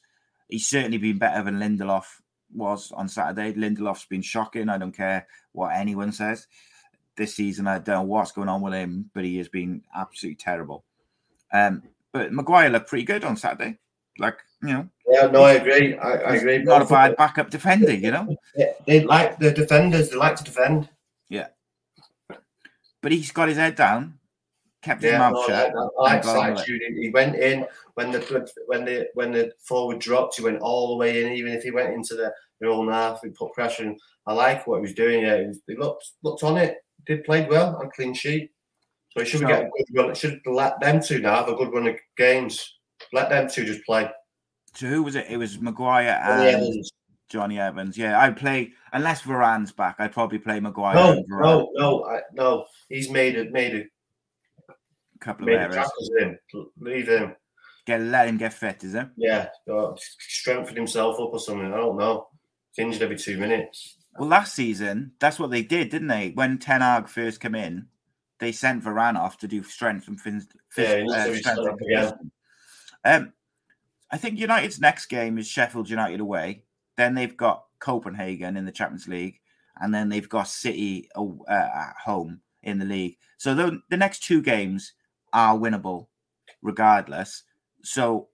he's 0.49 0.67
certainly 0.67 0.97
been 0.97 1.17
better 1.17 1.43
than 1.43 1.59
Lindelof 1.59 2.05
was 2.53 2.91
on 2.91 3.07
Saturday. 3.07 3.53
Lindelof's 3.53 4.05
been 4.05 4.21
shocking. 4.21 4.69
I 4.69 4.77
don't 4.77 4.95
care 4.95 5.27
what 5.53 5.75
anyone 5.75 6.11
says. 6.11 6.47
This 7.17 7.35
season, 7.35 7.67
I 7.67 7.79
don't 7.79 7.87
know 7.95 8.01
what's 8.03 8.31
going 8.31 8.49
on 8.49 8.61
with 8.61 8.73
him, 8.73 9.09
but 9.13 9.25
he 9.25 9.37
has 9.37 9.49
been 9.49 9.83
absolutely 9.95 10.35
terrible. 10.37 10.85
Um, 11.53 11.83
but 12.13 12.31
Maguire 12.31 12.69
looked 12.69 12.87
pretty 12.87 13.03
good 13.03 13.23
on 13.25 13.35
Saturday. 13.37 13.77
Like, 14.17 14.37
you 14.61 14.69
know, 14.73 14.89
Yeah, 15.07 15.27
no, 15.27 15.43
I 15.43 15.53
agree. 15.53 15.97
I, 15.97 16.11
I 16.11 16.35
agree. 16.35 16.59
Not 16.59 16.81
a 16.81 16.85
bad 16.85 17.15
backup 17.17 17.49
defender, 17.49 17.93
you 17.93 18.11
know. 18.11 18.35
Yeah, 18.55 18.71
they 18.87 19.03
like 19.03 19.39
the 19.39 19.51
defenders. 19.51 20.09
They 20.09 20.15
like 20.17 20.35
to 20.37 20.43
defend. 20.43 20.89
Yeah. 21.29 21.47
But 23.01 23.11
he's 23.11 23.31
got 23.31 23.47
his 23.49 23.57
head 23.57 23.75
down, 23.75 24.19
kept 24.81 25.01
his 25.01 25.11
Yeah, 25.11 25.19
mouth 25.19 25.33
no, 25.33 25.47
shut. 25.47 25.73
I 25.75 26.01
like 26.01 26.13
and 26.13 26.23
his 26.23 26.25
got 26.25 26.37
on 26.37 26.49
with 26.51 26.59
it. 26.59 26.61
attitude. 26.61 26.81
He 26.97 27.09
went 27.09 27.35
in 27.35 27.65
when 27.95 28.11
the 28.11 28.51
when 28.67 28.85
the 28.85 29.09
when 29.15 29.31
the 29.31 29.51
forward 29.59 29.99
dropped. 29.99 30.37
He 30.37 30.43
went 30.43 30.59
all 30.59 30.89
the 30.89 30.95
way 30.97 31.23
in. 31.25 31.31
Even 31.33 31.53
if 31.53 31.63
he 31.63 31.71
went 31.71 31.93
into 31.93 32.15
the 32.15 32.31
their 32.59 32.69
own 32.69 32.89
half, 32.89 33.21
he 33.23 33.29
put 33.29 33.53
pressure. 33.53 33.83
In. 33.83 33.97
I 34.27 34.33
like 34.33 34.67
what 34.67 34.77
he 34.77 34.81
was 34.81 34.93
doing. 34.93 35.23
Yeah, 35.23 35.39
he, 35.41 35.47
was, 35.47 35.59
he 35.67 35.75
looked 35.75 36.11
looked 36.23 36.43
on 36.43 36.57
it. 36.57 36.77
Did 37.07 37.23
played 37.23 37.49
well 37.49 37.75
on 37.77 37.89
clean 37.95 38.13
sheet. 38.13 38.51
So 39.11 39.23
he 39.23 39.29
should 39.29 39.41
So- 39.41 39.47
get 39.47 39.63
a 39.63 39.69
good 39.69 39.85
run. 39.93 40.15
Should 40.15 40.41
let 40.45 40.79
them 40.79 41.01
two 41.01 41.19
now 41.19 41.35
have 41.35 41.49
a 41.49 41.55
good 41.55 41.73
run 41.73 41.87
of 41.87 41.95
games. 42.17 42.77
Let 43.13 43.29
them 43.29 43.49
two 43.49 43.65
just 43.65 43.83
play. 43.85 44.09
So 44.75 44.87
who 44.87 45.03
was 45.03 45.15
it? 45.15 45.25
It 45.29 45.37
was 45.37 45.59
Maguire 45.59 46.19
and 46.23 46.47
Evans. 46.47 46.91
Jonny 47.29 47.59
Evans. 47.59 47.97
Yeah, 47.97 48.19
I'd 48.19 48.37
play 48.37 48.71
unless 48.93 49.21
Varane's 49.21 49.71
back. 49.71 49.95
I'd 49.99 50.11
probably 50.13 50.37
play 50.39 50.59
Maguire. 50.59 50.95
No, 50.95 51.23
no, 51.27 51.71
no, 51.75 52.05
I, 52.05 52.21
no. 52.33 52.65
He's 52.89 53.09
made 53.09 53.35
it. 53.35 53.51
Made 53.51 53.87
a 54.69 54.73
couple 55.19 55.45
made 55.45 55.55
of 55.55 55.73
errors. 55.73 55.89
in. 56.19 56.37
Leave 56.79 57.07
him. 57.07 57.35
Get 57.85 58.01
let 58.01 58.27
him 58.27 58.37
get 58.37 58.53
fit, 58.53 58.83
is 58.83 58.93
it? 58.95 59.07
Yeah, 59.17 59.47
strengthen 59.97 60.75
himself 60.75 61.15
up 61.19 61.33
or 61.33 61.39
something. 61.39 61.73
I 61.73 61.77
don't 61.77 61.97
know. 61.97 62.27
He's 62.73 62.85
injured 62.85 63.01
every 63.01 63.17
two 63.17 63.37
minutes. 63.37 63.97
Well, 64.17 64.29
last 64.29 64.53
season, 64.53 65.13
that's 65.19 65.39
what 65.39 65.51
they 65.51 65.63
did, 65.63 65.89
didn't 65.89 66.09
they? 66.09 66.31
When 66.31 66.57
Ten 66.57 66.81
Hag 66.81 67.07
first 67.07 67.39
came 67.39 67.55
in, 67.55 67.87
they 68.39 68.51
sent 68.51 68.83
Varane 68.83 69.17
off 69.17 69.37
to 69.39 69.47
do 69.47 69.63
strength 69.63 70.07
and 70.07 70.19
fin- 70.19 70.47
yeah, 70.77 71.05
uh, 71.09 71.35
strength 71.35 71.81
and 73.03 73.23
um, 73.23 73.33
I 74.11 74.17
think 74.17 74.37
United's 74.37 74.79
next 74.79 75.05
game 75.07 75.37
is 75.37 75.47
Sheffield 75.47 75.89
United 75.89 76.19
away. 76.19 76.63
Then 76.97 77.15
they've 77.15 77.35
got 77.35 77.65
Copenhagen 77.79 78.57
in 78.57 78.65
the 78.65 78.71
Champions 78.71 79.07
League, 79.07 79.39
and 79.79 79.93
then 79.93 80.09
they've 80.09 80.27
got 80.27 80.47
City 80.47 81.09
uh, 81.15 81.33
at 81.49 81.95
home 82.03 82.41
in 82.63 82.77
the 82.77 82.85
league. 82.85 83.17
So 83.37 83.55
the, 83.55 83.79
the 83.89 83.97
next 83.97 84.23
two 84.23 84.41
games 84.41 84.93
are 85.33 85.57
winnable, 85.57 86.07
regardless. 86.61 87.43
So 87.83 88.27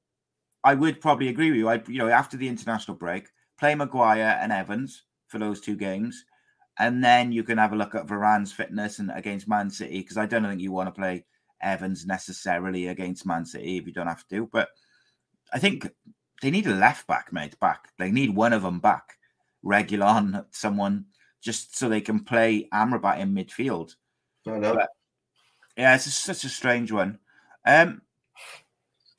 I 0.63 0.73
would 0.73 0.99
probably 0.99 1.29
agree 1.29 1.51
with 1.51 1.59
you. 1.59 1.69
I, 1.69 1.81
you 1.87 1.99
know, 1.99 2.09
after 2.09 2.35
the 2.35 2.47
international 2.47 2.97
break, 2.97 3.29
play 3.59 3.75
Maguire 3.75 4.37
and 4.41 4.51
Evans 4.51 5.03
for 5.27 5.39
those 5.39 5.61
two 5.61 5.75
games, 5.75 6.25
and 6.79 7.03
then 7.03 7.31
you 7.31 7.43
can 7.43 7.57
have 7.57 7.73
a 7.73 7.75
look 7.75 7.95
at 7.95 8.07
Varane's 8.07 8.51
fitness 8.51 8.99
and 8.99 9.11
against 9.13 9.47
Man 9.47 9.69
City 9.69 9.99
because 9.99 10.17
I 10.17 10.25
don't 10.25 10.43
think 10.43 10.61
you 10.61 10.71
want 10.71 10.87
to 10.87 10.99
play 10.99 11.25
Evans 11.61 12.05
necessarily 12.05 12.87
against 12.87 13.25
Man 13.25 13.45
City 13.45 13.77
if 13.77 13.87
you 13.87 13.93
don't 13.93 14.07
have 14.07 14.27
to. 14.27 14.47
But 14.51 14.69
I 15.53 15.59
think 15.59 15.89
they 16.41 16.51
need 16.51 16.67
a 16.67 16.75
left 16.75 17.07
back, 17.07 17.33
mate, 17.33 17.59
back. 17.59 17.89
They 17.97 18.11
need 18.11 18.35
one 18.35 18.53
of 18.53 18.61
them 18.61 18.79
back, 18.79 19.17
Reguilón, 19.65 20.45
someone 20.51 21.05
just 21.41 21.77
so 21.77 21.89
they 21.89 22.01
can 22.01 22.23
play 22.23 22.67
Amrabat 22.73 23.19
in 23.19 23.33
midfield. 23.33 23.95
I 24.47 24.57
know. 24.57 24.75
But, 24.75 24.89
yeah, 25.75 25.95
it's 25.95 26.11
such 26.13 26.43
a 26.43 26.49
strange 26.49 26.91
one. 26.91 27.19
Um, 27.65 28.01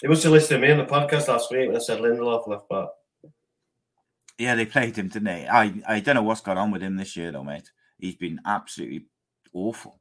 it 0.03 0.09
was 0.09 0.23
to 0.23 0.31
listen 0.31 0.61
to 0.61 0.67
me 0.67 0.73
on 0.73 0.79
the 0.79 0.85
podcast 0.85 1.29
last 1.29 1.51
week 1.51 1.67
when 1.67 1.77
I 1.77 1.81
said 1.81 1.99
Lindelof 1.99 2.47
left 2.47 2.69
back. 2.69 2.89
Yeah, 4.39 4.55
they 4.55 4.67
played 4.67 4.97
him, 4.97 5.09
didn't 5.09 5.25
they? 5.25 5.49
I, 5.49 5.83
I 5.87 6.01
don't 6.01 6.15
know 6.15 6.23
what's 6.23 6.41
gone 6.41 6.59
on 6.59 6.71
with 6.71 6.83
him 6.83 6.97
this 6.97 7.17
year, 7.17 7.33
though, 7.33 7.45
mate. 7.45 7.71
He's 7.99 8.15
been 8.15 8.41
absolutely 8.47 9.07
awful. 9.53 10.01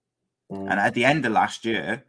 Mm. 0.52 0.72
And 0.72 0.80
at 0.80 0.94
the 0.94 1.06
end 1.06 1.26
of 1.26 1.32
last 1.32 1.66
year, 1.66 2.06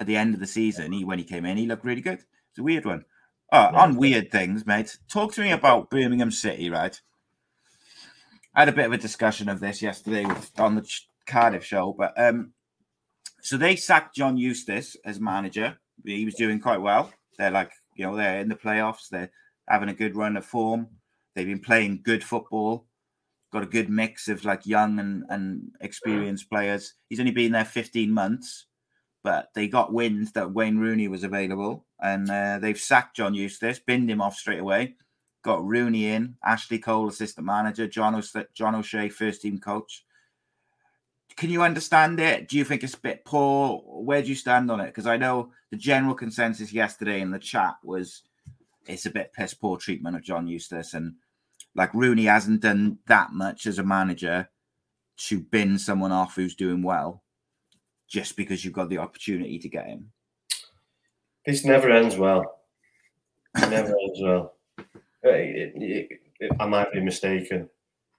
at 0.00 0.06
the 0.06 0.16
end 0.16 0.34
of 0.34 0.40
the 0.40 0.46
season, 0.46 0.92
he 0.92 1.04
when 1.04 1.18
he 1.18 1.24
came 1.24 1.44
in, 1.44 1.56
he 1.56 1.66
looked 1.66 1.84
really 1.84 2.00
good. 2.00 2.18
It's 2.50 2.58
a 2.58 2.62
weird 2.62 2.84
one. 2.84 3.04
Oh, 3.52 3.70
on 3.74 3.96
weird 3.96 4.30
things, 4.30 4.66
mate. 4.66 4.96
Talk 5.08 5.32
to 5.34 5.40
me 5.40 5.50
about 5.50 5.90
Birmingham 5.90 6.30
City, 6.30 6.70
right? 6.70 7.00
I 8.54 8.60
had 8.60 8.68
a 8.68 8.72
bit 8.72 8.86
of 8.86 8.92
a 8.92 8.98
discussion 8.98 9.48
of 9.48 9.60
this 9.60 9.82
yesterday 9.82 10.24
with, 10.24 10.50
on 10.58 10.74
the 10.74 10.88
Cardiff 11.26 11.64
show, 11.64 11.94
but 11.96 12.12
um, 12.16 12.52
so 13.42 13.56
they 13.56 13.76
sacked 13.76 14.14
John 14.14 14.36
Eustace 14.36 14.96
as 15.04 15.20
manager. 15.20 15.78
He 16.04 16.24
was 16.24 16.34
doing 16.34 16.60
quite 16.60 16.80
well. 16.80 17.12
They're 17.38 17.50
like, 17.50 17.72
you 17.94 18.06
know, 18.06 18.16
they're 18.16 18.40
in 18.40 18.48
the 18.48 18.54
playoffs. 18.54 19.08
They're 19.08 19.30
having 19.68 19.88
a 19.88 19.94
good 19.94 20.16
run 20.16 20.36
of 20.36 20.44
form. 20.44 20.88
They've 21.34 21.46
been 21.46 21.60
playing 21.60 22.00
good 22.02 22.24
football. 22.24 22.86
Got 23.52 23.62
a 23.64 23.66
good 23.66 23.90
mix 23.90 24.28
of 24.28 24.44
like 24.44 24.66
young 24.66 24.98
and, 24.98 25.24
and 25.28 25.70
experienced 25.80 26.48
players. 26.50 26.94
He's 27.08 27.20
only 27.20 27.32
been 27.32 27.52
there 27.52 27.64
15 27.64 28.10
months, 28.10 28.66
but 29.24 29.48
they 29.54 29.68
got 29.68 29.92
wind 29.92 30.28
that 30.34 30.52
Wayne 30.52 30.78
Rooney 30.78 31.08
was 31.08 31.24
available 31.24 31.86
and 32.00 32.30
uh, 32.30 32.58
they've 32.60 32.78
sacked 32.78 33.16
John 33.16 33.34
Eustace, 33.34 33.78
binned 33.78 34.10
him 34.10 34.22
off 34.22 34.36
straight 34.36 34.60
away. 34.60 34.96
Got 35.42 35.64
Rooney 35.64 36.06
in, 36.08 36.36
Ashley 36.44 36.78
Cole, 36.78 37.08
assistant 37.08 37.46
manager, 37.46 37.86
John, 37.86 38.14
o- 38.14 38.44
John 38.54 38.74
O'Shea, 38.74 39.08
first 39.08 39.42
team 39.42 39.58
coach. 39.58 40.04
Can 41.36 41.50
you 41.50 41.62
understand 41.62 42.20
it? 42.20 42.48
Do 42.48 42.58
you 42.58 42.64
think 42.64 42.84
it's 42.84 42.94
a 42.94 43.00
bit 43.00 43.24
poor? 43.24 43.78
Where 43.84 44.22
do 44.22 44.28
you 44.28 44.34
stand 44.34 44.70
on 44.70 44.80
it? 44.80 44.86
Because 44.86 45.06
I 45.06 45.16
know 45.16 45.52
the 45.70 45.76
general 45.76 46.14
consensus 46.14 46.72
yesterday 46.72 47.20
in 47.20 47.30
the 47.30 47.38
chat 47.38 47.76
was 47.82 48.22
it's 48.86 49.06
a 49.06 49.10
bit 49.10 49.32
piss 49.32 49.54
poor 49.54 49.76
treatment 49.76 50.16
of 50.16 50.22
John 50.22 50.46
Eustace. 50.46 50.94
And 50.94 51.14
like 51.74 51.94
Rooney 51.94 52.24
hasn't 52.24 52.62
done 52.62 52.98
that 53.06 53.32
much 53.32 53.66
as 53.66 53.78
a 53.78 53.84
manager 53.84 54.48
to 55.28 55.40
bin 55.40 55.78
someone 55.78 56.12
off 56.12 56.34
who's 56.34 56.54
doing 56.54 56.82
well 56.82 57.22
just 58.08 58.36
because 58.36 58.64
you've 58.64 58.74
got 58.74 58.88
the 58.88 58.98
opportunity 58.98 59.58
to 59.58 59.68
get 59.68 59.86
him. 59.86 60.10
This 61.46 61.64
never 61.64 61.90
ends 61.90 62.16
well. 62.16 62.60
It 63.56 63.70
never 63.70 63.88
ends 64.02 64.20
well. 64.20 64.54
Uh, 64.78 65.30
it, 65.30 65.72
it, 65.76 66.20
it, 66.40 66.52
I 66.58 66.66
might 66.66 66.92
be 66.92 67.00
mistaken 67.00 67.68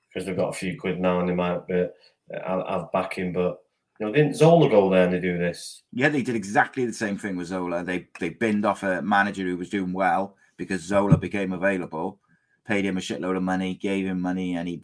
because 0.07 0.25
they've 0.25 0.35
got 0.35 0.49
a 0.49 0.53
few 0.53 0.79
quid 0.79 0.99
now 0.99 1.19
and 1.19 1.29
they 1.29 1.33
might 1.33 1.67
be, 1.67 1.73
uh, 1.73 2.37
I'll, 2.45 2.63
I'll 2.63 2.89
back 2.93 3.15
him. 3.15 3.33
But 3.33 3.59
you 3.99 4.05
know, 4.05 4.13
didn't 4.13 4.35
Zola 4.35 4.69
go 4.69 4.89
there 4.89 5.05
and 5.05 5.13
they 5.13 5.19
do 5.19 5.37
this? 5.37 5.83
Yeah, 5.91 6.09
they 6.09 6.21
did 6.21 6.35
exactly 6.35 6.85
the 6.85 6.93
same 6.93 7.17
thing 7.17 7.35
with 7.35 7.47
Zola. 7.47 7.83
They 7.83 8.07
they 8.19 8.29
binned 8.29 8.65
off 8.65 8.83
a 8.83 9.01
manager 9.01 9.43
who 9.43 9.57
was 9.57 9.69
doing 9.69 9.93
well 9.93 10.35
because 10.61 10.83
Zola 10.83 11.17
became 11.17 11.53
available, 11.53 12.19
paid 12.67 12.85
him 12.85 12.95
a 12.95 13.01
shitload 13.01 13.35
of 13.35 13.41
money, 13.41 13.73
gave 13.73 14.05
him 14.05 14.21
money, 14.21 14.55
and 14.55 14.67
he 14.67 14.83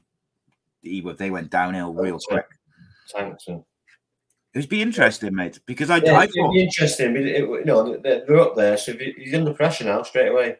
he 0.82 1.02
they 1.02 1.30
went 1.30 1.52
downhill 1.52 1.94
real 1.94 2.18
quick. 2.18 2.48
Thanks. 3.14 3.48
It 3.48 3.64
would 4.56 4.70
be 4.70 4.82
interesting, 4.82 5.36
mate, 5.36 5.60
because 5.68 5.92
I, 5.92 5.98
yeah, 5.98 6.18
I 6.18 6.26
thought 6.26 6.36
it'd 6.36 6.52
be 6.54 6.64
interesting. 6.64 7.16
It, 7.16 7.28
it, 7.28 7.48
you 7.48 7.66
know, 7.66 7.96
they're 7.98 8.40
up 8.40 8.56
there, 8.56 8.76
so 8.76 8.94
he's 8.94 9.36
under 9.36 9.54
pressure 9.54 9.84
now 9.84 10.02
straight 10.02 10.30
away. 10.30 10.56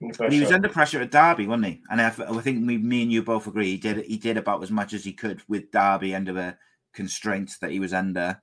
He 0.00 0.40
was 0.40 0.50
under 0.50 0.68
pressure 0.68 1.00
at 1.00 1.12
Derby, 1.12 1.46
wasn't 1.46 1.66
he? 1.66 1.80
And 1.90 2.00
I, 2.00 2.08
I 2.08 2.40
think 2.40 2.66
we, 2.66 2.76
me 2.76 3.02
and 3.02 3.12
you 3.12 3.22
both 3.22 3.46
agree 3.46 3.66
he 3.66 3.76
did 3.76 4.04
he 4.04 4.16
did 4.16 4.36
about 4.36 4.64
as 4.64 4.72
much 4.72 4.94
as 4.94 5.04
he 5.04 5.12
could 5.12 5.42
with 5.46 5.70
Derby 5.70 6.12
under 6.12 6.32
the 6.32 6.56
constraints 6.92 7.58
that 7.58 7.70
he 7.70 7.78
was 7.78 7.92
under. 7.92 8.40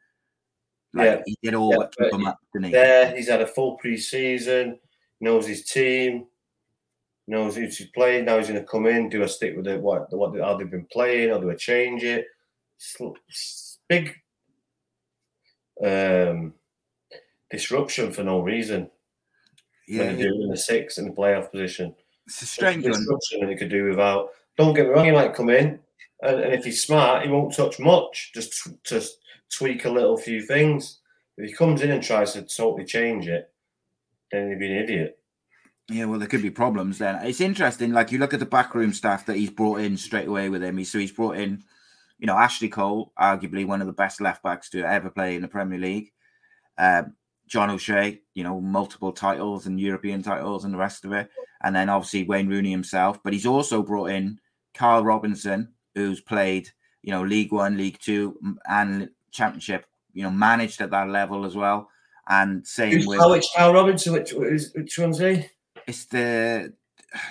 Like, 0.94 1.06
yeah, 1.06 1.22
he 1.26 1.38
did 1.44 1.54
all 1.54 1.74
yeah, 1.74 1.88
keep 2.00 2.14
him 2.14 2.28
up, 2.28 2.40
didn't 2.54 2.68
he? 2.68 2.72
There, 2.72 3.14
he's 3.14 3.28
had 3.28 3.42
a 3.42 3.48
full 3.48 3.76
pre-season, 3.76 4.80
knows 5.20 5.48
his 5.48 5.66
team, 5.66 6.26
knows 7.28 7.56
who's 7.56 7.82
playing. 7.94 8.26
Now 8.26 8.38
he's 8.38 8.48
going 8.48 8.60
to 8.60 8.66
come 8.66 8.86
in, 8.86 9.10
do 9.10 9.24
I 9.24 9.28
stick 9.28 9.56
with 9.56 9.68
it. 9.68 9.82
What 9.82 10.12
what 10.16 10.38
how 10.40 10.58
they've 10.58 10.70
been 10.70 10.88
playing, 10.92 11.32
or 11.32 11.40
do 11.40 11.50
a 11.50 11.58
change 11.58 12.04
it? 12.04 12.26
It's 12.78 13.80
big 13.90 14.16
um, 15.84 16.54
disruption 17.50 18.12
for 18.12 18.24
no 18.24 18.42
reason. 18.42 18.90
Yeah, 19.88 20.08
when 20.08 20.20
you're 20.20 20.34
in 20.34 20.50
the 20.50 20.58
six 20.58 20.98
in 20.98 21.06
the 21.06 21.12
playoff 21.12 21.52
position. 21.52 21.96
It's 22.26 22.42
a 22.42 22.46
strange 22.46 22.86
it's 22.86 22.98
disruption 22.98 23.42
and 23.42 23.50
he 23.50 23.56
could 23.56 23.70
do 23.70 23.86
without. 23.86 24.30
Don't 24.58 24.74
get 24.74 24.88
me 24.88 24.92
wrong, 24.92 25.06
he 25.06 25.12
might 25.12 25.36
come 25.36 25.50
in, 25.50 25.80
and, 26.22 26.40
and 26.40 26.54
if 26.54 26.66
he's 26.66 26.84
smart, 26.84 27.24
he 27.24 27.30
won't 27.30 27.54
touch 27.54 27.80
much. 27.80 28.32
Just 28.34 28.68
just 28.84 29.20
tweak 29.52 29.86
a 29.86 29.90
little 29.90 30.18
few 30.18 30.42
things. 30.42 31.00
If 31.38 31.50
he 31.50 31.56
comes 31.56 31.82
in 31.82 31.92
and 31.92 32.04
tries 32.04 32.34
to 32.34 32.42
totally 32.42 32.86
change 32.86 33.28
it, 33.28 33.52
then 34.32 34.50
he'd 34.50 34.60
be 34.60 34.72
an 34.72 34.84
idiot. 34.84 35.20
Yeah, 35.90 36.06
well, 36.06 36.20
there 36.20 36.28
could 36.28 36.42
be 36.42 36.50
problems 36.50 36.98
then. 36.98 37.16
It's 37.26 37.40
interesting. 37.40 37.94
Like 37.94 38.12
you 38.12 38.20
look 38.20 38.34
at 38.34 38.42
the 38.42 38.46
backroom 38.46 38.94
staff 38.94 39.26
that 39.26 39.38
he's 39.38 39.50
brought 39.50 39.80
in 39.80 39.96
straight 39.96 40.28
away 40.28 40.50
with 40.50 40.62
him. 40.62 40.84
So 40.84 41.00
he's 41.00 41.14
brought 41.14 41.38
in 41.38 41.64
you 42.18 42.26
know, 42.26 42.38
Ashley 42.38 42.70
Cole, 42.70 43.12
arguably 43.20 43.66
one 43.66 43.82
of 43.82 43.88
the 43.88 43.94
best 43.94 44.22
left 44.22 44.44
backs 44.44 44.70
to 44.72 44.84
ever 44.84 45.10
play 45.10 45.36
in 45.36 45.42
the 45.42 45.48
Premier 45.48 45.80
League. 45.80 46.12
Um, 46.78 47.14
John 47.48 47.70
O'Shea, 47.70 48.22
you 48.34 48.44
know, 48.44 48.60
multiple 48.60 49.12
titles 49.12 49.68
and 49.68 49.80
European 49.80 50.22
titles 50.22 50.66
and 50.66 50.74
the 50.74 50.80
rest 50.80 51.06
of 51.06 51.14
it. 51.14 51.30
And 51.62 51.76
then 51.76 51.90
obviously 51.90 52.24
Wayne 52.24 52.50
Rooney 52.50 52.72
himself. 52.72 53.22
But 53.24 53.34
he's 53.34 53.46
also 53.46 53.82
brought 53.82 54.10
in 54.10 54.40
Carl 54.74 55.04
Robinson, 55.04 55.74
who's 55.96 56.20
played, 56.20 56.70
you 57.04 57.12
know, 57.12 57.24
League 57.24 57.52
One, 57.52 57.78
League 57.78 58.00
Two, 58.00 58.38
and 58.68 59.10
Championship, 59.32 59.86
you 60.14 60.24
know, 60.24 60.32
managed 60.32 60.82
at 60.82 60.92
that 60.92 61.10
level 61.10 61.46
as 61.46 61.56
well. 61.56 61.90
And 62.30 62.66
same 62.68 62.92
Who's 62.92 63.08
with. 63.08 63.20
Oh, 63.22 63.32
which 63.32 63.48
Karl 63.56 63.74
Robinson, 63.74 64.14
which, 64.14 64.34
which 64.34 65.00
one's 65.00 65.20
he? 65.20 65.46
It's 65.88 66.06
the. 66.06 66.74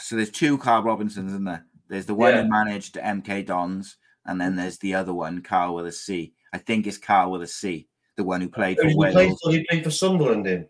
So 0.01 0.17
there's 0.17 0.31
two 0.31 0.57
Carl 0.59 0.83
Robinsons 0.83 1.35
in 1.35 1.45
there. 1.45 1.67
There's 1.89 2.07
the 2.07 2.15
one 2.15 2.35
yeah. 2.35 2.43
who 2.43 2.49
managed 2.49 2.95
MK 2.95 3.47
Dons, 3.47 3.97
and 4.25 4.41
then 4.41 4.57
there's 4.57 4.79
the 4.79 4.95
other 4.95 5.13
one, 5.13 5.43
Carl 5.43 5.75
with 5.75 5.87
a 5.87 5.93
C. 5.93 6.33
I 6.53 6.59
think 6.59 6.87
it's 6.87 6.99
Carl 6.99 7.31
with 7.31 7.43
a 7.43 7.47
C, 7.47 7.89
the 8.17 8.25
one 8.25 8.41
who 8.41 8.49
played 8.49 8.79
for 8.79 8.89
Wales. 8.97 9.15
Played 9.15 9.35
for, 9.43 9.53
he 9.53 9.67
played 9.69 9.85
for 9.85 9.91
Sunderland 9.91 10.47
in. 10.47 10.67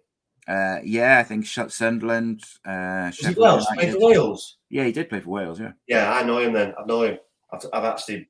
Uh, 0.49 0.79
yeah, 0.85 1.19
I 1.19 1.23
think 1.23 1.47
Sunderland. 1.47 2.43
Uh, 2.65 3.11
he 3.11 3.35
Wales? 3.35 3.67
Played 3.75 3.93
for 3.93 4.01
Wales. 4.01 4.59
Yeah, 4.69 4.85
he 4.85 4.93
did 4.93 5.09
play 5.09 5.21
for 5.21 5.31
Wales. 5.31 5.59
Yeah. 5.59 5.73
Yeah, 5.87 6.13
I 6.13 6.23
know 6.23 6.39
him. 6.39 6.53
Then 6.53 6.75
I 6.79 6.85
know 6.85 7.03
him. 7.03 7.19
I've, 7.53 7.65
I've 7.73 7.85
actually 7.85 8.29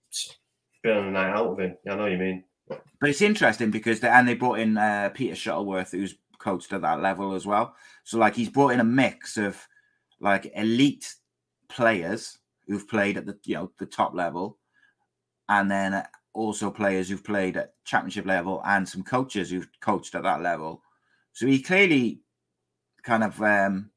been 0.83 0.97
on 0.97 1.09
a 1.09 1.11
night 1.11 1.31
out 1.31 1.51
with 1.51 1.61
him. 1.61 1.77
Yeah, 1.85 1.93
I 1.93 1.97
know 1.97 2.03
what 2.03 2.13
you 2.13 2.19
mean. 2.19 2.45
But 2.69 3.11
it's 3.11 3.23
interesting 3.23 3.71
because 3.71 4.01
they, 4.01 4.09
and 4.09 4.27
they 4.27 4.35
brought 4.35 4.59
in 4.59 4.77
uh, 4.77 5.11
Peter 5.15 5.35
Shuttleworth, 5.35 5.93
who's 5.93 6.17
coached 6.39 6.73
at 6.73 6.83
that 6.83 7.01
level 7.01 7.35
as 7.35 7.47
well. 7.47 7.75
So 8.05 8.19
like 8.19 8.35
he's 8.35 8.49
brought 8.49 8.73
in 8.73 8.81
a 8.81 8.85
mix 8.85 9.37
of 9.37 9.57
like 10.21 10.51
elite 10.55 11.15
players 11.69 12.39
who've 12.67 12.89
played 12.89 13.17
at 13.17 13.27
the 13.27 13.39
you 13.45 13.55
know 13.55 13.71
the 13.79 13.87
top 13.87 14.15
level, 14.15 14.59
and 15.49 15.71
then 15.71 16.03
also 16.33 16.71
players 16.71 17.09
who've 17.09 17.25
played 17.25 17.57
at 17.57 17.75
championship 17.85 18.27
level 18.27 18.63
and 18.67 18.89
some 18.89 19.03
coaches 19.03 19.51
who've 19.51 19.69
coached 19.81 20.15
at 20.15 20.23
that 20.23 20.43
level. 20.43 20.83
So 21.33 21.47
he 21.47 21.63
clearly 21.63 22.21
kind 23.03 23.23
of 23.23 23.41
um, 23.43 23.91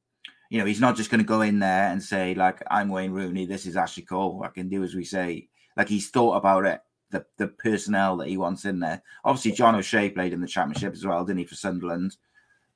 you 0.49 0.57
know, 0.57 0.65
he's 0.65 0.81
not 0.81 0.95
just 0.95 1.11
going 1.11 1.19
to 1.19 1.27
go 1.27 1.41
in 1.41 1.59
there 1.59 1.91
and 1.91 2.01
say 2.01 2.33
like, 2.33 2.61
"I'm 2.69 2.89
Wayne 2.89 3.11
Rooney. 3.11 3.45
This 3.45 3.65
is 3.65 3.77
Ashley 3.77 4.03
Cole. 4.03 4.43
I 4.43 4.49
can 4.49 4.67
do 4.67 4.83
as 4.83 4.95
we 4.95 5.03
say." 5.03 5.47
Like 5.77 5.87
he's 5.87 6.09
thought 6.09 6.35
about 6.35 6.65
it, 6.65 6.81
the 7.11 7.25
the 7.37 7.47
personnel 7.47 8.17
that 8.17 8.27
he 8.27 8.37
wants 8.37 8.65
in 8.65 8.79
there. 8.79 9.01
Obviously, 9.23 9.51
John 9.51 9.75
O'Shea 9.75 10.09
played 10.09 10.33
in 10.33 10.41
the 10.41 10.47
championship 10.47 10.93
as 10.93 11.05
well, 11.05 11.23
didn't 11.25 11.39
he, 11.39 11.45
for 11.45 11.55
Sunderland? 11.55 12.17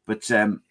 But 0.06 0.30
um, 0.32 0.62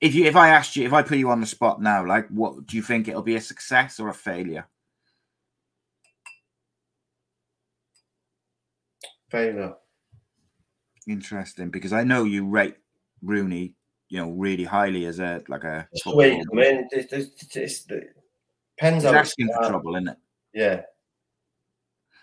if 0.00 0.14
you 0.14 0.24
if 0.24 0.36
I 0.36 0.48
asked 0.48 0.76
you 0.76 0.86
if 0.86 0.92
I 0.92 1.02
put 1.02 1.18
you 1.18 1.30
on 1.30 1.40
the 1.40 1.46
spot 1.46 1.80
now, 1.80 2.06
like 2.06 2.28
what 2.28 2.66
do 2.66 2.76
you 2.76 2.82
think 2.82 3.08
it'll 3.08 3.22
be 3.22 3.36
a 3.36 3.40
success 3.40 4.00
or 4.00 4.08
a 4.08 4.14
failure? 4.14 4.66
Failure. 9.28 9.74
Interesting, 11.06 11.70
because 11.70 11.92
I 11.92 12.02
know 12.04 12.24
you 12.24 12.46
rate 12.48 12.76
Rooney, 13.22 13.74
you 14.08 14.18
know, 14.18 14.30
really 14.30 14.64
highly 14.64 15.06
as 15.06 15.20
a 15.20 15.42
like 15.48 15.64
a. 15.64 15.88
It's 15.92 16.04
the 16.04 16.16
way 16.16 16.36
you 16.36 16.44
come 16.46 16.58
in. 16.58 16.88
It's, 16.90 17.12
it's, 17.12 17.56
it's, 17.56 17.90
it 17.90 18.14
depends 18.76 19.04
He's 19.04 19.12
how 19.12 19.18
asking 19.18 19.48
for 19.48 19.68
trouble, 19.68 19.96
isn't 19.96 20.08
it? 20.08 20.16
Yeah. 20.54 20.82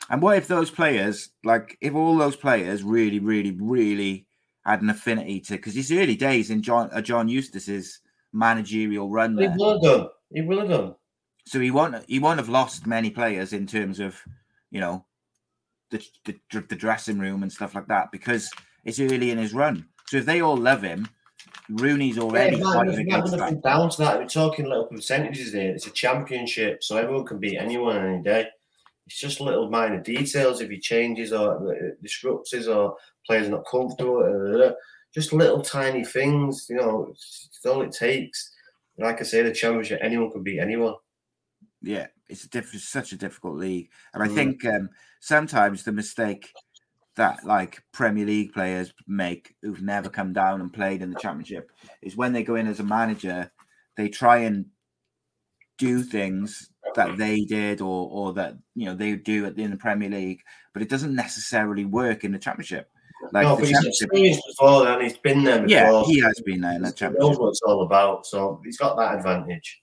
And 0.10 0.22
what 0.22 0.38
if 0.38 0.47
those 0.47 0.72
players, 0.72 1.30
like, 1.43 1.78
if 1.82 1.93
all 1.93 2.18
those 2.18 2.36
players 2.36 2.84
really, 2.84 3.20
really, 3.20 3.58
really 3.60 4.26
had 4.66 4.82
an 4.82 4.89
affinity 4.89 5.39
to, 5.41 5.53
because 5.53 5.76
it's 5.76 5.91
early 5.91 6.16
days 6.16 6.49
in 6.49 6.62
John 6.62 6.89
uh, 6.93 7.01
John 7.01 7.28
Eustace's 7.28 7.99
managerial 8.34 9.10
run. 9.10 9.38
He 9.38 9.47
will 9.47 9.74
have 9.74 9.82
done. 9.82 10.08
He 10.34 10.41
will 10.41 10.60
have 10.60 10.70
done. 10.70 10.95
So 11.45 11.60
he 11.60 11.72
won't 11.72 12.03
he 12.08 12.20
won't 12.20 12.39
have 12.39 12.49
lost 12.49 12.86
many 12.86 13.10
players 13.10 13.53
in 13.53 13.66
terms 13.68 13.99
of, 13.99 14.22
you 14.72 14.80
know, 14.80 15.05
the 15.89 16.05
the, 16.26 16.36
the 16.62 16.76
dressing 16.76 17.20
room 17.20 17.43
and 17.43 17.51
stuff 17.51 17.76
like 17.76 17.88
that 17.88 18.12
because 18.12 18.49
it's 18.84 18.99
early 18.99 19.32
in 19.32 19.38
his 19.38 19.53
run. 19.53 19.86
So 20.08 20.18
if 20.18 20.26
they 20.26 20.41
all 20.41 20.58
love 20.58 20.82
him, 20.82 21.08
Rooney's 21.70 22.18
already 22.18 22.58
Yeah, 22.58 22.64
man, 22.64 22.88
nothing 22.88 23.05
that. 23.08 23.64
down 23.64 23.89
to 23.89 23.97
that. 23.99 24.20
We're 24.20 24.28
talking 24.28 24.66
little 24.66 24.86
percentages 24.86 25.53
here. 25.53 25.72
It's 25.72 25.88
a 25.88 25.91
championship, 25.91 26.84
so 26.84 26.97
everyone 26.97 27.26
can 27.26 27.39
beat 27.39 27.58
anyone 27.58 27.97
any 27.97 28.22
day. 28.22 28.47
It's 29.08 29.20
just 29.20 29.41
little 29.41 29.70
minor 29.70 30.01
details 30.01 30.62
if 30.62 30.70
he 30.70 30.80
changes 30.80 31.34
or 31.34 31.72
uh, 31.72 31.91
disrupts 32.03 32.53
us 32.53 32.68
or 32.68 32.95
players 33.26 33.49
not 33.49 33.66
comfortable. 33.70 34.20
uh, 34.62 34.74
Just 35.14 35.34
little 35.34 35.62
tiny 35.62 36.03
things, 36.05 36.68
you 36.70 36.76
know. 36.76 37.08
It's, 37.12 37.49
it's 37.49 37.66
all 37.66 37.82
it 37.82 37.91
takes. 37.93 38.53
Like 38.97 39.20
I 39.22 39.24
say, 39.24 39.41
the 39.43 39.51
championship, 39.53 39.99
anyone 40.03 40.32
can 40.32 40.43
beat 40.43 40.60
anyone. 40.60 40.95
Yeah, 41.82 42.08
it's 42.28 42.43
a 42.43 42.49
diff- 42.49 42.74
such 42.82 43.14
a 43.14 43.18
difficult 43.18 43.58
league, 43.58 43.89
and 44.14 44.22
I 44.24 44.28
Mm. 44.28 44.36
think 44.36 44.66
um, 44.66 44.89
sometimes 45.20 45.84
the 45.84 45.91
mistake 45.91 46.53
that 47.16 47.43
like 47.45 47.84
Premier 47.93 48.26
League 48.26 48.53
players 48.53 48.93
make 49.08 49.55
who've 49.62 49.82
never 49.82 50.10
come 50.10 50.34
down 50.34 50.62
and 50.62 50.72
played 50.74 51.01
in 51.01 51.10
the 51.10 51.16
Championship 51.16 51.72
is 52.01 52.16
when 52.18 52.34
they 52.34 52.43
go 52.43 52.55
in 52.55 52.68
as 52.68 52.80
a 52.80 52.84
manager, 52.84 53.51
they 53.95 54.10
try 54.10 54.38
and 54.39 54.66
do 55.78 56.03
things 56.03 56.70
that 56.98 57.18
they 57.18 57.41
did 57.45 57.80
or 57.82 58.10
or 58.12 58.34
that 58.34 58.56
you 58.76 58.86
know 58.86 58.95
they 58.95 59.16
do 59.16 59.45
at 59.45 59.56
the, 59.56 59.64
in 59.64 59.72
the 59.72 59.78
Premier 59.78 60.10
League, 60.10 60.41
but 60.74 60.82
it 60.82 60.89
doesn't 60.89 61.16
necessarily 61.16 61.86
work 61.86 62.24
in 62.24 62.32
the 62.32 62.39
Championship. 62.39 62.89
Like 63.32 63.43
no, 63.43 63.56
but 63.56 63.68
he's 63.68 63.86
experienced 63.86 64.43
before 64.48 64.86
then. 64.86 65.02
He's 65.02 65.18
been 65.18 65.43
there 65.43 65.62
before. 65.64 65.70
yeah, 65.70 66.04
he 66.04 66.20
has 66.20 66.39
been 66.45 66.62
there 66.62 66.76
in 66.76 66.84
the 66.84 66.93
He 66.95 67.18
knows 67.18 67.39
what 67.39 67.50
it's 67.50 67.62
all 67.66 67.84
about, 67.84 68.26
so 68.26 68.62
he's 68.64 68.78
got 68.78 68.98
that 68.98 69.16
advantage. 69.16 69.82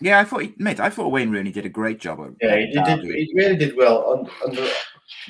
Yeah, 0.00 0.20
I 0.20 0.24
thought, 0.24 0.42
he, 0.42 0.54
mate, 0.58 0.78
I 0.78 0.90
thought 0.90 1.10
Wayne 1.10 1.30
Rooney 1.30 1.52
did 1.52 1.64
a 1.64 1.70
great 1.70 2.00
job. 2.00 2.20
At, 2.20 2.32
Yeah, 2.40 2.56
he 2.56 2.66
did. 2.70 3.04
He 3.04 3.32
really 3.34 3.56
did 3.56 3.76
well 3.76 4.28
under 4.44 4.68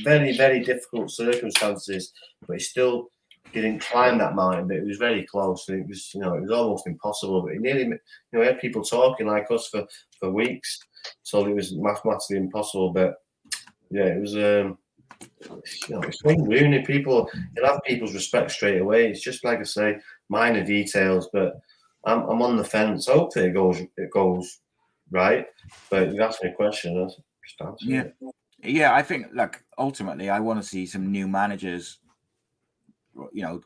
very, 0.02 0.36
very 0.36 0.60
difficult 0.60 1.10
circumstances, 1.10 2.12
but 2.46 2.54
he 2.54 2.60
still 2.60 3.08
didn't 3.52 3.80
climb 3.80 4.18
that 4.18 4.34
mountain. 4.34 4.66
But 4.66 4.78
it 4.78 4.86
was 4.86 4.98
very 4.98 5.24
close. 5.24 5.68
and 5.68 5.82
It 5.82 5.88
was, 5.88 6.12
you 6.14 6.20
know, 6.20 6.34
it 6.34 6.42
was 6.42 6.50
almost 6.50 6.86
impossible. 6.88 7.42
But 7.42 7.52
he 7.52 7.58
nearly, 7.58 7.82
you 7.82 7.98
know, 8.32 8.40
he 8.40 8.46
had 8.46 8.60
people 8.60 8.82
talking 8.82 9.26
like 9.26 9.50
us 9.50 9.68
for 9.68 9.86
for 10.18 10.30
weeks, 10.30 10.80
so 11.22 11.46
it 11.46 11.54
was 11.54 11.74
mathematically 11.74 12.36
impossible. 12.36 12.90
But 12.92 13.16
yeah, 13.90 14.06
it 14.06 14.20
was. 14.20 14.36
um 14.36 14.78
you 15.88 15.94
know, 15.94 16.02
it's 16.02 16.22
Wayne 16.24 16.44
Rooney. 16.44 16.84
People, 16.84 17.30
you'll 17.56 17.66
have 17.66 17.80
people's 17.84 18.14
respect 18.14 18.50
straight 18.50 18.80
away. 18.80 19.08
It's 19.10 19.22
just 19.22 19.44
like 19.44 19.60
I 19.60 19.62
say, 19.62 19.98
minor 20.28 20.62
details. 20.64 21.30
But 21.32 21.54
I'm, 22.04 22.20
I'm 22.28 22.42
on 22.42 22.56
the 22.56 22.64
fence. 22.64 23.06
Hopefully, 23.06 23.46
it 23.46 23.54
goes, 23.54 23.80
it 23.80 24.10
goes 24.10 24.58
right. 25.10 25.46
But 25.90 26.12
you 26.12 26.22
asked 26.22 26.42
me 26.44 26.50
a 26.50 26.54
question. 26.54 27.00
That's 27.00 27.16
just 27.46 27.60
answer 27.62 27.86
Yeah. 27.86 28.02
it. 28.02 28.14
Yeah, 28.62 28.94
I 28.94 29.02
think 29.02 29.28
like 29.32 29.62
ultimately, 29.78 30.28
I 30.28 30.40
want 30.40 30.60
to 30.60 30.68
see 30.68 30.86
some 30.86 31.10
new 31.12 31.28
managers. 31.28 31.98
You 33.32 33.42
know, 33.42 33.60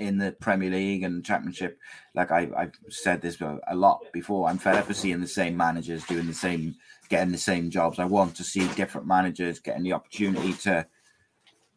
in 0.00 0.18
the 0.18 0.32
Premier 0.32 0.70
League 0.70 1.02
and 1.04 1.24
Championship. 1.24 1.78
Like 2.14 2.30
I, 2.30 2.48
I've 2.56 2.72
said 2.88 3.20
this 3.20 3.40
a 3.40 3.76
lot 3.76 4.00
before. 4.12 4.48
I'm 4.48 4.58
fed 4.58 4.76
up 4.76 4.90
of 4.90 4.96
seeing 4.96 5.20
the 5.20 5.26
same 5.28 5.56
managers 5.56 6.04
doing 6.06 6.26
the 6.26 6.34
same, 6.34 6.74
getting 7.08 7.32
the 7.32 7.38
same 7.38 7.70
jobs. 7.70 7.98
I 7.98 8.06
want 8.06 8.34
to 8.36 8.44
see 8.44 8.66
different 8.74 9.06
managers 9.06 9.60
getting 9.60 9.82
the 9.82 9.92
opportunity 9.92 10.54
to, 10.54 10.86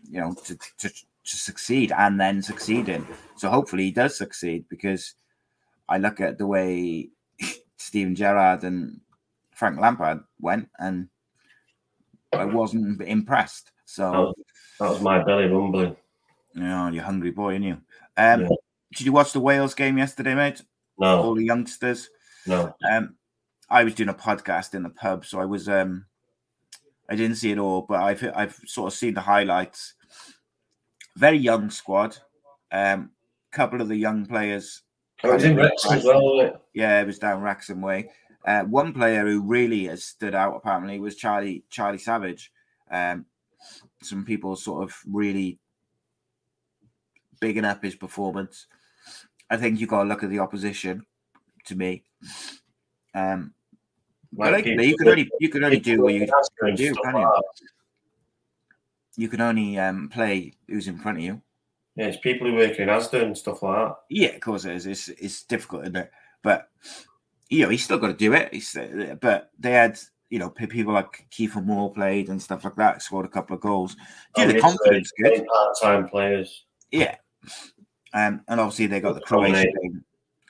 you 0.10 0.20
know, 0.22 0.34
to 0.46 0.58
to, 0.78 0.90
to 0.90 1.38
succeed 1.38 1.92
and 1.92 2.20
then 2.20 2.42
succeeding. 2.42 3.06
So 3.38 3.50
hopefully 3.50 3.84
he 3.86 3.92
does 3.92 4.18
succeed 4.18 4.66
because 4.70 5.14
I 5.90 5.98
look 5.98 6.20
at 6.22 6.38
the 6.38 6.48
way 6.48 7.10
Steven 7.78 8.16
Gerrard 8.16 8.64
and 8.64 9.02
Frank 9.52 9.80
Lampard 9.80 10.22
went 10.40 10.70
and 10.80 11.10
I 12.34 12.46
wasn't 12.46 13.02
impressed. 13.02 13.66
That 13.66 13.72
So, 13.86 14.12
was, 14.12 14.36
that 14.80 14.90
was 14.90 15.02
my 15.02 15.24
belly 15.24 15.46
rumbling. 15.46 15.96
you 16.56 16.64
know, 16.64 16.88
you're 16.90 17.04
hungry 17.04 17.32
boy, 17.32 17.54
aren't 17.54 17.66
you? 17.66 17.78
Um, 18.18 18.42
Yeah. 18.42 18.48
Did 18.96 19.06
you 19.08 19.12
watch 19.12 19.34
the 19.34 19.40
Wales 19.40 19.74
game 19.74 19.98
yesterday, 19.98 20.36
mate? 20.36 20.62
All 21.00 21.34
the 21.36 21.44
youngsters. 21.44 22.10
no. 22.46 22.76
Um, 22.90 23.16
I 23.70 23.84
was 23.84 23.96
doing 23.96 24.10
a 24.10 24.14
podcast 24.14 24.76
in 24.76 24.84
the 24.84 24.90
pub, 24.90 25.26
so 25.26 25.40
I 25.40 25.46
was 25.46 25.68
um, 25.68 26.06
I 27.10 27.16
didn't 27.16 27.38
see 27.38 27.52
it 27.52 27.58
all, 27.58 27.82
but 27.82 28.02
I've 28.02 28.24
I've 28.36 28.60
sort 28.68 28.94
of 28.94 28.98
seen 28.98 29.16
the 29.16 29.22
highlights. 29.22 29.96
Very 31.18 31.38
young 31.38 31.72
squad. 31.72 32.18
Um, 32.72 33.12
couple 33.52 33.82
of 33.82 33.88
the 33.88 33.96
young 33.96 34.26
players. 34.26 34.82
I 35.24 35.30
was 35.30 35.44
in 35.44 35.56
Wrexham 35.56 35.94
as 35.94 36.04
well, 36.04 36.40
it? 36.42 36.60
Yeah, 36.74 37.02
it 37.02 37.08
was 37.08 37.20
down 37.20 37.42
Wrexham 37.42 37.82
way. 37.82 38.10
Uh, 38.46 38.64
one 38.64 38.94
player 38.94 39.26
who 39.26 39.42
really 39.42 39.86
has 39.86 40.04
stood 40.04 40.36
out 40.36 40.56
apparently 40.56 41.00
was 41.00 41.16
Charlie 41.16 41.64
Charlie 41.70 41.98
Savage. 41.98 42.52
Um, 42.92 43.26
some 44.02 44.26
people 44.26 44.56
sort 44.56 44.84
of 44.84 44.96
really 45.10 45.60
bigging 47.44 47.66
up 47.66 47.84
his 47.84 47.96
performance. 47.96 48.68
I 49.50 49.58
think 49.58 49.82
you 49.82 49.86
got 49.86 50.04
to 50.04 50.10
look 50.10 50.24
at 50.24 50.30
the 50.30 50.40
opposition. 50.40 51.06
To 51.66 51.76
me, 51.76 52.04
um, 53.14 53.54
Like 54.36 54.66
you 54.66 54.98
can 54.98 55.08
only 55.08 55.30
you 55.40 55.50
can 55.50 55.64
only 55.64 55.80
do 55.80 56.02
what 56.02 56.14
you 56.14 56.28
can 56.60 56.76
do, 56.76 56.94
can 56.94 57.16
you? 57.16 57.42
You 59.16 59.30
can 59.30 59.42
only 59.42 59.78
um, 59.78 60.10
play 60.10 60.54
who's 60.68 60.88
in 60.88 60.98
front 60.98 61.20
of 61.20 61.24
you. 61.24 61.42
Yeah, 61.96 62.08
it's 62.08 62.18
people 62.18 62.48
who 62.48 62.56
work 62.56 62.80
in 62.80 62.90
Asda 62.90 63.24
and 63.24 63.38
stuff 63.38 63.62
like 63.62 63.78
that. 63.78 63.96
Yeah, 64.10 64.30
of 64.30 64.42
course 64.42 64.66
it 64.66 64.76
is. 64.76 64.88
It's 64.88 65.08
it's 65.10 65.44
difficult, 65.44 65.84
isn't 65.84 65.96
it? 65.96 66.12
But 66.42 66.70
you 67.50 67.64
know, 67.64 67.70
he's 67.70 67.84
still 67.84 68.00
got 68.00 68.08
to 68.08 68.14
do 68.14 68.34
it. 68.34 68.54
He's, 68.54 68.76
but 69.22 69.52
they 69.60 69.72
had 69.72 70.00
you 70.30 70.40
know 70.40 70.50
people 70.50 70.94
like 70.94 71.28
Kiefer 71.32 71.64
Moore 71.64 71.94
played 71.94 72.30
and 72.30 72.42
stuff 72.42 72.66
like 72.66 72.76
that. 72.76 73.04
Scored 73.04 73.26
a 73.26 73.30
couple 73.30 73.56
of 73.56 73.62
goals. 73.62 73.96
Yeah, 74.36 74.46
the 74.46 74.60
Obviously, 74.60 74.62
confidence 74.62 75.12
good. 75.22 75.46
Part-time 75.46 76.10
players. 76.10 76.66
Yeah, 76.92 77.16
um, 78.14 78.42
and 78.48 78.60
obviously 78.60 78.88
they 78.88 79.00
got 79.00 79.16
the. 79.16 79.22
Croatia 79.22 79.66
game. 79.82 80.04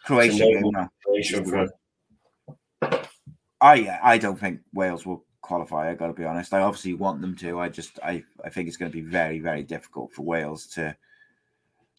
Croatia 0.03 0.45
game. 1.41 1.69
I 3.61 3.99
I 4.03 4.17
don't 4.17 4.39
think 4.39 4.59
Wales 4.73 5.05
will 5.05 5.23
qualify. 5.41 5.89
I 5.89 5.93
got 5.95 6.07
to 6.07 6.13
be 6.13 6.25
honest. 6.25 6.53
I 6.53 6.61
obviously 6.61 6.93
want 6.93 7.21
them 7.21 7.35
to. 7.37 7.59
I 7.59 7.69
just 7.69 7.99
I 8.03 8.23
I 8.43 8.49
think 8.49 8.67
it's 8.67 8.77
going 8.77 8.91
to 8.91 8.95
be 8.95 9.07
very 9.07 9.39
very 9.39 9.63
difficult 9.63 10.11
for 10.13 10.23
Wales 10.23 10.67
to 10.67 10.95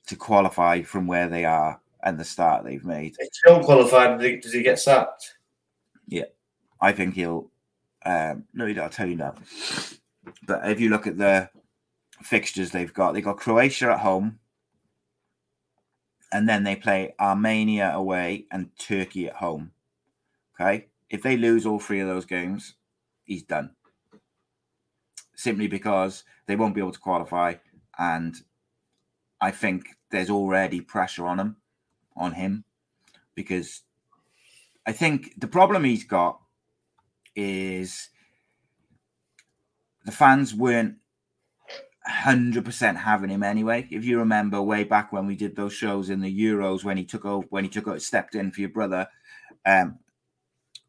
to 0.07 0.17
qualify 0.17 0.83
from 0.83 1.07
where 1.07 1.29
they 1.29 1.45
are 1.45 1.81
and 2.03 2.19
the 2.19 2.25
start 2.25 2.65
they've 2.65 2.85
made. 2.85 3.17
If 3.19 3.29
he 3.33 3.51
don't 3.51 3.65
qualify, 3.65 4.17
does 4.17 4.23
he, 4.23 4.37
does 4.37 4.53
he 4.53 4.63
get 4.63 4.79
sacked? 4.79 5.37
Yeah, 6.07 6.25
I 6.81 6.93
think 6.93 7.15
he'll. 7.15 7.51
Um, 8.05 8.45
no, 8.53 8.67
I'll 8.83 8.91
tell 8.91 9.09
you 9.09 9.17
now. 9.17 9.35
But 10.47 10.69
if 10.69 10.79
you 10.81 10.91
look 10.91 11.07
at 11.07 11.17
the 11.17 11.49
fixtures 12.23 12.71
they've 12.71 12.93
got, 12.93 13.13
they 13.13 13.23
got 13.23 13.39
Croatia 13.39 13.93
at 13.93 14.01
home, 14.01 14.39
and 16.35 16.49
then 16.49 16.65
they 16.65 16.75
play 16.75 17.15
Armenia 17.21 17.93
away 17.95 18.47
and 18.51 18.77
Turkey 18.77 19.29
at 19.29 19.37
home. 19.37 19.71
Okay, 20.61 20.89
if 21.09 21.23
they 21.23 21.37
lose 21.37 21.65
all 21.65 21.79
three 21.79 22.01
of 22.01 22.09
those 22.09 22.25
games, 22.27 22.75
he's 23.23 23.45
done. 23.45 23.71
Simply 25.37 25.69
because 25.69 26.25
they 26.47 26.57
won't 26.57 26.75
be 26.75 26.81
able 26.81 26.91
to 26.91 26.99
qualify, 26.99 27.55
and 27.97 28.35
I 29.41 29.53
think 29.53 29.87
there's 30.11 30.29
already 30.29 30.81
pressure 30.81 31.25
on 31.25 31.39
him, 31.39 31.57
on 32.17 32.33
him, 32.33 32.65
because 33.37 33.83
I 34.85 34.91
think 34.93 35.41
the 35.41 35.47
problem 35.47 35.85
he's 35.85 36.05
got 36.05 36.41
is 37.37 38.11
the 40.05 40.13
fans 40.13 40.53
weren't 40.53 40.97
100% 42.09 42.97
having 42.97 43.31
him 43.31 43.43
anyway. 43.43 43.87
If 43.91 44.05
you 44.05 44.19
remember 44.19 44.61
way 44.61 44.85
back 44.85 45.13
when 45.13 45.27
we 45.27 45.37
did 45.37 45.57
those 45.57 45.73
shows 45.73 46.11
in 46.11 46.21
the 46.21 46.41
Euros 46.43 46.85
when 46.85 46.97
he 46.97 47.05
took 47.05 47.25
over, 47.25 47.47
when 47.51 47.65
he 47.65 47.71
took 47.71 47.89
over, 47.89 47.99
stepped 48.01 48.35
in 48.35 48.51
for 48.51 48.61
your 48.61 48.71
brother, 48.71 49.09
um, 49.65 49.99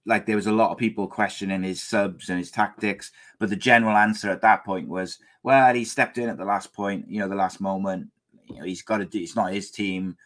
like 0.05 0.25
there 0.25 0.35
was 0.35 0.47
a 0.47 0.51
lot 0.51 0.71
of 0.71 0.77
people 0.77 1.07
questioning 1.07 1.63
his 1.63 1.81
subs 1.81 2.29
and 2.29 2.37
his 2.37 2.51
tactics, 2.51 3.11
but 3.39 3.49
the 3.49 3.55
general 3.55 3.95
answer 3.95 4.29
at 4.29 4.41
that 4.41 4.65
point 4.65 4.87
was, 4.89 5.17
well, 5.41 5.73
he 5.73 5.85
stepped 5.85 6.17
in 6.17 6.29
at 6.29 6.37
the 6.37 6.45
last 6.45 6.73
point, 6.73 7.09
you 7.09 7.19
know, 7.19 7.27
the 7.29 7.35
last 7.35 7.61
moment. 7.61 8.09
You 8.47 8.57
know, 8.59 8.65
he's 8.65 8.83
got 8.83 8.97
to 8.97 9.05
do. 9.05 9.19
It's 9.19 9.35
not 9.35 9.53
his 9.53 9.71
team, 9.71 10.17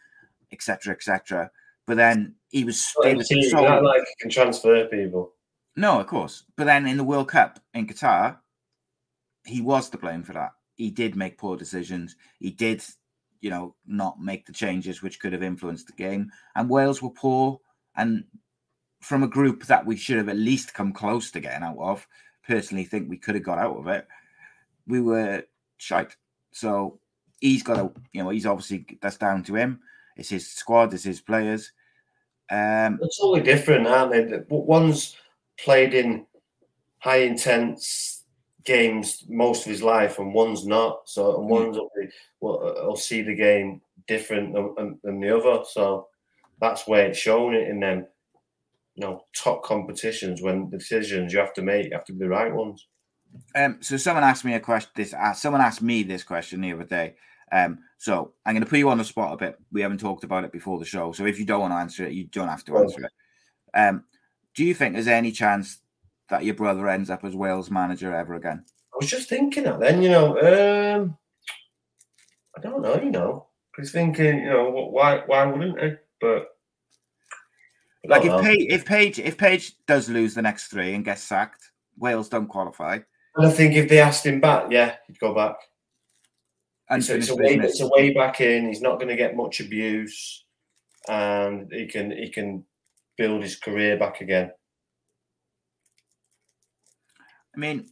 etc., 0.52 0.92
etc. 0.94 1.50
But 1.86 1.96
then 1.96 2.34
he 2.50 2.64
was, 2.64 2.92
Well, 2.98 3.14
was 3.16 3.28
team, 3.28 3.42
so- 3.48 3.62
not 3.62 3.82
like 3.82 4.02
can 4.20 4.30
transfer 4.30 4.86
people. 4.86 5.32
no, 5.76 6.00
of 6.00 6.06
course. 6.06 6.44
But 6.56 6.64
then 6.64 6.86
in 6.86 6.96
the 6.98 7.04
World 7.04 7.28
Cup 7.28 7.60
in 7.72 7.86
Qatar, 7.86 8.38
he 9.46 9.60
was 9.62 9.88
to 9.90 9.98
blame 9.98 10.22
for 10.22 10.34
that. 10.34 10.50
He 10.80 10.90
did 10.90 11.14
make 11.14 11.36
poor 11.36 11.58
decisions. 11.58 12.16
He 12.38 12.50
did, 12.50 12.82
you 13.42 13.50
know, 13.50 13.74
not 13.86 14.18
make 14.18 14.46
the 14.46 14.52
changes 14.54 15.02
which 15.02 15.20
could 15.20 15.34
have 15.34 15.42
influenced 15.42 15.88
the 15.88 15.92
game. 15.92 16.32
And 16.56 16.70
Wales 16.70 17.02
were 17.02 17.10
poor. 17.10 17.60
And 17.96 18.24
from 19.02 19.22
a 19.22 19.28
group 19.28 19.66
that 19.66 19.84
we 19.84 19.94
should 19.94 20.16
have 20.16 20.30
at 20.30 20.38
least 20.38 20.72
come 20.72 20.94
close 20.94 21.30
to 21.32 21.40
getting 21.40 21.62
out 21.62 21.76
of, 21.78 22.08
personally 22.48 22.84
think 22.84 23.10
we 23.10 23.18
could 23.18 23.34
have 23.34 23.44
got 23.44 23.58
out 23.58 23.76
of 23.76 23.88
it. 23.88 24.08
We 24.86 25.02
were 25.02 25.42
shite. 25.76 26.16
So 26.52 26.98
he's 27.40 27.62
got 27.62 27.74
to, 27.74 27.92
you 28.14 28.22
know, 28.22 28.30
he's 28.30 28.46
obviously 28.46 28.86
that's 29.02 29.18
down 29.18 29.42
to 29.44 29.56
him. 29.56 29.80
It's 30.16 30.30
his 30.30 30.50
squad, 30.50 30.94
it's 30.94 31.04
his 31.04 31.20
players. 31.20 31.72
Um, 32.50 32.98
It's 33.02 33.18
totally 33.18 33.42
different, 33.42 33.86
aren't 33.86 34.12
they? 34.12 34.44
One's 34.48 35.14
played 35.58 35.92
in 35.92 36.24
high 37.00 37.24
intense 37.24 38.19
games 38.64 39.24
most 39.28 39.64
of 39.64 39.70
his 39.70 39.82
life, 39.82 40.18
and 40.18 40.34
one's 40.34 40.66
not. 40.66 41.02
So, 41.06 41.40
and 41.40 41.48
one's 41.48 41.76
will, 41.76 41.90
be, 41.96 42.08
will, 42.40 42.58
will 42.86 42.96
see 42.96 43.22
the 43.22 43.34
game 43.34 43.80
different 44.06 44.54
than, 44.54 44.98
than- 45.02 45.20
the 45.20 45.36
other. 45.36 45.64
So, 45.70 46.08
that's 46.60 46.86
where 46.86 47.06
it's 47.06 47.18
shown 47.18 47.54
it 47.54 47.68
in 47.68 47.80
them, 47.80 48.06
you 48.94 49.06
know, 49.06 49.24
top 49.34 49.62
competitions 49.62 50.42
when 50.42 50.68
the 50.70 50.78
decisions 50.78 51.32
you 51.32 51.38
have 51.38 51.54
to 51.54 51.62
make 51.62 51.92
have 51.92 52.04
to 52.04 52.12
be 52.12 52.20
the 52.20 52.28
right 52.28 52.54
ones. 52.54 52.86
Um, 53.54 53.78
so 53.80 53.96
someone 53.96 54.24
asked 54.24 54.44
me 54.44 54.54
a 54.54 54.60
question. 54.60 54.90
This 54.94 55.14
uh, 55.14 55.32
someone 55.32 55.62
asked 55.62 55.82
me 55.82 56.02
this 56.02 56.22
question 56.22 56.60
the 56.60 56.72
other 56.72 56.84
day. 56.84 57.14
Um, 57.52 57.78
so 57.98 58.32
I'm 58.44 58.54
going 58.54 58.64
to 58.64 58.68
put 58.68 58.78
you 58.78 58.90
on 58.90 58.98
the 58.98 59.04
spot 59.04 59.32
a 59.32 59.36
bit. 59.36 59.58
We 59.72 59.80
haven't 59.80 59.98
talked 59.98 60.24
about 60.24 60.44
it 60.44 60.52
before 60.52 60.78
the 60.78 60.84
show, 60.84 61.12
so 61.12 61.26
if 61.26 61.38
you 61.38 61.44
don't 61.44 61.60
want 61.60 61.72
to 61.72 61.78
answer 61.78 62.06
it, 62.06 62.12
you 62.12 62.24
don't 62.24 62.48
have 62.48 62.64
to 62.64 62.78
answer 62.78 63.04
it. 63.04 63.12
Um, 63.74 64.04
do 64.54 64.64
you 64.64 64.74
think 64.74 64.94
there's 64.94 65.06
any 65.06 65.32
chance 65.32 65.78
that 66.30 66.44
your 66.44 66.54
brother 66.54 66.88
ends 66.88 67.10
up 67.10 67.24
as 67.24 67.34
Wales 67.36 67.70
manager 67.70 68.14
ever 68.14 68.34
again? 68.34 68.64
I 68.92 68.96
was 68.98 69.10
just 69.10 69.28
thinking 69.28 69.64
that 69.64 69.80
then, 69.80 70.02
you 70.02 70.08
know, 70.08 70.38
um, 70.38 71.16
I 72.56 72.60
don't 72.60 72.82
know, 72.82 73.00
you 73.00 73.10
know, 73.10 73.46
because 73.74 73.92
thinking, 73.92 74.40
you 74.40 74.50
know, 74.50 74.70
why 74.70 75.22
why 75.26 75.44
wouldn't 75.46 75.80
he? 75.80 75.90
But 76.20 76.48
Like 78.04 78.24
if. 78.24 78.42
Page, 78.42 78.66
if 78.70 78.84
Page 78.84 79.18
if 79.18 79.36
Page 79.36 79.74
does 79.86 80.08
lose 80.08 80.34
the 80.34 80.42
next 80.42 80.68
three 80.68 80.94
and 80.94 81.04
gets 81.04 81.22
sacked, 81.22 81.70
Wales 81.98 82.28
don't 82.28 82.48
qualify. 82.48 82.98
And 83.36 83.46
I 83.46 83.50
think 83.50 83.74
if 83.74 83.88
they 83.88 84.00
asked 84.00 84.26
him 84.26 84.40
back, 84.40 84.70
yeah, 84.70 84.96
he'd 85.06 85.18
go 85.18 85.34
back. 85.34 85.56
And 86.88 87.04
So 87.04 87.14
it's 87.14 87.28
a 87.28 87.36
way, 87.36 87.54
it's 87.54 87.80
a 87.80 87.88
way 87.88 88.12
back 88.12 88.40
in. 88.40 88.66
He's 88.66 88.82
not 88.82 88.96
going 88.96 89.08
to 89.08 89.16
get 89.16 89.36
much 89.36 89.60
abuse, 89.60 90.44
and 91.08 91.70
he 91.72 91.86
can 91.86 92.10
he 92.10 92.28
can 92.30 92.64
build 93.16 93.42
his 93.42 93.56
career 93.56 93.96
back 93.96 94.20
again. 94.20 94.50
I 97.60 97.74
mean, 97.74 97.90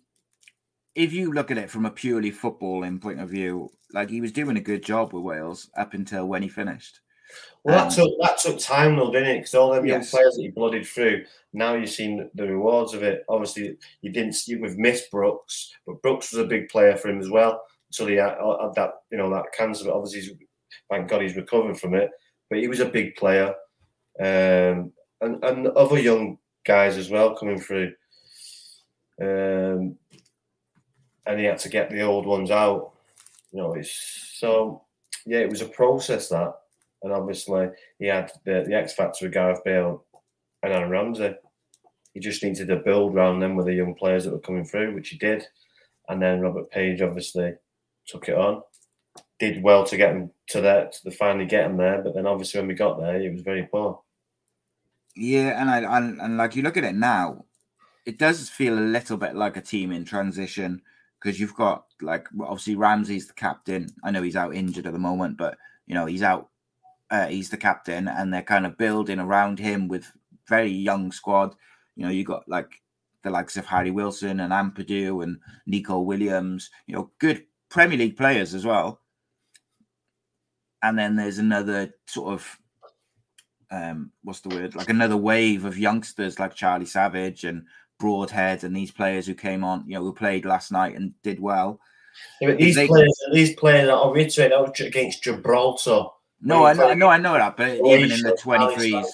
if 0.94 1.12
you 1.12 1.30
look 1.34 1.50
at 1.50 1.58
it 1.58 1.68
from 1.68 1.84
a 1.84 1.90
purely 1.90 2.32
footballing 2.32 3.02
point 3.02 3.20
of 3.20 3.28
view, 3.28 3.68
like 3.92 4.08
he 4.08 4.22
was 4.22 4.32
doing 4.32 4.56
a 4.56 4.62
good 4.62 4.82
job 4.82 5.12
with 5.12 5.22
Wales 5.22 5.68
up 5.76 5.92
until 5.92 6.26
when 6.26 6.42
he 6.42 6.48
finished. 6.48 7.00
Well, 7.64 7.78
Um, 7.78 7.88
that 7.88 7.94
took 7.94 8.10
that 8.22 8.38
took 8.38 8.58
time 8.58 8.96
though, 8.96 9.12
didn't 9.12 9.28
it? 9.28 9.38
Because 9.40 9.54
all 9.54 9.74
them 9.74 9.84
young 9.84 10.00
Yes. 10.00 10.10
players 10.10 10.36
that 10.36 10.42
he 10.42 10.48
blooded 10.48 10.86
through, 10.86 11.26
now 11.52 11.74
you've 11.74 11.90
seen 11.90 12.30
the 12.34 12.46
rewards 12.46 12.94
of 12.94 13.02
it. 13.02 13.24
Obviously, 13.28 13.76
you 14.00 14.10
didn't 14.10 14.32
see 14.32 14.56
we've 14.56 14.78
missed 14.78 15.10
Brooks, 15.10 15.70
but 15.86 16.00
Brooks 16.00 16.32
was 16.32 16.42
a 16.42 16.48
big 16.48 16.70
player 16.70 16.96
for 16.96 17.08
him 17.08 17.20
as 17.20 17.28
well. 17.28 17.62
Until 17.90 18.06
he 18.06 18.14
had, 18.14 18.36
had 18.38 18.74
that, 18.76 18.92
you 19.10 19.18
know, 19.18 19.28
that 19.30 19.52
cancer. 19.52 19.84
But 19.84 19.94
obviously, 19.96 20.20
he's, 20.20 20.32
thank 20.90 21.08
God 21.08 21.20
he's 21.20 21.36
recovered 21.36 21.78
from 21.78 21.94
it. 21.94 22.10
But 22.48 22.60
he 22.60 22.68
was 22.68 22.80
a 22.80 22.86
big 22.86 23.16
player, 23.16 23.54
um, 24.18 24.92
and 25.20 25.44
and 25.44 25.68
other 25.68 25.98
young 25.98 26.38
guys 26.64 26.96
as 26.96 27.10
well 27.10 27.36
coming 27.36 27.60
through. 27.60 27.92
Um, 29.20 29.96
and 31.26 31.38
he 31.38 31.44
had 31.44 31.58
to 31.58 31.68
get 31.68 31.90
the 31.90 32.02
old 32.02 32.26
ones 32.26 32.50
out. 32.50 32.92
You 33.52 33.60
know, 33.60 33.74
it's 33.74 34.34
so 34.34 34.82
yeah, 35.26 35.38
it 35.38 35.50
was 35.50 35.62
a 35.62 35.66
process 35.66 36.28
that, 36.30 36.54
and 37.02 37.12
obviously 37.12 37.68
he 37.98 38.06
had 38.06 38.32
the, 38.44 38.64
the 38.66 38.74
X 38.74 38.94
factor 38.94 39.26
with 39.26 39.34
Gareth 39.34 39.62
Bale 39.64 40.04
and 40.62 40.72
Aaron 40.72 40.90
Ramsey. 40.90 41.34
He 42.14 42.20
just 42.20 42.42
needed 42.42 42.68
to 42.68 42.76
build 42.76 43.14
around 43.14 43.40
them 43.40 43.54
with 43.54 43.66
the 43.66 43.74
young 43.74 43.94
players 43.94 44.24
that 44.24 44.32
were 44.32 44.40
coming 44.40 44.64
through, 44.64 44.94
which 44.94 45.10
he 45.10 45.18
did. 45.18 45.46
And 46.08 46.20
then 46.20 46.40
Robert 46.40 46.70
Page 46.70 47.02
obviously 47.02 47.54
took 48.06 48.28
it 48.28 48.36
on, 48.36 48.62
did 49.38 49.62
well 49.62 49.84
to 49.84 49.96
get 49.96 50.12
him 50.12 50.30
to 50.48 50.62
that 50.62 50.94
to 51.04 51.10
finally 51.10 51.44
get 51.44 51.66
him 51.66 51.76
there. 51.76 52.00
But 52.02 52.14
then 52.14 52.26
obviously 52.26 52.60
when 52.60 52.68
we 52.68 52.74
got 52.74 52.98
there, 52.98 53.20
he 53.20 53.28
was 53.28 53.42
very 53.42 53.68
poor. 53.70 54.00
Yeah, 55.14 55.60
and 55.60 55.68
I 55.68 55.98
and, 55.98 56.20
and 56.20 56.36
like 56.38 56.56
you 56.56 56.62
look 56.62 56.76
at 56.76 56.84
it 56.84 56.94
now, 56.94 57.44
it 58.08 58.16
does 58.16 58.48
feel 58.48 58.78
a 58.78 58.80
little 58.80 59.18
bit 59.18 59.36
like 59.36 59.58
a 59.58 59.60
team 59.60 59.92
in 59.92 60.02
transition 60.02 60.80
because 61.20 61.38
you've 61.38 61.54
got 61.54 61.84
like 62.00 62.26
obviously 62.40 62.74
Ramsey's 62.74 63.26
the 63.26 63.34
captain. 63.34 63.90
I 64.02 64.10
know 64.10 64.22
he's 64.22 64.34
out 64.34 64.54
injured 64.54 64.86
at 64.86 64.94
the 64.94 64.98
moment, 64.98 65.36
but 65.36 65.58
you 65.86 65.94
know 65.94 66.06
he's 66.06 66.22
out. 66.22 66.48
Uh, 67.10 67.26
he's 67.26 67.50
the 67.50 67.58
captain, 67.58 68.08
and 68.08 68.32
they're 68.32 68.40
kind 68.40 68.64
of 68.64 68.78
building 68.78 69.20
around 69.20 69.58
him 69.58 69.88
with 69.88 70.10
very 70.48 70.70
young 70.70 71.12
squad. 71.12 71.54
You 71.96 72.06
know, 72.06 72.10
you 72.10 72.24
got 72.24 72.48
like 72.48 72.80
the 73.24 73.30
likes 73.30 73.58
of 73.58 73.66
Harry 73.66 73.90
Wilson 73.90 74.40
and 74.40 74.54
Ampadu 74.54 75.22
and 75.22 75.38
Nico 75.66 76.00
Williams. 76.00 76.70
You 76.86 76.94
know, 76.94 77.10
good 77.18 77.44
Premier 77.68 77.98
League 77.98 78.16
players 78.16 78.54
as 78.54 78.64
well. 78.64 79.02
And 80.82 80.98
then 80.98 81.14
there's 81.14 81.38
another 81.38 81.92
sort 82.06 82.32
of 82.32 82.58
um, 83.70 84.12
what's 84.22 84.40
the 84.40 84.54
word? 84.54 84.74
Like 84.74 84.88
another 84.88 85.16
wave 85.18 85.66
of 85.66 85.76
youngsters 85.76 86.38
like 86.38 86.54
Charlie 86.54 86.86
Savage 86.86 87.44
and 87.44 87.66
Broadhead 87.98 88.64
and 88.64 88.76
these 88.76 88.90
players 88.90 89.26
who 89.26 89.34
came 89.34 89.64
on, 89.64 89.84
you 89.86 89.94
know, 89.94 90.02
who 90.02 90.12
played 90.12 90.44
last 90.44 90.70
night 90.72 90.96
and 90.96 91.12
did 91.22 91.40
well. 91.40 91.80
Yeah, 92.40 92.52
these 92.52 92.76
they- 92.76 92.86
players, 92.86 93.16
these 93.32 93.54
players, 93.54 93.88
I'll 93.88 94.12
reiterate, 94.12 94.50
that 94.50 94.60
was 94.60 94.80
against 94.80 95.22
Gibraltar. 95.22 96.04
No, 96.40 96.64
I 96.64 96.72
know, 96.72 96.88
I 96.88 96.94
know, 96.94 97.08
I 97.08 97.18
know 97.18 97.34
that, 97.34 97.56
but 97.56 97.74
even 97.74 98.12
in 98.12 98.22
the 98.22 98.38
23s, 98.40 99.04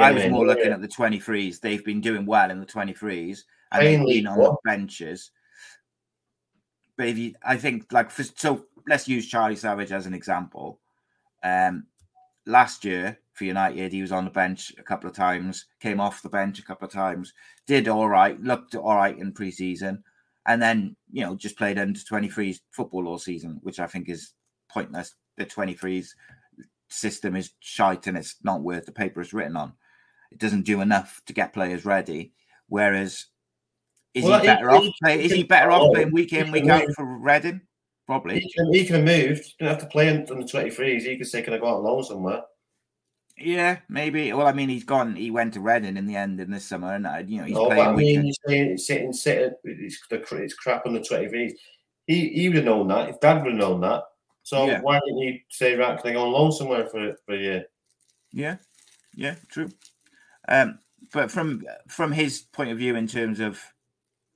I 0.00 0.12
was 0.12 0.26
more 0.30 0.46
looking 0.46 0.72
at 0.72 0.80
the 0.80 0.88
23s. 0.88 1.60
They've 1.60 1.84
been 1.84 2.00
doing 2.00 2.24
well 2.24 2.50
in 2.50 2.58
the 2.58 2.66
23s 2.66 3.40
and 3.70 3.86
they've 3.86 4.06
been 4.06 4.26
on 4.26 4.38
the 4.38 4.56
benches. 4.64 5.30
But 6.96 7.08
if 7.08 7.18
you, 7.18 7.34
I 7.42 7.56
think, 7.56 7.92
like, 7.92 8.10
for, 8.10 8.22
so 8.22 8.64
let's 8.88 9.08
use 9.08 9.28
Charlie 9.28 9.56
Savage 9.56 9.92
as 9.92 10.06
an 10.06 10.14
example. 10.14 10.80
Um, 11.42 11.86
last 12.46 12.84
year 12.84 13.18
for 13.34 13.44
United, 13.44 13.92
he 13.92 14.02
was 14.02 14.12
on 14.12 14.24
the 14.24 14.30
bench 14.30 14.72
a 14.78 14.82
couple 14.82 15.08
of 15.08 15.16
times, 15.16 15.66
came 15.80 16.00
off 16.00 16.22
the 16.22 16.28
bench 16.28 16.58
a 16.58 16.64
couple 16.64 16.86
of 16.86 16.92
times, 16.92 17.32
did 17.66 17.88
all 17.88 18.08
right, 18.08 18.40
looked 18.40 18.74
all 18.74 18.96
right 18.96 19.16
in 19.18 19.32
preseason, 19.32 20.02
and 20.46 20.60
then, 20.60 20.96
you 21.10 21.24
know, 21.24 21.34
just 21.34 21.56
played 21.56 21.78
under 21.78 21.98
23s 21.98 22.60
football 22.72 23.08
all 23.08 23.18
season, 23.18 23.58
which 23.62 23.80
I 23.80 23.86
think 23.86 24.08
is 24.08 24.32
pointless. 24.70 25.14
The 25.38 25.46
23s 25.46 26.08
system 26.88 27.36
is 27.36 27.52
shite 27.60 28.06
and 28.06 28.18
it's 28.18 28.36
not 28.42 28.60
worth 28.60 28.84
the 28.84 28.92
paper 28.92 29.20
it's 29.22 29.32
written 29.32 29.56
on. 29.56 29.72
It 30.30 30.38
doesn't 30.38 30.62
do 30.66 30.80
enough 30.80 31.22
to 31.26 31.32
get 31.32 31.54
players 31.54 31.84
ready. 31.84 32.32
Whereas, 32.68 33.26
is 34.14 34.24
Well, 34.24 34.40
he 34.40 34.46
he- 34.48 34.52
better 34.54 34.70
off? 34.70 34.82
he- 34.82 34.94
Play, 35.02 35.24
is 35.24 35.30
he 35.30 35.38
he 35.38 35.42
better 35.44 35.70
oh, 35.70 35.86
off 35.86 35.94
playing 35.94 36.12
week 36.12 36.32
in, 36.32 36.50
week 36.52 36.68
out 36.68 36.86
move. 36.86 36.94
for 36.96 37.04
Reading? 37.18 37.60
Probably. 38.06 38.40
He 38.40 38.52
can, 38.52 38.72
he 38.72 38.84
can 38.84 38.96
have 38.96 39.04
moved. 39.04 39.54
Don't 39.58 39.68
have 39.68 39.78
to 39.78 39.86
play 39.86 40.10
on 40.10 40.24
the 40.24 40.44
23s. 40.44 41.02
He 41.02 41.16
can 41.16 41.24
say, 41.24 41.40
can 41.40 41.54
I 41.54 41.58
go 41.58 41.68
out 41.68 41.76
on 41.78 41.84
loan 41.84 42.02
somewhere? 42.02 42.42
Yeah, 43.42 43.78
maybe. 43.88 44.32
Well, 44.32 44.46
I 44.46 44.52
mean, 44.52 44.68
he's 44.68 44.84
gone. 44.84 45.16
He 45.16 45.30
went 45.30 45.54
to 45.54 45.60
Reading 45.60 45.96
in 45.96 46.06
the 46.06 46.16
end 46.16 46.40
in 46.40 46.50
this 46.50 46.64
summer, 46.64 46.94
and 46.94 47.06
uh, 47.06 47.22
you 47.26 47.38
know 47.38 47.44
he's 47.44 47.54
No, 47.54 47.68
but 47.68 47.74
playing. 47.74 47.88
I 47.88 47.94
mean, 47.96 48.18
in- 48.20 48.26
you're 48.26 48.34
saying 48.46 48.78
sitting, 48.78 49.12
sitting, 49.12 49.54
it's, 49.64 50.00
the, 50.08 50.22
it's 50.36 50.54
crap 50.54 50.86
on 50.86 50.94
the 50.94 51.00
23s. 51.00 51.52
He, 52.06 52.28
he 52.30 52.48
would 52.48 52.56
have 52.56 52.64
known 52.66 52.88
that. 52.88 53.08
His 53.08 53.16
dad 53.18 53.42
would 53.42 53.52
have 53.52 53.60
known 53.60 53.80
that. 53.82 54.04
So 54.42 54.66
Yeah. 54.66 54.80
why 54.80 54.98
didn't 55.00 55.22
he 55.22 55.44
say, 55.50 55.76
right, 55.76 55.98
can 56.00 56.10
I 56.10 56.14
go 56.14 56.22
on 56.26 56.32
loan 56.32 56.52
somewhere 56.52 56.86
for, 56.86 57.14
for 57.24 57.34
a 57.34 57.38
year? 57.38 57.66
Yeah, 58.32 58.56
yeah, 59.14 59.36
true. 59.48 59.68
Um, 60.48 60.78
but 61.12 61.30
from 61.30 61.62
from 61.88 62.10
his 62.12 62.40
point 62.52 62.70
of 62.70 62.78
view, 62.78 62.96
in 62.96 63.06
terms 63.06 63.38
of 63.40 63.60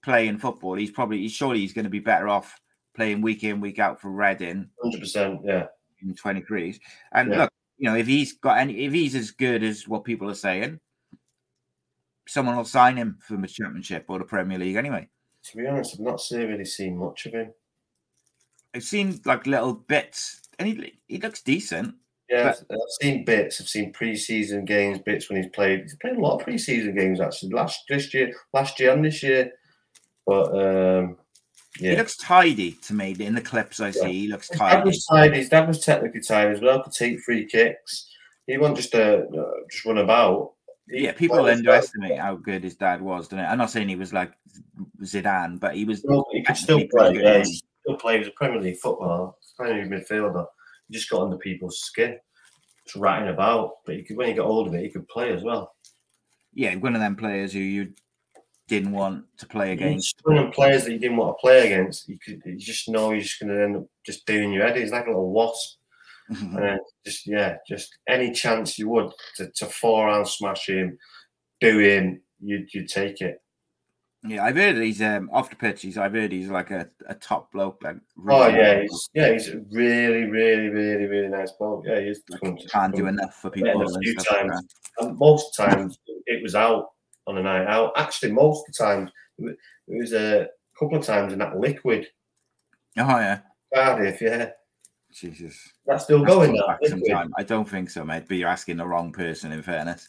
playing 0.05 0.39
football, 0.39 0.75
he's 0.75 0.91
probably 0.91 1.19
he's 1.19 1.33
surely 1.33 1.59
he's 1.61 1.73
going 1.73 1.85
to 1.87 1.91
be 1.91 1.99
better 1.99 2.29
off 2.29 2.61
playing 2.95 3.21
week 3.21 3.43
in, 3.45 3.61
week 3.61 3.79
out 3.79 4.01
for 4.01 4.11
Reading 4.11 4.69
100%, 4.85 5.41
yeah. 5.45 5.67
in 6.03 6.15
twenty 6.15 6.43
threes. 6.43 6.79
And 7.13 7.31
Yeah. 7.31 7.43
look, 7.43 7.53
you 7.79 7.91
know, 7.91 7.97
if 7.97 8.07
he's 8.07 8.33
got 8.35 8.59
any, 8.59 8.85
if 8.85 8.93
he's 8.93 9.14
as 9.14 9.31
good 9.31 9.62
as 9.62 9.87
what 9.87 10.05
people 10.05 10.31
are 10.31 10.35
saying, 10.35 10.81
someone 12.27 12.57
will 12.57 12.64
sign 12.64 12.97
him 12.97 13.18
for 13.20 13.37
the 13.37 13.47
Championship 13.47 14.07
or 14.09 14.18
the 14.18 14.24
Premier 14.24 14.59
League 14.59 14.77
anyway. 14.77 15.09
To 15.45 15.57
be 15.57 15.66
honest, 15.66 15.95
I've 15.95 16.01
not 16.01 16.20
really 16.31 16.64
seen 16.64 16.99
much 16.99 17.27
of 17.27 17.35
him. 17.35 17.53
I've 18.74 18.83
seen 18.83 19.20
like 19.24 19.47
little 19.47 19.74
bits, 19.74 20.41
and 20.59 20.68
he 20.68 20.99
he 21.07 21.18
looks 21.18 21.43
decent. 21.43 21.95
Yeah, 22.29 22.49
I've, 22.49 22.64
I've 22.70 22.79
seen 23.01 23.24
bits. 23.24 23.61
I've 23.61 23.68
seen 23.68 23.93
preseason 23.93 24.64
games, 24.66 24.99
bits 24.99 25.31
when 25.31 25.41
he's 25.41 25.53
played. 25.53 25.83
He's 25.83 25.97
played 25.97 26.16
a 26.16 26.20
lot 26.20 26.41
of 26.41 26.47
preseason 26.47 26.97
games 26.97 27.20
actually. 27.20 27.53
Last 27.53 27.85
this 27.89 28.12
year, 28.12 28.33
last 28.53 28.81
year 28.81 28.93
and 28.93 29.05
this 29.05 29.22
year. 29.22 29.53
But 30.27 30.51
um, 30.53 31.18
yeah, 31.81 31.91
he 31.91 31.97
looks 31.97 32.16
tidy 32.16 32.72
to 32.72 32.95
me 32.95 33.16
in 33.18 33.35
the 33.35 33.41
clips 33.41 33.81
I 33.81 33.91
see. 33.91 34.01
Yeah. 34.01 34.09
He 34.09 34.29
looks 34.29 34.49
tidy. 34.49 34.77
Dad 34.77 34.85
was 34.85 35.07
tidy. 35.07 35.37
His 35.39 35.49
dad 35.49 35.68
was 35.68 35.85
technically 35.85 36.20
tidy 36.20 36.53
as 36.53 36.61
well. 36.61 36.83
Could 36.83 36.93
take 36.93 37.20
free 37.20 37.47
kicks. 37.47 38.11
He 38.47 38.57
wasn't 38.59 38.77
just 38.77 38.95
uh, 38.95 39.22
just 39.70 39.85
run 39.85 39.99
about. 39.99 40.53
He 40.89 41.05
yeah, 41.05 41.12
people 41.12 41.45
underestimate 41.45 42.18
how 42.18 42.37
good 42.37 42.62
his 42.62 42.77
dad 42.77 43.03
was. 43.03 43.29
Don't 43.29 43.41
it? 43.41 43.45
I'm 43.45 43.59
not 43.59 43.70
saying 43.70 43.89
he 43.89 43.97
was 43.97 44.12
like 44.12 44.33
Zidane, 45.03 45.59
but 45.59 45.74
he 45.74 45.85
was. 45.85 46.05
No, 46.05 46.24
he 46.33 46.43
could 46.43 46.57
still 46.57 46.87
play. 46.89 47.14
Yeah, 47.14 47.39
he 47.39 47.45
still 47.45 47.97
play. 47.97 48.14
He 48.14 48.18
was 48.20 48.29
a 48.29 48.33
Premier 48.33 48.61
League 48.61 48.79
footballer, 48.79 49.33
Premier 49.57 49.83
League 49.83 49.93
midfielder. 49.93 50.47
He 50.89 50.95
just 50.95 51.11
got 51.11 51.22
under 51.22 51.39
people's 51.39 51.81
skin, 51.81 52.18
just 52.85 52.97
ratting 52.97 53.29
about. 53.29 53.79
But 53.85 53.97
he 53.97 54.03
could, 54.05 54.16
when 54.16 54.29
he 54.29 54.35
got 54.35 54.47
older, 54.47 54.77
he 54.79 54.89
could 54.89 55.09
play 55.09 55.33
as 55.33 55.43
well. 55.43 55.74
Yeah, 56.55 56.74
one 56.77 56.95
of 56.95 57.01
them 57.01 57.16
players 57.16 57.53
who 57.53 57.59
you 57.59 57.93
didn't 58.69 58.93
want 58.93 59.25
to 59.39 59.47
play 59.47 59.73
against. 59.73 60.23
Players 60.53 60.85
that 60.85 60.93
you 60.93 60.99
didn't 60.99 61.17
want 61.17 61.37
to 61.37 61.41
play 61.41 61.67
against. 61.67 62.09
You 62.09 62.19
could 62.19 62.43
you 62.45 62.59
just 62.59 62.89
know 62.89 63.12
you're 63.12 63.21
just 63.21 63.41
going 63.41 63.55
to 63.55 63.62
end 63.62 63.77
up 63.77 63.87
just 64.05 64.27
doing 64.27 64.53
your 64.53 64.67
head. 64.67 64.77
He's 64.77 64.93
like 64.93 65.07
a 65.07 65.11
little 65.11 65.31
wasp. 65.31 65.79
Mm-hmm. 66.31 66.57
And 66.57 66.81
just 67.05 67.27
yeah, 67.27 67.57
just 67.69 67.97
any 68.09 68.33
chance 68.33 68.79
you 68.79 68.89
would 68.89 69.12
to, 69.37 69.51
to 69.57 69.67
forehand 69.67 70.27
smash 70.27 70.69
him, 70.69 70.99
do 71.61 71.79
him, 71.79 72.21
you'd 72.41 72.73
you 72.75 72.87
take 72.87 73.21
it. 73.21 73.41
Yeah, 74.27 74.45
I've 74.45 74.57
heard 74.57 74.77
he's 74.77 75.01
um 75.03 75.31
off 75.33 75.51
the 75.51 75.57
pitch. 75.57 75.83
He's 75.83 75.97
I've 75.97 76.14
heard 76.14 76.33
he's 76.33 76.49
like 76.49 76.73
a, 76.73 76.89
a 77.09 77.14
top 77.14 77.53
bloke. 77.53 77.81
Like 77.83 77.99
really 78.17 78.41
oh 78.41 78.49
yeah, 78.49 78.81
he's 78.81 79.11
yeah, 79.14 79.33
he's 79.33 79.49
a 79.49 79.61
really, 79.71 80.25
really, 80.25 80.69
really, 80.69 81.07
really 81.07 81.29
nice 81.29 81.53
bloke. 81.53 81.85
Yeah, 81.87 82.01
he's 82.01 82.23
like, 82.43 82.59
can't 82.73 82.97
do 82.97 83.07
enough 83.07 83.35
for 83.37 83.51
people. 83.51 83.89
Yeah, 83.89 83.97
a 83.97 84.01
few 84.01 84.17
times, 84.17 84.61
like 85.01 85.14
most 85.14 85.55
times 85.55 85.97
it 86.27 86.43
was 86.43 86.57
out 86.57 86.87
on 87.27 87.39
a 87.39 87.43
night 87.43 87.66
out. 87.66 87.93
Actually, 87.97 88.33
most 88.33 88.66
of 88.68 88.74
the 88.74 88.85
time 88.85 89.11
it 89.39 89.57
was 89.89 90.12
a 90.12 90.49
couple 90.79 90.99
of 90.99 91.05
times 91.05 91.33
in 91.33 91.39
that 91.39 91.59
liquid. 91.59 92.07
Oh 92.99 93.18
yeah, 93.18 93.41
Cardiff, 93.74 94.20
yeah. 94.20 94.51
Jesus, 95.12 95.72
that's 95.87 96.05
still 96.05 96.20
That's 96.20 96.35
going 96.35 96.55
now. 96.55 96.79
Sometime. 96.85 97.33
I 97.39 97.43
don't 97.43 97.68
think 97.68 97.89
so, 97.89 98.05
mate. 98.05 98.24
But 98.29 98.37
you're 98.37 98.49
asking 98.49 98.77
the 98.77 98.87
wrong 98.87 99.12
person. 99.12 99.53
In 99.53 99.62
fairness, 99.62 100.09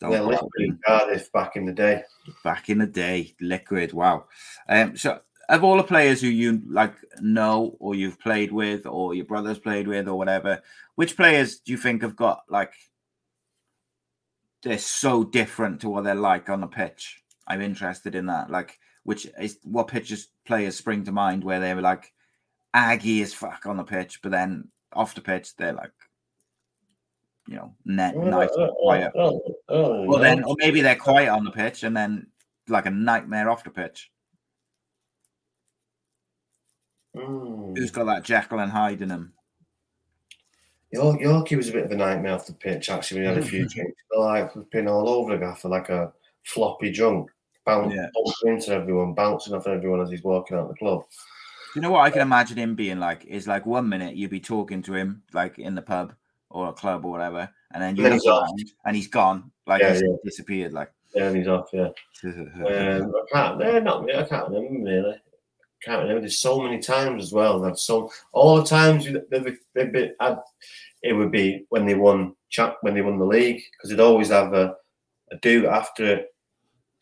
don't 0.00 0.12
yeah, 0.12 0.20
liquid 0.20 0.78
Cardiff 0.84 1.30
back 1.32 1.56
in 1.56 1.64
the 1.64 1.72
day. 1.72 2.02
Back 2.42 2.68
in 2.68 2.78
the 2.78 2.86
day, 2.86 3.34
liquid. 3.40 3.92
Wow. 3.92 4.26
Um, 4.68 4.96
so 4.96 5.20
of 5.48 5.62
all 5.62 5.76
the 5.76 5.84
players 5.84 6.20
who 6.20 6.28
you 6.28 6.62
like 6.66 6.94
know 7.20 7.76
or 7.78 7.94
you've 7.94 8.18
played 8.18 8.52
with 8.52 8.86
or 8.86 9.14
your 9.14 9.26
brothers 9.26 9.58
played 9.58 9.86
with 9.86 10.08
or 10.08 10.16
whatever, 10.16 10.62
which 10.94 11.16
players 11.16 11.60
do 11.60 11.72
you 11.72 11.78
think 11.78 12.02
have 12.02 12.16
got 12.16 12.42
like 12.48 12.72
they're 14.62 14.78
so 14.78 15.24
different 15.24 15.80
to 15.80 15.88
what 15.88 16.04
they're 16.04 16.14
like 16.14 16.48
on 16.48 16.60
the 16.60 16.66
pitch? 16.66 17.22
I'm 17.46 17.60
interested 17.60 18.14
in 18.14 18.26
that. 18.26 18.50
Like, 18.50 18.78
which 19.04 19.26
is 19.40 19.58
what 19.64 19.88
pitches 19.88 20.28
players 20.46 20.76
spring 20.76 21.04
to 21.04 21.12
mind 21.12 21.44
where 21.44 21.60
they 21.60 21.74
were 21.74 21.80
like 21.80 22.12
aggy 22.74 23.22
as 23.22 23.34
fuck 23.34 23.66
on 23.66 23.76
the 23.76 23.84
pitch, 23.84 24.20
but 24.22 24.32
then 24.32 24.68
off 24.92 25.14
the 25.14 25.20
pitch 25.20 25.56
they're 25.56 25.72
like, 25.72 25.92
you 27.48 27.56
know, 27.56 27.74
net 27.84 28.16
nice 28.16 28.50
and 28.54 28.70
uh, 28.70 28.72
quiet. 28.74 29.12
Oh, 29.16 29.42
oh, 29.68 30.02
well, 30.04 30.20
then, 30.20 30.44
or 30.44 30.54
maybe 30.58 30.80
they're 30.80 30.96
quiet 30.96 31.28
on 31.28 31.44
the 31.44 31.50
pitch 31.50 31.82
and 31.82 31.96
then 31.96 32.28
like 32.68 32.86
a 32.86 32.90
nightmare 32.90 33.50
off 33.50 33.64
the 33.64 33.70
pitch. 33.70 34.10
Mm. 37.16 37.76
Who's 37.76 37.90
got 37.90 38.04
that 38.04 38.22
Jekyll 38.22 38.60
and 38.60 38.70
Hyde 38.70 39.02
in 39.02 39.10
him? 39.10 39.32
York, 40.92 41.20
Yorkie 41.20 41.56
was 41.56 41.70
a 41.70 41.72
bit 41.72 41.84
of 41.84 41.90
a 41.90 41.96
nightmare 41.96 42.34
off 42.34 42.46
the 42.46 42.52
pitch. 42.52 42.90
Actually, 42.90 43.20
we 43.20 43.26
had 43.26 43.38
a 43.38 43.42
few 43.42 43.66
drinks, 43.66 44.02
like 44.16 44.52
been 44.70 44.88
all 44.88 45.08
over 45.08 45.32
the 45.32 45.38
gaffer 45.38 45.68
like 45.68 45.88
a 45.88 46.12
floppy 46.44 46.92
drunk, 46.92 47.30
bouncing 47.64 47.96
yeah. 47.96 48.52
into 48.52 48.72
everyone, 48.72 49.14
bouncing 49.14 49.54
off 49.54 49.66
everyone 49.66 50.02
as 50.02 50.10
he's 50.10 50.22
walking 50.22 50.56
out 50.56 50.68
the 50.68 50.74
club. 50.74 51.04
You 51.74 51.80
know 51.80 51.90
what 51.90 52.02
I 52.02 52.10
can 52.10 52.20
imagine 52.20 52.58
him 52.58 52.74
being 52.74 52.98
like 52.98 53.24
is 53.24 53.46
like 53.46 53.64
one 53.64 53.88
minute 53.88 54.16
you'd 54.16 54.30
be 54.30 54.40
talking 54.40 54.82
to 54.82 54.94
him 54.94 55.22
like 55.32 55.58
in 55.58 55.74
the 55.74 55.80
pub 55.80 56.14
or 56.50 56.68
a 56.68 56.72
club 56.74 57.06
or 57.06 57.12
whatever, 57.12 57.48
and 57.72 57.82
then 57.82 57.96
you 57.96 58.04
and, 58.04 58.14
he's, 58.14 58.74
and 58.84 58.94
he's 58.94 59.08
gone, 59.08 59.50
like 59.66 59.80
yeah, 59.80 59.92
he's 59.92 60.02
yeah. 60.02 60.16
disappeared, 60.22 60.74
like 60.74 60.92
yeah, 61.14 61.28
and 61.28 61.36
he's 61.36 61.48
off, 61.48 61.70
yeah. 61.72 61.88
um, 62.24 62.34
I 62.64 63.22
can't, 63.32 63.58
no, 63.58 63.78
not 63.80 64.14
I 64.14 64.24
can't 64.24 64.50
remember 64.50 64.90
really. 64.90 65.16
Can't 65.84 66.02
remember. 66.02 66.20
There's 66.20 66.38
so 66.38 66.60
many 66.60 66.78
times 66.78 67.24
as 67.24 67.32
well. 67.32 67.60
That 67.60 67.78
so 67.78 68.10
all 68.32 68.56
the 68.56 68.64
times 68.64 69.06
they've, 69.30 69.58
they've 69.74 69.92
been, 69.92 70.14
I'd, 70.20 70.38
it 71.02 71.12
would 71.12 71.32
be 71.32 71.66
when 71.70 71.86
they 71.86 71.94
won 71.94 72.34
when 72.82 72.94
they 72.94 73.02
won 73.02 73.18
the 73.18 73.24
league 73.24 73.62
because 73.72 73.90
they'd 73.90 74.00
always 74.00 74.28
have 74.28 74.52
a, 74.52 74.76
a 75.32 75.36
do 75.36 75.66
after 75.66 76.04
it. 76.04 76.34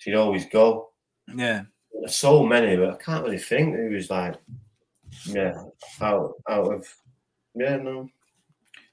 You'd 0.07 0.16
always 0.16 0.47
go. 0.47 0.91
Yeah 1.35 1.64
so 2.07 2.45
many, 2.45 2.76
but 2.76 2.91
I 2.91 2.97
can't 2.97 3.24
really 3.24 3.39
think 3.39 3.76
who 3.76 3.91
was 3.91 4.11
like, 4.11 4.37
yeah, 5.26 5.62
out 6.01 6.35
out 6.49 6.72
of, 6.72 6.87
yeah, 7.55 7.76
no. 7.76 8.09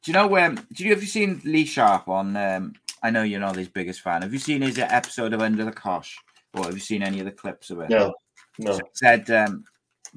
Do 0.03 0.11
you 0.11 0.13
know 0.13 0.27
when? 0.27 0.57
Um, 0.57 0.67
do 0.73 0.83
you 0.83 0.91
have 0.91 1.01
you 1.01 1.07
seen 1.07 1.41
Lee 1.43 1.65
Sharpe 1.65 2.07
on? 2.07 2.35
Um, 2.35 2.73
I 3.03 3.09
know 3.09 3.23
you're 3.23 3.39
not 3.39 3.55
his 3.55 3.67
biggest 3.67 4.01
fan. 4.01 4.21
Have 4.21 4.33
you 4.33 4.39
seen 4.39 4.61
his 4.61 4.79
episode 4.79 5.33
of 5.33 5.41
Under 5.41 5.65
the 5.65 5.71
Cosh, 5.71 6.17
or 6.53 6.65
have 6.65 6.73
you 6.73 6.79
seen 6.79 7.03
any 7.03 7.19
of 7.19 7.25
the 7.25 7.31
clips 7.31 7.69
of 7.69 7.79
it? 7.81 7.89
No, 7.89 8.13
no. 8.57 8.73
So 8.73 8.81
said 8.93 9.29
um, 9.31 9.63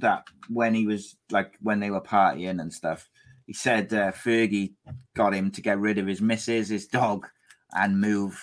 that 0.00 0.24
when 0.48 0.74
he 0.74 0.86
was 0.86 1.16
like 1.30 1.54
when 1.60 1.80
they 1.80 1.90
were 1.90 2.00
partying 2.00 2.60
and 2.60 2.72
stuff, 2.72 3.08
he 3.46 3.52
said 3.52 3.92
uh, 3.92 4.12
Fergie 4.12 4.74
got 5.14 5.34
him 5.34 5.50
to 5.52 5.60
get 5.60 5.78
rid 5.78 5.98
of 5.98 6.06
his 6.06 6.20
missus, 6.20 6.68
his 6.68 6.86
dog, 6.86 7.26
and 7.72 8.00
move 8.00 8.40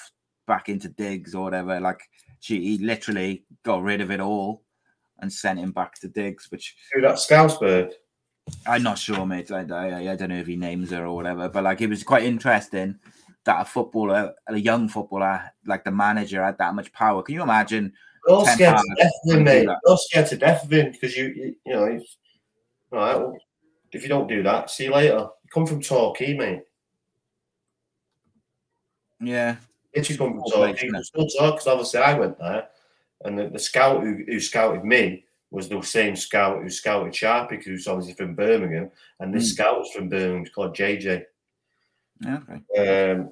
back 0.48 0.70
into 0.70 0.90
digs 0.90 1.36
or 1.36 1.44
whatever. 1.44 1.80
Like 1.80 2.02
she 2.40 2.62
he 2.62 2.78
literally 2.78 3.46
got 3.64 3.84
rid 3.84 4.02
of 4.02 4.12
it 4.12 4.20
all 4.20 4.64
and 5.20 5.32
sent 5.32 5.60
him 5.60 5.72
back 5.72 5.96
to 6.00 6.08
digs. 6.08 6.50
Which 6.52 6.76
who 6.94 7.02
that 7.02 7.16
Scousebird? 7.16 7.94
I'm 8.66 8.84
not 8.84 8.98
sure, 8.98 9.26
mate. 9.26 9.52
I, 9.52 9.66
I, 9.70 10.12
I 10.12 10.16
don't 10.16 10.30
know 10.30 10.38
if 10.38 10.48
he 10.48 10.56
names 10.56 10.92
her 10.92 11.06
or 11.06 11.16
whatever, 11.16 11.50
but 11.50 11.64
like 11.64 11.82
it 11.82 11.90
was 11.90 12.04
quite 12.04 12.24
interesting 12.24 12.98
that 13.44 13.62
a 13.62 13.66
footballer, 13.66 14.34
a 14.48 14.58
young 14.58 14.88
footballer, 14.88 15.52
like 15.66 15.84
the 15.84 15.92
manager, 15.92 16.44
had 16.44 16.58
that 16.60 16.76
much 16.76 16.92
power. 16.94 17.24
Can 17.24 17.36
you 17.36 17.44
imagine? 17.44 17.94
You're 18.28 18.46
scared 18.46 18.78
to 18.78 18.96
death 18.98 19.12
of 19.26 19.36
him, 19.36 19.44
mate. 19.44 19.70
You're 19.86 19.98
scared 19.98 20.28
to 20.28 20.38
death 20.38 20.64
of 20.66 20.74
him 20.74 20.92
because 20.92 21.16
you, 21.16 21.28
you, 21.28 21.56
you 21.66 21.74
know, 21.74 22.00
all 22.92 23.00
right. 23.00 23.18
Well, 23.18 23.38
if 23.92 24.04
you 24.04 24.10
don't 24.10 24.28
do 24.28 24.44
that, 24.44 24.70
see 24.70 24.86
you 24.86 24.94
later. 24.94 25.28
You 25.44 25.50
come 25.54 25.66
from 25.66 25.82
Torquay, 25.82 26.36
mate. 26.36 26.64
Yeah, 29.20 29.56
Itchy's 29.94 30.18
come 30.18 30.34
from 30.34 30.44
Torquay. 30.52 30.90
Still 31.02 31.28
talk 31.28 31.56
because 31.56 31.68
obviously 31.68 32.00
I 32.02 32.14
went 32.14 32.38
there, 32.38 32.68
and 33.24 33.38
the, 33.38 33.50
the 33.50 33.60
scout 33.60 34.02
who, 34.02 34.24
who 34.28 34.40
scouted 34.40 34.84
me 34.84 35.26
was 35.50 35.70
the 35.70 35.82
same 35.82 36.16
scout 36.16 36.62
who 36.62 36.70
scouted 36.70 37.14
Sharpie, 37.14 37.64
who's 37.64 37.88
obviously 37.88 38.14
from 38.14 38.36
Birmingham, 38.36 38.92
and 39.20 39.34
this 39.34 39.52
mm. 39.52 39.56
scout 39.56 39.80
was 39.80 39.92
from 39.92 40.10
Birmingham. 40.10 40.42
It's 40.44 40.54
called 40.54 40.76
JJ. 40.76 41.24
Okay. 42.26 43.12
Um, 43.12 43.32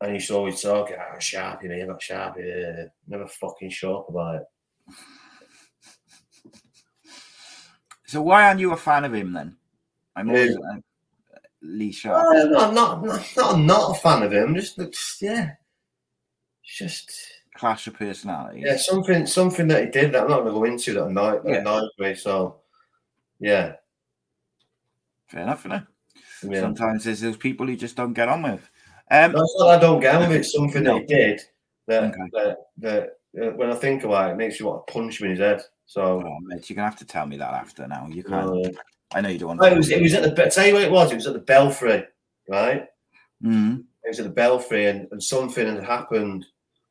and 0.00 0.14
used 0.14 0.28
to 0.28 0.36
always 0.36 0.60
talk, 0.60 0.90
oh, 0.92 1.16
Sharpie, 1.18 1.64
me, 1.64 1.82
not 1.84 2.00
Sharpie. 2.00 2.88
Never 3.06 3.26
fucking 3.26 3.70
sure 3.70 4.06
about 4.08 4.36
it. 4.36 4.42
So 8.06 8.22
why 8.22 8.46
aren't 8.46 8.60
you 8.60 8.72
a 8.72 8.76
fan 8.76 9.04
of 9.04 9.12
him 9.12 9.32
then? 9.32 9.56
I'm 10.16 10.30
always, 10.30 10.56
uh, 10.56 10.78
Lee 11.62 11.92
Sharpe? 11.92 12.22
No, 12.32 12.58
I'm 12.58 12.74
not, 12.74 13.04
not, 13.04 13.26
not, 13.36 13.54
I'm 13.54 13.66
not 13.66 13.90
a 13.90 14.00
fan 14.00 14.22
of 14.22 14.32
him. 14.32 14.54
Just, 14.54 14.76
just 14.76 15.20
yeah, 15.20 15.50
just 16.64 17.12
clash 17.54 17.86
of 17.86 17.94
personalities. 17.94 18.64
Yeah, 18.64 18.76
something, 18.76 19.26
something 19.26 19.68
that 19.68 19.84
he 19.84 19.90
did 19.90 20.12
that 20.12 20.22
I'm 20.22 20.30
not 20.30 20.42
going 20.42 20.54
to 20.54 20.60
go 20.60 20.64
into 20.64 20.94
that 20.94 21.06
annoyed, 21.06 21.44
that 21.44 21.50
yeah. 21.50 21.58
annoyed 21.58 21.90
me. 21.98 22.14
So, 22.14 22.60
yeah, 23.40 23.74
fair 25.26 25.42
enough, 25.42 25.64
you 25.64 25.70
know. 25.70 25.82
Yeah. 26.44 26.60
Sometimes 26.60 27.04
there's 27.04 27.20
those 27.20 27.36
people 27.36 27.66
who 27.66 27.76
just 27.76 27.96
don't 27.96 28.12
get 28.12 28.28
on 28.28 28.42
with. 28.42 28.70
Um, 29.10 29.32
That's 29.32 29.56
not 29.58 29.68
I 29.68 29.78
don't 29.78 30.00
get 30.00 30.18
with. 30.20 30.32
It's 30.32 30.52
something 30.52 30.82
no. 30.82 30.94
that 30.94 31.00
he 31.00 31.06
did 31.06 31.40
that, 31.88 32.04
okay. 32.04 32.30
that, 32.32 32.58
that 32.78 33.02
uh, 33.42 33.50
when 33.56 33.70
I 33.70 33.74
think 33.74 34.04
about 34.04 34.28
it, 34.28 34.32
it 34.32 34.36
makes 34.36 34.60
you 34.60 34.66
want 34.66 34.86
to 34.86 34.92
punch 34.92 35.20
him 35.20 35.26
in 35.26 35.30
his 35.32 35.40
head. 35.40 35.62
So, 35.86 36.22
oh, 36.24 36.38
mate, 36.42 36.68
you're 36.68 36.76
gonna 36.76 36.88
have 36.88 36.98
to 36.98 37.06
tell 37.06 37.26
me 37.26 37.38
that 37.38 37.54
after 37.54 37.88
now. 37.88 38.06
You 38.08 38.22
can't. 38.22 38.76
I 39.14 39.22
know 39.22 39.30
you 39.30 39.38
don't 39.38 39.56
want. 39.56 39.62
to. 39.62 39.72
it 39.72 39.76
was. 39.76 39.90
It 39.90 40.02
was 40.02 40.14
at 40.14 40.36
the. 40.36 40.50
Tell 40.50 40.66
you 40.66 40.74
what 40.74 40.82
it 40.82 40.92
was. 40.92 41.10
It 41.10 41.16
was 41.16 41.26
at 41.26 41.32
the 41.32 41.40
Belfry, 41.40 42.04
right? 42.48 42.86
Mm-hmm. 43.42 43.80
It 44.04 44.08
was 44.08 44.20
at 44.20 44.26
the 44.26 44.32
Belfry, 44.32 44.86
and, 44.86 45.08
and 45.10 45.22
something 45.22 45.66
had 45.66 45.82
happened. 45.82 46.44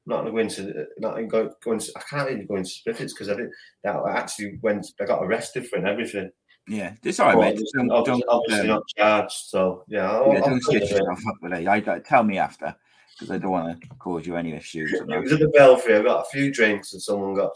I'm 0.10 0.26
Not 0.26 0.32
going 0.32 0.48
to. 0.50 0.88
Not 0.98 1.16
going. 1.30 1.52
going 1.64 1.80
to, 1.80 1.92
I 1.96 2.02
can't 2.10 2.32
even 2.32 2.48
go 2.48 2.56
into 2.56 2.70
specifics 2.70 3.14
because 3.14 3.30
I 3.30 3.36
did. 3.36 3.50
That 3.84 3.98
I 3.98 4.18
actually 4.18 4.58
went. 4.64 4.88
I 5.00 5.06
got 5.06 5.24
arrested 5.24 5.68
for 5.68 5.76
and 5.76 5.88
everything. 5.88 6.32
Yeah, 6.68 6.94
it's 7.04 7.20
all 7.20 7.28
right, 7.28 7.56
mate. 7.56 7.66
Don't, 7.74 7.92
obviously, 7.92 8.22
don't, 8.22 8.30
obviously 8.30 8.70
um, 8.70 8.76
not 8.76 8.88
charged. 8.98 9.32
So 9.32 9.84
yeah, 9.88 10.12
I'll, 10.12 10.34
yeah 10.34 10.42
don't 10.42 10.62
stitch 10.62 10.92
yourself 10.92 11.20
up 11.28 11.36
with 11.42 11.54
it. 11.54 11.68
I, 11.68 11.76
I, 11.76 12.00
tell 12.00 12.24
me 12.24 12.38
after 12.38 12.76
because 13.14 13.32
I 13.32 13.38
don't 13.38 13.52
want 13.52 13.82
to 13.82 13.88
cause 14.00 14.28
you 14.28 14.36
any 14.36 14.54
issues. 14.54 14.94
it 14.94 15.08
was 15.08 15.32
at 15.32 15.40
the 15.40 15.48
Belfry. 15.48 15.96
I 15.96 16.04
got 16.04 16.26
a 16.26 16.30
few 16.30 16.52
drinks 16.52 16.94
and 16.94 17.02
someone 17.02 17.36
got 17.36 17.52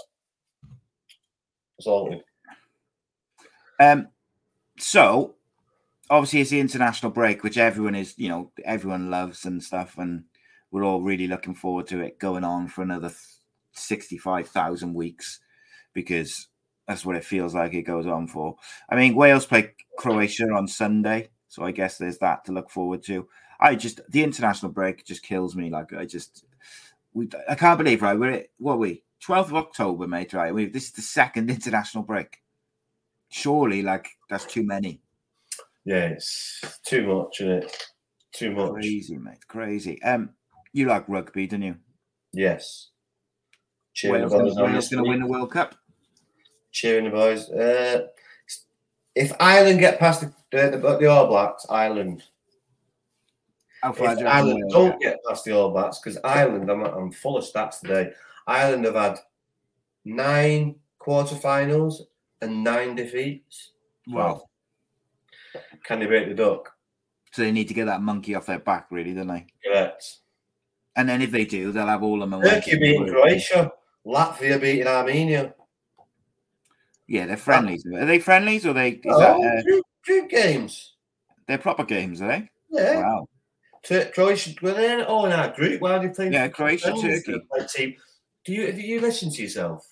assaulted. 1.80 2.22
Um, 3.80 4.08
so 4.78 5.36
obviously 6.10 6.42
it's 6.42 6.52
the 6.52 6.60
international 6.60 7.12
break, 7.12 7.44
which 7.44 7.58
everyone 7.58 7.96
is, 7.96 8.14
you 8.18 8.30
know, 8.30 8.52
everyone 8.64 9.10
loves 9.10 9.46
and 9.46 9.62
stuff, 9.62 9.98
and 9.98 10.24
we're 10.72 10.84
all 10.84 11.02
really 11.02 11.28
looking 11.28 11.54
forward 11.54 11.88
to 11.88 12.02
it 12.02 12.20
going 12.20 12.44
on 12.44 12.68
for 12.68 12.82
another 12.82 13.12
sixty-five 13.74 14.48
thousand 14.48 14.94
weeks 14.94 15.40
because 15.94 16.48
that's 16.92 17.06
what 17.06 17.16
it 17.16 17.24
feels 17.24 17.56
like 17.56 17.74
it 17.74 17.84
goes 17.84 18.06
on 18.06 18.28
for. 18.28 18.58
I 18.90 18.96
mean, 18.96 19.16
Wales 19.16 19.46
play 19.46 19.74
Croatia 19.98 20.50
on 20.52 20.68
Sunday, 20.68 21.30
so 21.48 21.64
I 21.64 21.72
guess 21.72 21.98
there's 21.98 22.18
that 22.18 22.44
to 22.46 22.52
look 22.52 22.70
forward 22.70 23.02
to. 23.04 23.28
I 23.60 23.76
just 23.76 24.02
the 24.10 24.24
international 24.24 24.72
break 24.72 25.06
just 25.06 25.24
kills 25.24 25.56
me. 25.56 25.70
Like 25.70 25.94
I 25.94 26.06
just, 26.06 26.44
we 27.14 27.30
I 27.48 27.56
can't 27.56 27.78
believe 27.78 28.02
right. 28.02 28.20
We're 28.20 28.46
what 28.58 28.74
are 28.74 28.78
we 28.78 29.04
twelfth 29.22 29.52
of 29.52 29.56
October, 29.56 30.06
mate. 30.06 30.34
Right, 30.34 30.54
we 30.54 30.66
this 30.66 30.86
is 30.86 30.92
the 30.92 31.02
second 31.02 31.50
international 31.50 32.04
break. 32.04 32.40
Surely, 33.30 33.82
like 33.82 34.10
that's 34.30 34.46
too 34.46 34.64
many. 34.64 35.00
Yeah, 35.86 36.08
it's 36.08 36.62
too 36.86 37.08
much, 37.08 37.40
isn't 37.40 37.64
it? 37.64 37.78
Too 38.34 38.52
much. 38.52 38.74
Crazy, 38.74 39.18
mate. 39.18 39.48
Crazy. 39.48 40.02
Um, 40.04 40.32
you 40.74 40.88
like 40.88 41.08
rugby, 41.08 41.48
don't 41.48 41.62
you? 41.62 41.78
Yes. 42.34 42.90
Cheering 43.94 44.30
Wales, 44.30 44.56
Wales 44.56 44.90
going 44.90 45.04
to 45.04 45.10
win 45.10 45.20
the 45.20 45.28
World 45.28 45.52
Cup. 45.52 45.76
Cheering 46.72 47.06
the 47.06 47.12
boys. 47.12 47.50
Uh, 47.50 48.08
if 49.16 49.32
Ireland 49.40 49.80
get 49.80 50.00
past 50.00 50.22
the, 50.22 50.34
the, 50.52 50.98
the 51.00 51.08
All 51.08 51.28
Blacks, 51.28 51.66
Ireland. 51.70 52.24
How 53.82 53.94
far 53.94 54.14
if 54.14 54.26
Ireland 54.26 54.70
don't 54.70 55.00
get 55.02 55.20
past 55.28 55.44
the 55.44 55.54
All 55.54 55.72
Blacks, 55.72 56.00
because 56.00 56.18
Ireland, 56.24 56.70
I'm, 56.70 56.84
I'm 56.84 57.12
full 57.12 57.38
of 57.38 57.44
stats 57.44 57.80
today. 57.82 58.12
Ireland 58.48 58.86
have 58.86 58.96
had 58.96 59.20
nine 60.06 60.76
quarterfinals 61.00 62.02
and 62.42 62.64
nine 62.64 62.96
defeats. 62.96 63.72
Wow. 64.08 64.44
Can 65.84 66.00
they 66.00 66.06
break 66.06 66.30
the 66.30 66.36
duck? 66.36 66.72
So 67.32 67.42
they 67.42 67.52
need 67.52 67.68
to 67.70 67.74
get 67.74 67.86
that 67.86 68.02
monkey 68.02 68.36
off 68.36 68.46
their 68.46 68.60
back, 68.60 68.88
really, 68.92 69.14
don't 69.14 69.28
they? 69.28 69.46
Correct. 69.66 70.18
And 70.96 71.08
then 71.08 71.22
if 71.22 71.32
they 71.32 71.46
do, 71.46 71.72
they'll 71.72 71.88
have 71.88 72.04
all 72.04 72.20
the 72.20 72.28
momentum. 72.28 72.62
Turkey 72.62 72.78
beating 72.78 73.08
Croatia, 73.08 73.72
Latvia 74.06 74.60
beating 74.60 74.88
Armenia. 74.88 75.54
Yeah, 77.08 77.26
they're 77.26 77.38
friendlies. 77.38 77.86
Are 77.86 78.06
they 78.06 78.20
friendlies 78.20 78.66
or 78.66 78.70
are 78.70 78.74
they? 78.74 79.02
oh, 79.06 79.20
that, 79.20 79.60
uh, 79.60 79.62
group, 79.64 79.86
group, 80.06 80.30
games. 80.30 80.94
They're 81.48 81.58
proper 81.58 81.84
games, 81.84 82.22
are 82.22 82.28
they? 82.28 82.50
Yeah. 82.70 83.02
Wow. 83.02 83.28
Tur- 83.84 84.12
Croatia, 84.14 84.52
well, 84.62 84.76
they're 84.76 85.06
all 85.06 85.26
in 85.26 85.32
our 85.32 85.52
group. 85.52 85.82
Why 85.82 85.98
do 85.98 86.08
you 86.08 86.14
think? 86.14 86.34
Yeah, 86.34 86.48
Croatia, 86.48 86.94
Turkey. 87.02 87.42
Team. 87.74 87.96
Do 88.46 88.54
you, 88.54 88.72
do 88.72 88.82
you 88.82 89.02
listen 89.02 89.32
to 89.32 89.42
yourself? 89.42 89.88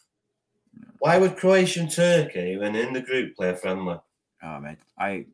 Why 0.99 1.17
would 1.17 1.37
Croatia 1.37 1.81
and 1.81 1.91
Turkey, 1.91 2.57
when 2.57 2.75
in 2.75 2.93
the 2.93 3.01
group, 3.01 3.35
play 3.35 3.49
a 3.49 3.55
friendly? 3.55 3.97
Oh, 4.43 4.59
mate, 4.59 4.77
I 4.97 5.25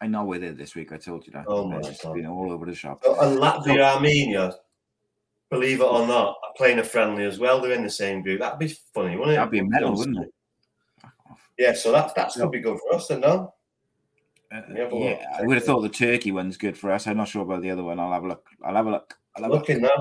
I 0.00 0.06
know 0.06 0.24
we're 0.24 0.40
there 0.40 0.52
this 0.52 0.74
week. 0.74 0.92
I 0.92 0.96
told 0.96 1.26
you 1.26 1.32
that. 1.32 1.44
Oh 1.46 1.68
my 1.68 1.80
just 1.80 2.02
god! 2.02 2.14
Been 2.14 2.26
all 2.26 2.50
over 2.50 2.64
the 2.64 2.74
shop. 2.74 3.02
Oh, 3.04 3.20
and 3.20 3.38
Latvia, 3.38 3.94
Armenia, 3.94 4.54
believe 5.50 5.80
it 5.80 5.84
or 5.84 6.06
not, 6.06 6.36
are 6.42 6.54
playing 6.56 6.78
a 6.78 6.84
friendly 6.84 7.24
as 7.24 7.38
well. 7.38 7.60
They're 7.60 7.72
in 7.72 7.82
the 7.82 7.90
same 7.90 8.22
group. 8.22 8.40
That'd 8.40 8.58
be 8.58 8.74
funny, 8.94 9.16
wouldn't 9.16 9.34
it? 9.34 9.36
That'd 9.36 9.50
be 9.50 9.58
a 9.58 9.64
medal, 9.64 9.94
wouldn't 9.94 10.18
it? 10.18 10.32
Yeah, 11.60 11.74
so 11.74 11.92
that's 11.92 12.14
that's 12.14 12.38
gonna 12.38 12.48
be 12.48 12.60
good 12.60 12.78
for 12.80 12.96
us, 12.96 13.08
then, 13.08 13.20
no? 13.20 13.52
Uh, 14.50 14.62
yeah, 14.72 15.36
I 15.38 15.42
would 15.42 15.58
have 15.58 15.64
thought 15.64 15.82
the 15.82 15.90
Turkey 15.90 16.32
one's 16.32 16.56
good 16.56 16.76
for 16.76 16.90
us. 16.90 17.06
I'm 17.06 17.18
not 17.18 17.28
sure 17.28 17.42
about 17.42 17.60
the 17.60 17.70
other 17.70 17.84
one. 17.84 18.00
I'll 18.00 18.14
have 18.14 18.24
a 18.24 18.28
look. 18.28 18.46
I'll 18.64 18.74
have 18.74 18.86
a 18.86 18.90
look. 18.90 19.18
I'll 19.36 19.42
have 19.42 19.52
Looking 19.52 19.76
a 19.76 19.80
look. 19.82 19.92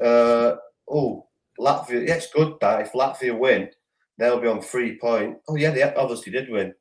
now. 0.00 0.06
Uh, 0.06 0.56
oh, 0.90 1.26
Latvia. 1.60 2.08
Yeah, 2.08 2.14
it's 2.14 2.32
good 2.32 2.54
that 2.62 2.80
if 2.80 2.92
Latvia 2.92 3.38
win, 3.38 3.68
they'll 4.16 4.40
be 4.40 4.48
on 4.48 4.62
three 4.62 4.98
point. 4.98 5.36
Oh 5.46 5.56
yeah, 5.56 5.72
they 5.72 5.82
obviously 5.82 6.32
did 6.32 6.48
win. 6.48 6.72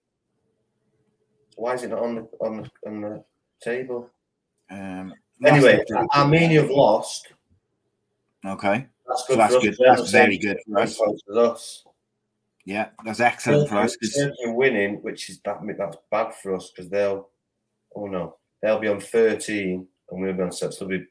Why 1.58 1.74
is 1.74 1.84
it 1.84 1.90
not 1.90 2.00
on 2.00 2.16
the 2.16 2.22
on 2.40 2.62
the, 2.62 2.90
on 2.90 3.02
the 3.02 3.24
table? 3.62 4.10
Um, 4.72 5.14
anyway, 5.46 5.84
Armenia 6.16 6.62
have 6.62 6.72
lost. 6.72 7.28
Okay, 8.46 8.88
that's 9.06 9.28
good. 9.28 9.34
So 9.34 9.38
that's 9.38 9.58
good. 9.58 9.76
That's 9.78 10.12
very 10.12 10.38
good 10.38 10.60
for 10.66 10.80
us. 10.80 11.84
Yeah, 12.66 12.90
that's 13.04 13.20
excellent 13.20 13.70
for 13.70 13.78
us. 13.78 13.98
Turkey 13.98 14.36
winning, 14.46 15.02
which 15.02 15.30
is 15.30 15.40
that 15.44 15.60
that's 15.78 15.98
bad 16.10 16.34
for 16.36 16.56
us 16.56 16.72
because 16.74 16.90
they'll. 16.90 17.30
Oh 17.96 18.08
no, 18.08 18.38
they'll 18.62 18.80
be 18.80 18.88
on 18.88 19.00
thirteen, 19.00 19.88
and 20.10 20.22
we'll 20.22 20.34
be 20.34 20.44
on 20.44 20.52
six. 20.52 20.78
So 20.78 20.88
be 20.88 21.06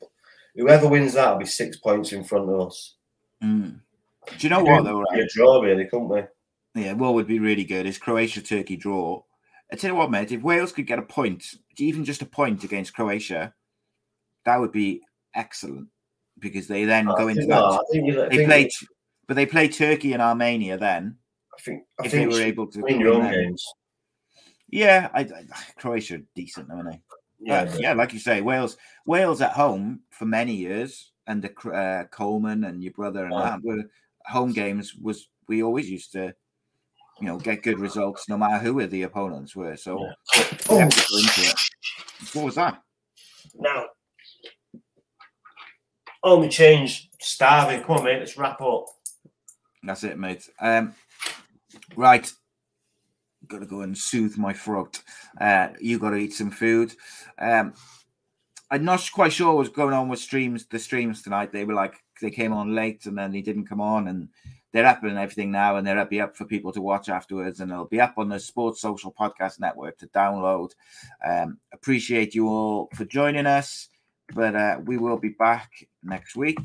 whoever 0.57 0.89
wins 0.89 1.15
that 1.15 1.31
will 1.31 1.39
be 1.39 1.47
six 1.47 1.77
points 1.77 2.13
in 2.13 2.25
front 2.25 2.49
of 2.49 2.69
us. 2.69 2.97
Mm. 3.43 3.81
Do 4.27 4.37
you 4.39 4.49
know 4.49 4.63
what 4.63 4.85
though? 4.85 5.03
Right? 5.03 5.21
A 5.21 5.27
draw, 5.27 5.61
really, 5.61 5.85
couldn't 5.85 6.09
we? 6.09 6.23
Yeah, 6.75 6.95
what 6.95 7.15
would 7.15 7.27
be 7.27 7.39
really 7.39 7.65
good 7.65 7.87
is 7.87 7.99
Croatia 7.99 8.41
Turkey 8.41 8.77
draw. 8.77 9.23
I 9.71 9.77
tell 9.77 9.91
you 9.91 9.97
what, 9.97 10.11
mate, 10.11 10.33
if 10.33 10.43
Wales 10.43 10.73
could 10.73 10.87
get 10.87 10.99
a 10.99 11.03
point, 11.03 11.45
even 11.79 12.05
just 12.05 12.23
a 12.23 12.27
point 12.27 12.65
against 12.65 12.95
Croatia, 12.95 13.55
that 14.45 14.61
would 14.61 14.73
be 14.73 15.03
excellent 15.35 15.89
because 16.39 16.67
they 16.67 16.85
then 16.85 17.07
go 17.07 17.29
into 17.29 17.47
that. 17.47 18.29
they 18.31 18.45
play, 18.45 18.71
but 19.27 19.35
they 19.35 19.47
play 19.47 19.69
Turkey 19.69 20.13
and 20.13 20.23
Armenia 20.23 20.79
then. 20.79 21.17
I 21.59 21.63
think 21.63 21.85
I 22.01 22.07
if 22.07 22.11
think 22.11 22.31
they 22.31 22.39
were 22.39 22.45
able 22.45 22.67
to 22.69 22.81
win 22.81 23.01
your 23.01 23.15
own 23.15 23.31
games. 23.31 23.65
Yeah, 24.69 25.11
I, 25.13 25.21
I, 25.21 25.45
Croatia 25.77 26.23
decent, 26.35 26.71
aren't 26.71 26.91
they? 26.91 27.01
Yeah, 27.41 27.63
uh, 27.63 27.77
yeah, 27.79 27.93
like 27.93 28.13
you 28.13 28.19
say, 28.19 28.41
Wales, 28.41 28.77
Wales 29.05 29.43
at 29.43 29.53
home 29.53 30.01
for 30.11 30.25
many 30.25 30.55
years 30.55 31.13
under 31.27 31.51
uh, 31.73 32.05
Coleman 32.11 32.65
and 32.65 32.83
your 32.83 32.93
brother 32.93 33.25
and 33.25 33.33
that 33.33 33.63
were 33.63 33.85
home 34.27 34.53
games 34.53 34.95
was 34.95 35.29
we 35.49 35.63
always 35.63 35.91
used 35.91 36.13
to 36.13 36.35
you 37.21 37.29
know, 37.29 37.39
get 37.39 37.63
good 37.63 37.79
results 37.79 38.29
no 38.29 38.37
matter 38.37 38.59
who 38.59 38.85
the 38.87 39.03
opponents 39.03 39.55
were. 39.55 39.77
So 39.77 40.09
yeah. 40.35 40.45
oh. 40.71 40.89
What 42.33 42.45
was 42.45 42.55
that? 42.57 42.83
Now, 43.55 43.87
only 46.23 46.49
change 46.49 47.11
starving. 47.21 47.83
Come 47.85 47.99
on, 47.99 48.05
mate. 48.05 48.19
Let's 48.19 48.37
wrap 48.37 48.61
up. 48.61 48.87
That's 49.85 50.05
it, 50.05 50.19
mate. 50.19 50.49
Um, 50.61 50.95
right. 51.97 52.31
Got 53.49 53.61
to 53.61 53.67
go 53.67 53.81
and 53.81 53.97
soothe 53.97 54.39
my 54.39 54.53
throat. 54.53 55.03
Uh, 55.41 55.69
you 55.81 55.99
got 55.99 56.11
to 56.11 56.17
eat 56.17 56.33
some 56.33 56.51
food. 56.51 56.95
Um, 57.39 57.75
I'm 58.71 58.85
not 58.85 59.09
quite 59.13 59.33
sure 59.33 59.55
what's 59.55 59.69
going 59.69 59.93
on 59.93 60.09
with 60.09 60.21
streams. 60.21 60.67
The 60.67 60.79
streams 60.79 61.23
tonight, 61.23 61.53
they 61.53 61.65
were 61.65 61.75
like 61.75 61.95
they 62.21 62.31
came 62.31 62.53
on 62.53 62.75
late 62.75 63.05
and 63.07 63.19
then 63.19 63.33
they 63.33 63.43
didn't 63.43 63.67
come 63.67 63.81
on, 63.81 64.09
and 64.09 64.29
they're 64.73 64.87
up 64.87 65.03
and 65.03 65.19
everything 65.19 65.51
now, 65.51 65.77
and 65.77 65.87
they'll 65.87 66.05
be 66.07 66.21
up 66.21 66.37
for 66.37 66.47
people 66.47 66.73
to 66.73 66.81
watch 66.81 67.09
afterwards, 67.09 67.61
and 67.61 67.71
it'll 67.71 67.85
be 67.85 68.01
up 68.01 68.15
on 68.17 68.29
the 68.29 68.41
Sports 68.41 68.81
Social 68.81 69.13
Podcast 69.13 69.61
Network 69.61 69.99
to 69.99 70.07
download. 70.09 70.71
Um, 71.27 71.59
appreciate 71.75 72.35
you 72.35 72.49
all 72.49 72.89
for 72.95 73.05
joining 73.05 73.47
us, 73.47 73.89
but 74.35 74.57
uh, 74.57 74.81
we 74.85 74.97
will 74.97 75.19
be 75.19 75.31
back 75.31 75.71
next 76.03 76.37
week 76.37 76.59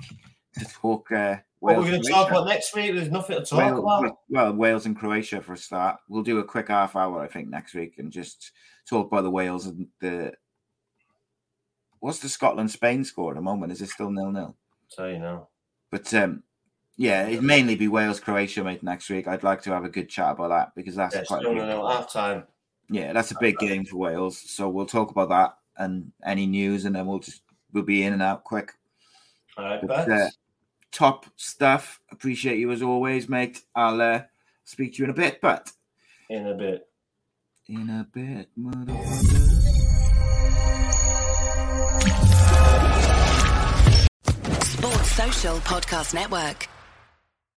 to 0.59 0.65
talk. 0.65 1.11
Uh, 1.11 1.37
what 1.59 1.77
we're 1.77 1.89
going 1.89 2.01
to 2.01 2.09
talk 2.09 2.29
about 2.29 2.47
next 2.47 2.75
week? 2.75 2.93
There's 2.93 3.09
nothing 3.09 3.37
to 3.37 3.45
talk 3.45 3.59
Wales, 3.59 3.79
about. 3.79 4.17
Well, 4.29 4.53
Wales 4.53 4.85
and 4.85 4.97
Croatia 4.97 5.41
for 5.41 5.53
a 5.53 5.57
start. 5.57 5.97
We'll 6.07 6.23
do 6.23 6.39
a 6.39 6.43
quick 6.43 6.67
half 6.67 6.95
hour, 6.95 7.21
I 7.21 7.27
think, 7.27 7.49
next 7.49 7.73
week, 7.73 7.95
and 7.97 8.11
just 8.11 8.51
talk 8.87 9.07
about 9.07 9.23
the 9.23 9.31
Wales 9.31 9.65
and 9.65 9.87
the. 9.99 10.33
What's 11.99 12.19
the 12.19 12.29
Scotland 12.29 12.69
Spain 12.69 13.03
score 13.03 13.31
at 13.31 13.35
the 13.35 13.41
moment? 13.41 13.71
Is 13.71 13.81
it 13.81 13.89
still 13.89 14.11
nil 14.11 14.31
nil? 14.31 14.55
So 14.87 15.07
you 15.07 15.19
know. 15.19 15.47
But 15.89 16.13
um, 16.13 16.43
yeah, 16.95 17.27
it'd 17.27 17.43
mainly 17.43 17.75
be 17.75 17.87
Wales 17.87 18.19
Croatia 18.19 18.63
mate 18.63 18.83
next 18.83 19.09
week. 19.09 19.27
I'd 19.27 19.43
like 19.43 19.61
to 19.63 19.71
have 19.71 19.85
a 19.85 19.89
good 19.89 20.09
chat 20.09 20.31
about 20.31 20.49
that 20.49 20.75
because 20.75 20.95
that's 20.95 21.15
yeah, 21.15 21.23
quite 21.23 21.45
a 21.45 21.49
big, 21.49 21.57
half 21.57 22.11
time. 22.11 22.43
Yeah, 22.89 23.13
that's 23.13 23.31
a 23.31 23.39
big 23.39 23.57
game 23.57 23.85
for 23.85 23.97
Wales. 23.97 24.37
So 24.37 24.69
we'll 24.69 24.85
talk 24.85 25.11
about 25.11 25.29
that 25.29 25.57
and 25.77 26.11
any 26.25 26.45
news, 26.45 26.85
and 26.85 26.95
then 26.95 27.05
we'll 27.05 27.19
just 27.19 27.41
we'll 27.73 27.83
be 27.83 28.03
in 28.03 28.13
and 28.13 28.21
out 28.21 28.43
quick. 28.43 28.73
All 29.57 29.65
right, 29.65 29.79
but, 29.85 30.11
uh, 30.11 30.29
top 30.91 31.25
stuff. 31.35 31.99
Appreciate 32.11 32.59
you 32.59 32.71
as 32.71 32.81
always, 32.81 33.29
mate. 33.29 33.61
I'll 33.75 34.01
uh, 34.01 34.21
speak 34.63 34.93
to 34.93 34.99
you 34.99 35.03
in 35.05 35.11
a 35.11 35.13
bit, 35.13 35.39
but 35.41 35.71
in 36.29 36.47
a 36.47 36.53
bit, 36.53 36.87
in 37.67 37.89
a 37.89 38.07
bit, 38.11 38.49
motherfucker. 38.57 39.57
Sports 44.63 45.11
Social 45.11 45.57
Podcast 45.57 46.13
Network. 46.13 46.67